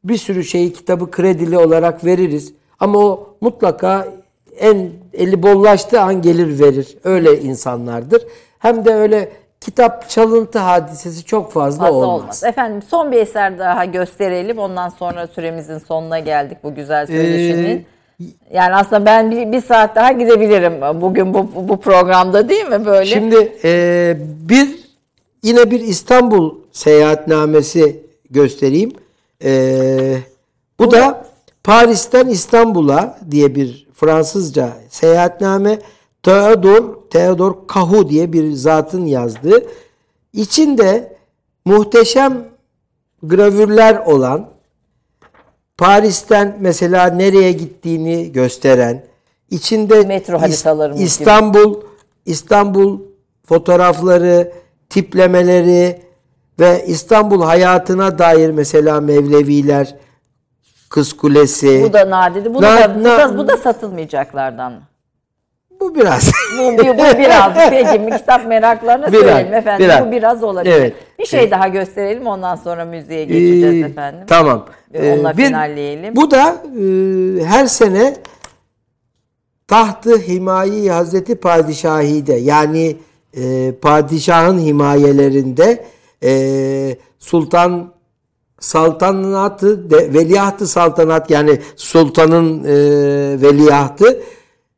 bir 0.03 0.17
sürü 0.17 0.43
şeyi 0.43 0.73
kitabı 0.73 1.11
kredili 1.11 1.57
olarak 1.57 2.05
veririz. 2.05 2.53
Ama 2.79 2.99
o 2.99 3.35
mutlaka 3.41 4.07
en 4.59 4.89
eli 5.17 5.43
bollaştığı 5.43 6.01
an 6.01 6.21
gelir 6.21 6.59
verir. 6.59 6.97
Öyle 7.03 7.41
insanlardır. 7.41 8.21
Hem 8.59 8.85
de 8.85 8.93
öyle 8.93 9.29
kitap 9.61 10.09
çalıntı 10.09 10.59
hadisesi 10.59 11.25
çok 11.25 11.51
fazla, 11.51 11.83
Fazla 11.83 11.97
olmaz. 11.97 12.21
olmaz. 12.21 12.43
Efendim 12.43 12.81
son 12.81 13.11
bir 13.11 13.17
eser 13.17 13.59
daha 13.59 13.85
gösterelim. 13.85 14.57
Ondan 14.59 14.89
sonra 14.89 15.27
süremizin 15.27 15.77
sonuna 15.77 16.19
geldik 16.19 16.57
bu 16.63 16.75
güzel 16.75 17.07
söyleşinin. 17.07 17.77
Ee, 17.77 17.85
yani 18.53 18.75
aslında 18.75 19.05
ben 19.05 19.31
bir, 19.31 19.51
bir 19.51 19.61
saat 19.61 19.95
daha 19.95 20.11
gidebilirim 20.11 21.01
bugün 21.01 21.33
bu, 21.33 21.47
bu 21.55 21.79
programda 21.79 22.49
değil 22.49 22.67
mi 22.67 22.85
böyle? 22.85 23.05
Şimdi 23.05 23.53
e, 23.63 24.17
bir 24.49 24.67
yine 25.43 25.71
bir 25.71 25.79
İstanbul 25.79 26.55
seyahatnamesi 26.71 28.03
göstereyim. 28.29 28.91
E, 29.43 30.17
bu 30.79 30.91
da 30.91 31.25
Paris'ten 31.63 32.27
İstanbul'a 32.27 33.17
diye 33.31 33.55
bir 33.55 33.86
Fransızca 33.97 34.77
seyahatname. 34.89 35.79
Theodor 36.23 37.09
Theodor 37.09 37.55
Kahu 37.67 38.09
diye 38.09 38.33
bir 38.33 38.51
zatın 38.51 39.05
yazdığı. 39.05 39.65
İçinde 40.33 41.17
muhteşem 41.65 42.47
gravürler 43.23 44.05
olan 44.05 44.49
Paris'ten 45.77 46.57
mesela 46.59 47.05
nereye 47.05 47.51
gittiğini 47.51 48.31
gösteren, 48.31 49.05
içinde 49.49 50.03
Metro 50.03 50.41
haritalarımız 50.41 50.97
gibi. 50.99 51.07
İstanbul 51.07 51.81
İstanbul 52.25 52.99
fotoğrafları, 53.45 54.53
tiplemeleri 54.89 56.01
ve 56.59 56.85
İstanbul 56.87 57.41
hayatına 57.41 58.19
dair 58.19 58.49
mesela 58.49 59.01
Mevleviler, 59.01 59.95
Kız 60.89 61.13
Kulesi. 61.13 61.83
bu 61.83 61.93
da 61.93 62.09
nadide. 62.09 62.53
Bu, 62.53 62.61
Na- 62.61 62.77
da, 62.77 62.95
bu, 62.95 63.03
na- 63.03 63.17
da, 63.17 63.37
bu 63.37 63.47
da 63.47 63.57
satılmayacaklardan 63.57 64.73
bu 65.79 65.95
biraz. 65.95 66.31
Bu, 66.59 66.77
bu, 66.77 66.83
bu 66.97 67.17
biraz. 67.17 67.53
Peki 67.69 68.17
kitap 68.17 68.47
meraklarına 68.47 69.11
Biraz, 69.11 69.21
söyleyelim 69.21 69.53
efendim. 69.53 69.85
biraz. 69.85 70.07
Bu 70.07 70.11
biraz 70.11 70.43
olabilir. 70.43 70.73
Evet. 70.73 70.93
Bir 71.19 71.25
şey 71.25 71.51
daha 71.51 71.67
gösterelim 71.67 72.27
ondan 72.27 72.55
sonra 72.55 72.85
müziğe 72.85 73.25
geçeceğiz 73.25 73.83
Ee, 73.83 73.89
efendim. 73.89 74.19
Tamam. 74.27 74.65
Ve 74.93 75.13
onunla 75.13 75.31
Ee, 75.31 75.37
bir- 75.37 75.45
finalleyelim. 75.45 76.15
Bu 76.15 76.31
da 76.31 76.55
e, 76.79 77.43
her 77.45 77.65
sene 77.65 78.15
tahtı 79.67 80.17
himayi 80.17 80.91
Hazreti 80.91 81.35
Padişahi'de 81.35 82.33
yani 82.33 82.97
e, 83.37 83.71
padişahın 83.81 84.59
himayelerinde 84.59 85.85
e, 86.23 86.31
sultan 87.19 87.91
saltanatı 88.59 89.89
de, 89.89 90.13
veliahtı 90.13 90.67
saltanat 90.67 91.29
yani 91.29 91.59
sultanın 91.75 92.63
e, 92.63 92.71
veliahtı 93.41 94.23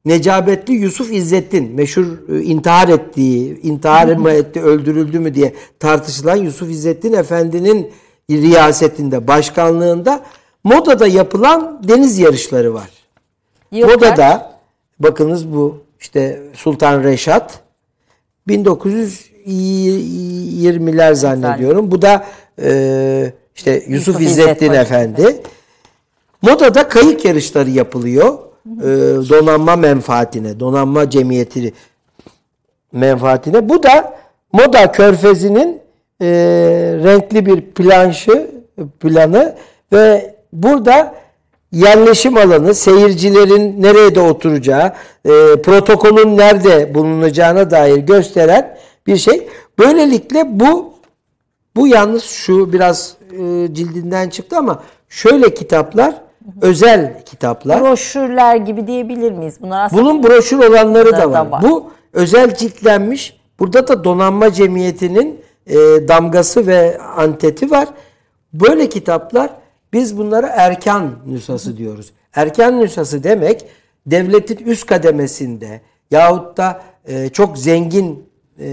Necabetli 0.06 0.74
Yusuf 0.74 1.14
İzzettin 1.14 1.76
meşhur 1.76 2.06
e, 2.34 2.42
intihar 2.42 2.88
ettiği, 2.88 3.62
intihar 3.62 4.16
mı 4.16 4.32
etti, 4.32 4.62
öldürüldü 4.62 5.20
mü 5.20 5.36
diye 5.36 5.54
tartışılan 5.80 6.36
Yusuf 6.36 6.70
İzzettin 6.70 7.14
Efendi'nin 7.14 7.92
riyasetinde, 8.30 9.28
başkanlığında 9.28 10.24
Moda'da 10.64 11.08
yapılan 11.08 11.82
deniz 11.88 12.20
yarışları 12.20 12.74
var. 12.74 12.90
Yıl 13.72 13.88
kaç? 13.88 13.96
Moda'da 13.96 14.60
bakınız 15.00 15.54
bu 15.54 15.78
işte 16.00 16.44
Sultan 16.54 17.04
Reşat 17.04 17.60
1920'ler 18.48 21.16
zannediyorum. 21.16 21.92
Bu 21.92 22.02
da 22.02 22.26
e, 22.62 23.34
işte 23.60 23.74
Yusuf, 23.74 24.08
Yusuf 24.08 24.22
İzzettin 24.22 24.66
İzzet 24.66 24.82
Efendi. 24.82 25.42
Moda'da 26.42 26.88
kayık 26.88 27.26
yarışları 27.26 27.70
yapılıyor. 27.70 28.38
E, 28.82 28.88
donanma 29.30 29.76
menfaatine, 29.76 30.60
donanma 30.60 31.10
cemiyeti 31.10 31.74
menfaatine. 32.92 33.70
Bu 33.70 33.84
da 33.84 34.20
Moda 34.54 34.92
Körfezi'nin 34.92 35.82
e, 36.22 36.28
renkli 37.04 37.46
bir 37.46 37.62
planşı, 37.62 38.52
planı 39.00 39.56
ve 39.94 40.36
burada 40.54 41.16
yerleşim 41.72 42.38
alanı, 42.38 42.74
seyircilerin 42.74 43.82
nerede 43.82 44.20
oturacağı, 44.20 44.94
e, 45.26 45.62
protokolün 45.62 46.38
nerede 46.38 46.96
bulunacağına 46.96 47.72
dair 47.72 47.98
gösteren 47.98 48.78
bir 49.08 49.18
şey. 49.18 49.48
Böylelikle 49.80 50.60
bu 50.60 50.94
bu 51.76 51.88
yalnız 51.88 52.24
şu 52.24 52.74
biraz 52.74 53.19
e, 53.34 53.74
cildinden 53.74 54.30
çıktı 54.30 54.58
ama 54.58 54.84
şöyle 55.10 55.54
kitaplar 55.54 56.16
özel 56.62 57.24
kitaplar. 57.26 57.82
Broşürler 57.82 58.56
gibi 58.56 58.88
diyebilir 58.88 59.32
miyiz? 59.32 59.58
Bunlar 59.62 59.86
aslında 59.86 60.02
Bunun 60.02 60.24
broşür 60.24 60.58
olanları 60.58 61.12
da 61.14 61.18
Da 61.18 61.32
var. 61.32 61.48
var. 61.52 61.64
Bu 61.64 61.92
özel 62.14 62.56
ciltlenmiş. 62.56 63.40
Burada 63.60 63.88
da 63.88 64.04
Donanma 64.04 64.54
Cemiyeti'nin 64.54 65.42
e, 65.68 65.76
damgası 66.08 66.68
ve 66.68 66.98
anteti 67.02 67.72
var. 67.72 67.88
Böyle 68.54 68.90
kitaplar 68.90 69.50
biz 69.94 70.18
bunlara 70.18 70.48
erkan 70.48 71.12
nüshası 71.28 71.78
diyoruz. 71.78 72.12
Erkan 72.36 72.80
nüshası 72.82 73.24
demek 73.24 73.66
devletin 74.06 74.66
üst 74.66 74.86
kademesinde 74.86 75.82
yahut 76.12 76.58
da 76.58 76.82
e, 77.08 77.30
çok 77.30 77.58
zengin 77.58 78.29
e, 78.60 78.66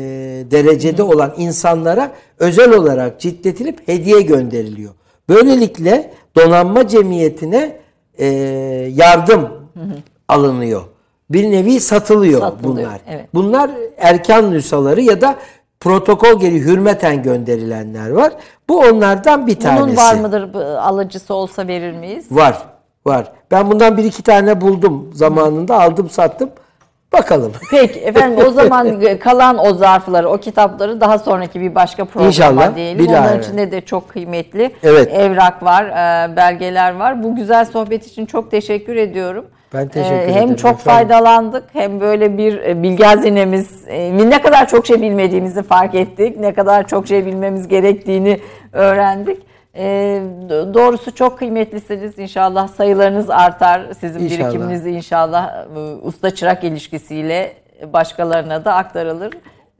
derecede 0.51 1.03
olan 1.03 1.35
insanlara 1.37 2.11
özel 2.39 2.73
olarak 2.73 3.21
ciltletilip 3.21 3.89
hediye 3.89 4.21
gönderiliyor. 4.21 4.93
Böylelikle 5.29 6.13
donanma 6.37 6.89
cemiyetine 6.89 7.77
e, 8.19 8.27
yardım 8.95 9.49
alınıyor. 10.29 10.83
Bir 11.31 11.51
nevi 11.51 11.81
satılıyor, 11.81 12.41
Satılıyor, 12.41 12.77
bunlar. 12.77 13.01
evet. 13.09 13.29
Bunlar 13.35 13.71
erkan 13.97 14.51
nüshaları 14.51 15.01
ya 15.01 15.21
da 15.21 15.37
protokol 15.81 16.41
geri 16.41 16.61
hürmeten 16.61 17.23
gönderilenler 17.23 18.11
var. 18.11 18.33
Bu 18.69 18.79
onlardan 18.81 19.47
bir 19.47 19.61
tanesi. 19.61 19.83
bunun 19.83 19.97
var 19.97 20.15
mıdır 20.15 20.55
alıcısı 20.75 21.35
olsa 21.35 21.69
verir 21.69 21.93
miyiz? 21.93 22.27
Var. 22.31 22.63
Var. 23.07 23.33
Ben 23.51 23.71
bundan 23.71 23.97
bir 23.97 24.05
iki 24.05 24.23
tane 24.23 24.61
buldum 24.61 25.11
zamanında. 25.15 25.81
Aldım 25.83 26.11
sattım. 26.11 26.51
Bakalım. 27.19 27.53
Peki 27.71 28.01
efendim 28.01 28.45
o 28.47 28.51
zaman 28.51 29.01
kalan 29.21 29.59
o 29.67 29.75
zarfları, 29.75 30.29
o 30.29 30.39
kitapları 30.39 31.01
daha 31.01 31.19
sonraki 31.19 31.61
bir 31.61 31.75
başka 31.75 32.05
programa 32.05 32.29
İnşallah, 32.29 32.77
diyelim. 32.77 32.99
bir 33.05 33.13
daha, 33.13 33.31
Onun 33.33 33.39
içinde 33.41 33.71
de 33.73 33.81
çok 33.81 34.09
kıymetli 34.09 34.71
Evet. 34.83 35.13
evrak 35.15 35.63
var, 35.63 35.85
e, 35.85 36.37
belgeler 36.37 36.97
var. 36.97 37.23
Bu 37.23 37.37
güzel 37.37 37.65
sohbet 37.65 38.07
için 38.07 38.27
çok 38.27 38.51
teşekkür 38.51 38.97
ediyorum. 38.97 39.45
Ben 39.75 39.89
teşekkür 39.89 40.15
E, 40.17 40.21
Hem 40.23 40.29
ederim 40.43 40.57
çok 40.57 40.81
efendim. 40.81 40.85
faydalandık 41.09 41.65
hem 41.73 42.01
böyle 42.01 42.39
bir 42.39 42.59
e, 42.63 42.83
bilgi 42.83 43.05
hazinemiz, 43.05 43.85
ne 44.29 44.43
kadar 44.43 44.69
çok 44.69 44.87
şey 44.87 45.03
bilmediğimizi 45.03 45.63
fark 45.63 45.95
ettik. 45.95 46.39
Ne 46.41 46.55
kadar 46.55 46.87
çok 46.89 47.07
şey 47.07 47.27
bilmemiz 47.27 47.69
gerektiğini 47.69 48.41
öğrendik. 48.73 49.39
E, 49.79 49.85
do- 50.49 50.75
doğrusu 50.75 51.15
çok 51.15 51.39
kıymetlisiniz. 51.39 52.19
İnşallah 52.19 52.69
sayılarınız 52.69 53.31
artar. 53.31 53.87
Sizin 54.01 54.21
İnşallah. 54.21 54.41
birikiminiz 54.53 54.87
inşallah 54.87 55.67
e, 55.77 55.79
usta 56.03 56.31
çırak 56.35 56.65
ilişkisiyle 56.65 57.53
başkalarına 57.93 58.65
da 58.65 58.75
aktarılır. 58.75 59.31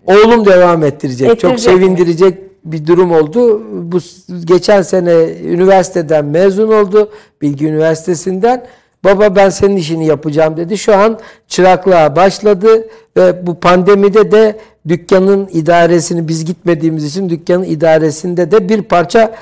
Oğlum 0.07 0.47
devam 0.47 0.85
ettirecek. 0.85 1.29
Çok 1.29 1.37
Ettirecek 1.37 1.75
mi? 1.75 1.81
sevindirecek 1.81 2.39
bir 2.65 2.87
durum 2.87 3.13
oldu. 3.13 3.63
Bu 3.93 3.99
geçen 4.45 4.83
sene 4.83 5.13
üniversiteden 5.43 6.25
mezun 6.25 6.69
oldu. 6.73 7.11
Bilgi 7.43 7.67
Üniversitesi'nden. 7.67 8.67
Baba 9.05 9.37
ben 9.37 9.49
senin 9.51 9.77
işini 9.77 10.07
yapacağım 10.07 10.57
dedi. 10.57 10.79
Şu 10.79 10.97
an 10.97 11.19
çıraklığa 11.49 12.17
başladı 12.17 12.89
ve 13.17 13.47
bu 13.47 13.61
pandemide 13.61 14.33
de 14.33 14.57
dükkanın 14.89 15.49
idaresini 15.53 16.29
biz 16.29 16.45
gitmediğimiz 16.45 17.05
için 17.05 17.29
dükkanın 17.29 17.65
idaresinde 17.65 18.51
de 18.51 18.69
bir 18.69 18.83
parça 18.83 19.35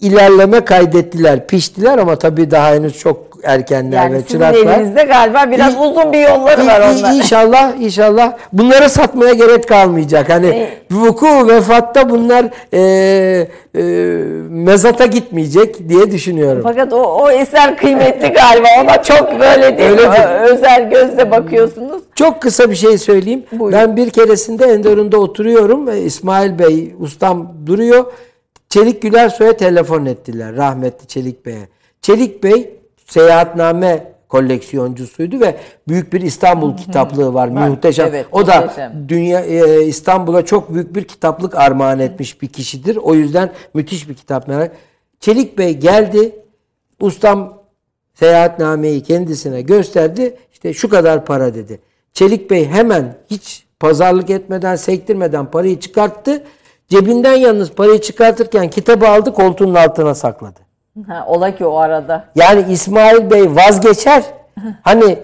ilerleme 0.00 0.60
kaydettiler, 0.64 1.46
piştiler 1.46 1.98
ama 1.98 2.16
tabii 2.16 2.50
daha 2.50 2.70
henüz 2.74 2.98
çok 2.98 3.30
erkenler 3.42 3.96
Yani 4.02 4.14
ve 4.14 4.20
sizin 4.20 4.32
çıraklar. 4.38 4.78
elinizde 4.78 5.02
galiba 5.02 5.44
biraz 5.50 5.74
İ- 5.74 5.78
uzun 5.78 6.12
bir 6.12 6.20
yolları 6.20 6.66
var 6.66 6.80
onlar. 6.80 7.14
İnşallah, 7.14 7.72
inşallah 7.80 8.32
bunlara 8.52 8.88
satmaya 8.88 9.32
gerek 9.34 9.68
kalmayacak. 9.68 10.30
Hani 10.30 10.46
E- 10.46 10.70
vuku 10.90 11.48
vefatta 11.48 12.10
bunlar 12.10 12.44
e, 12.72 12.80
e, 13.76 13.82
mezata 14.50 15.06
gitmeyecek 15.06 15.88
diye 15.88 16.10
düşünüyorum. 16.10 16.60
Fakat 16.62 16.92
o, 16.92 17.02
o 17.02 17.30
eser 17.30 17.76
kıymetli 17.76 18.28
galiba. 18.28 18.68
Ona 18.82 19.02
çok 19.02 19.40
böyle 19.40 19.78
değil 19.78 19.90
mi? 19.90 19.96
Öyledir. 20.00 20.52
Özel 20.52 20.90
gözle 20.90 21.30
bakıyorsunuz. 21.30 22.02
Çok 22.14 22.42
kısa 22.42 22.70
bir 22.70 22.76
şey 22.76 22.98
söyleyeyim. 22.98 23.44
Buyurun. 23.52 23.78
Ben 23.80 23.96
bir 23.96 24.10
keresinde 24.10 24.64
Enderun'da 24.64 25.18
oturuyorum 25.18 25.86
ve 25.86 26.00
İsmail 26.00 26.58
Bey 26.58 26.94
ustam 27.00 27.52
duruyor. 27.66 28.04
Çelik 28.70 29.02
Gülersoy'a 29.02 29.56
telefon 29.56 30.06
ettiler 30.06 30.56
rahmetli 30.56 31.06
Çelik 31.06 31.46
Bey'e. 31.46 31.68
Çelik 32.02 32.42
Bey 32.44 32.74
seyahatname 33.06 34.12
koleksiyoncusuydu 34.28 35.40
ve 35.40 35.56
büyük 35.88 36.12
bir 36.12 36.20
İstanbul 36.20 36.76
kitaplığı 36.86 37.34
var. 37.34 37.54
Var, 37.54 37.68
Muhteşem. 37.68 38.06
evet, 38.08 38.26
o 38.32 38.46
da 38.46 38.60
muhteşem. 38.60 39.04
dünya 39.08 39.40
e, 39.40 39.84
İstanbul'a 39.84 40.44
çok 40.44 40.74
büyük 40.74 40.94
bir 40.94 41.04
kitaplık 41.04 41.54
armağan 41.54 41.98
etmiş 41.98 42.42
bir 42.42 42.48
kişidir. 42.48 42.96
O 42.96 43.14
yüzden 43.14 43.52
müthiş 43.74 44.08
bir 44.08 44.14
kitap 44.14 44.48
merak. 44.48 44.72
Çelik 45.20 45.58
Bey 45.58 45.78
geldi. 45.78 46.36
Ustam 47.00 47.62
seyahatnameyi 48.14 49.02
kendisine 49.02 49.62
gösterdi. 49.62 50.36
İşte 50.52 50.74
şu 50.74 50.88
kadar 50.88 51.24
para 51.24 51.54
dedi. 51.54 51.80
Çelik 52.12 52.50
Bey 52.50 52.66
hemen 52.68 53.16
hiç 53.30 53.66
pazarlık 53.80 54.30
etmeden, 54.30 54.76
sektirmeden 54.76 55.50
parayı 55.50 55.80
çıkarttı. 55.80 56.42
Cebinden 56.90 57.34
yalnız 57.34 57.70
parayı 57.72 58.00
çıkartırken 58.00 58.68
kitabı 58.70 59.08
aldı 59.08 59.32
koltuğunun 59.34 59.74
altına 59.74 60.14
sakladı. 60.14 60.60
Ha, 61.08 61.24
ola 61.26 61.56
ki 61.56 61.66
o 61.66 61.76
arada. 61.76 62.24
Yani 62.36 62.64
İsmail 62.72 63.30
Bey 63.30 63.56
vazgeçer. 63.56 64.22
Hani 64.82 65.18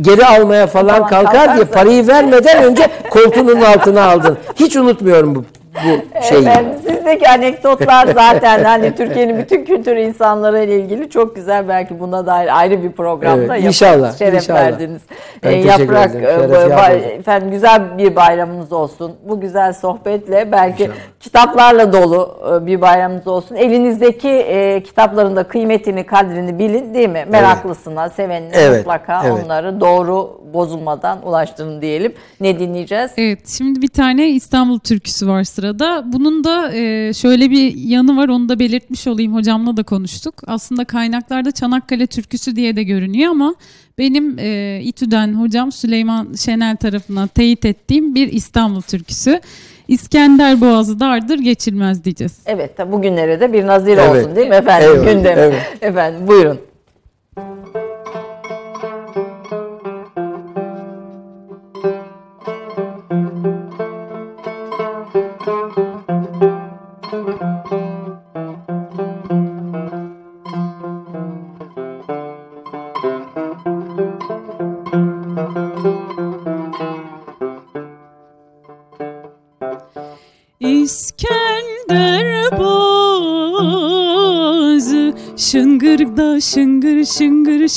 geri 0.00 0.26
almaya 0.26 0.66
falan 0.66 0.94
Tamam, 0.94 1.08
kalkar 1.10 1.32
diye 1.32 1.46
kalkarsa. 1.46 1.70
parayı 1.72 2.06
vermeden 2.06 2.64
önce 2.64 2.88
koltuğunun 3.10 3.60
altına 3.60 4.10
aldın. 4.10 4.38
Hiç 4.56 4.76
unutmuyorum 4.76 5.34
bu 5.34 5.44
bu 5.74 6.22
şeyi. 6.28 6.40
Efendim 6.40 6.72
sizdeki 6.86 7.28
anekdotlar 7.28 8.06
zaten 8.14 8.64
hani 8.64 8.94
Türkiye'nin 8.94 9.38
bütün 9.38 9.64
kültür 9.64 9.96
insanları 9.96 10.62
ile 10.64 10.80
ilgili 10.80 11.10
çok 11.10 11.36
güzel. 11.36 11.68
Belki 11.68 12.00
buna 12.00 12.26
dair 12.26 12.58
ayrı 12.58 12.82
bir 12.82 12.92
programda 12.92 13.36
Evet, 13.36 13.48
yaparız. 13.48 13.64
inşallah, 13.64 14.18
Şeref 14.18 14.34
inşallah. 14.34 14.58
verdiniz. 14.60 15.02
Ben 15.42 15.50
Ee, 15.50 15.62
teşekkür 15.62 15.92
Yaprak 15.94 16.14
ederim. 16.14 17.04
e, 17.04 17.12
efendim 17.12 17.50
güzel 17.50 17.98
bir 17.98 18.16
bayramınız 18.16 18.72
olsun. 18.72 19.12
Bu 19.28 19.40
güzel 19.40 19.72
sohbetle 19.72 20.52
belki 20.52 20.90
kitaplarla 21.20 21.92
dolu 21.92 22.38
e, 22.62 22.66
bir 22.66 22.80
bayramınız 22.80 23.26
olsun. 23.26 23.54
Elinizdeki 23.56 24.28
e, 24.28 24.82
kitapların 24.82 25.36
da 25.36 25.44
kıymetini, 25.44 26.06
kadrini 26.06 26.58
bilin 26.58 26.94
değil 26.94 27.08
mi? 27.08 27.24
Meraklısına, 27.28 28.08
sevenine 28.08 28.52
Evet, 28.56 28.78
mutlaka 28.78 29.22
evet. 29.24 29.44
onları 29.44 29.80
doğru 29.80 30.40
bozulmadan 30.54 31.26
ulaştırın 31.26 31.82
diyelim. 31.82 32.14
Ne 32.40 32.58
dinleyeceğiz? 32.58 33.10
Evet, 33.16 33.48
şimdi 33.48 33.82
bir 33.82 33.88
tane 33.88 34.28
İstanbul 34.28 34.78
türküsü 34.78 35.28
var 35.28 35.44
sırada. 35.64 36.04
Bunun 36.12 36.44
da 36.44 36.72
e, 36.74 37.12
şöyle 37.14 37.50
bir 37.50 37.74
yanı 37.76 38.16
var, 38.16 38.28
onu 38.28 38.48
da 38.48 38.58
belirtmiş 38.58 39.06
olayım. 39.06 39.34
Hocamla 39.34 39.76
da 39.76 39.82
konuştuk. 39.82 40.34
Aslında 40.46 40.84
kaynaklarda 40.84 41.50
Çanakkale 41.50 42.06
türküsü 42.06 42.56
diye 42.56 42.76
de 42.76 42.82
görünüyor 42.82 43.30
ama 43.30 43.54
benim 43.98 44.38
e, 44.38 44.80
İTÜ'den 44.84 45.34
hocam 45.34 45.72
Süleyman 45.72 46.32
Şenel 46.32 46.76
tarafından 46.76 47.28
teyit 47.28 47.64
ettiğim 47.64 48.14
bir 48.14 48.32
İstanbul 48.32 48.80
türküsü. 48.82 49.40
İskender 49.88 50.60
Boğazı 50.60 51.00
dardır 51.00 51.38
geçilmez 51.38 52.04
diyeceğiz. 52.04 52.38
Evet, 52.46 52.92
bugünlere 52.92 53.40
de 53.40 53.52
bir 53.52 53.66
nazir 53.66 53.98
Evet. 53.98 54.24
olsun 54.24 54.36
değil 54.36 54.48
mi 54.48 54.54
efendim 54.54 54.88
Evet, 54.94 55.14
gündem. 55.14 55.38
evet. 55.38 55.78
Efendim 55.80 56.28
buyurun. 56.28 56.58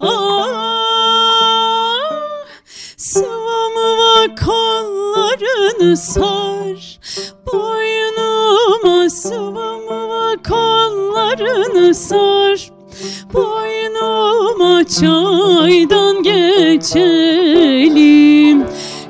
Ah 0.00 0.88
sıvamıva 2.96 4.34
kollarını 4.44 5.96
sar 5.96 6.87
boynuma 7.46 9.10
sıvamıva 9.10 10.36
kollarını 10.48 11.94
sar. 11.94 12.70
Boynuma 13.34 14.84
çaydan 14.84 16.22
geçelim. 16.22 16.98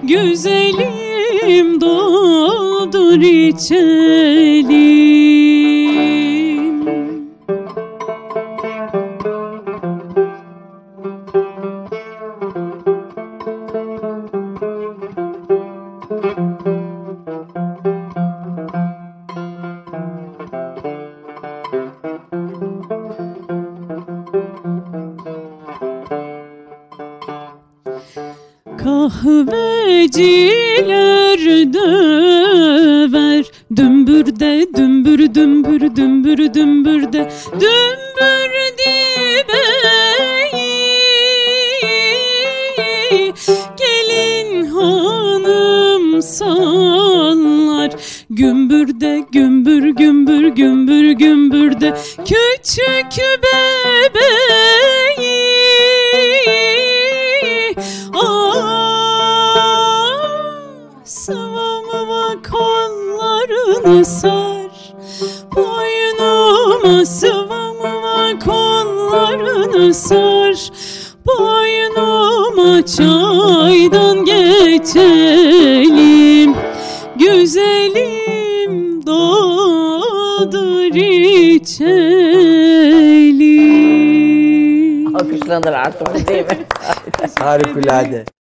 Güzelim 0.02 1.80
doldur 1.80 3.20
içelim 3.20 4.68
dümbürde 37.12 37.30
Dümbür 37.52 37.77
değil 86.28 86.46
mi? 86.46 86.66
Harikulade. 87.38 88.24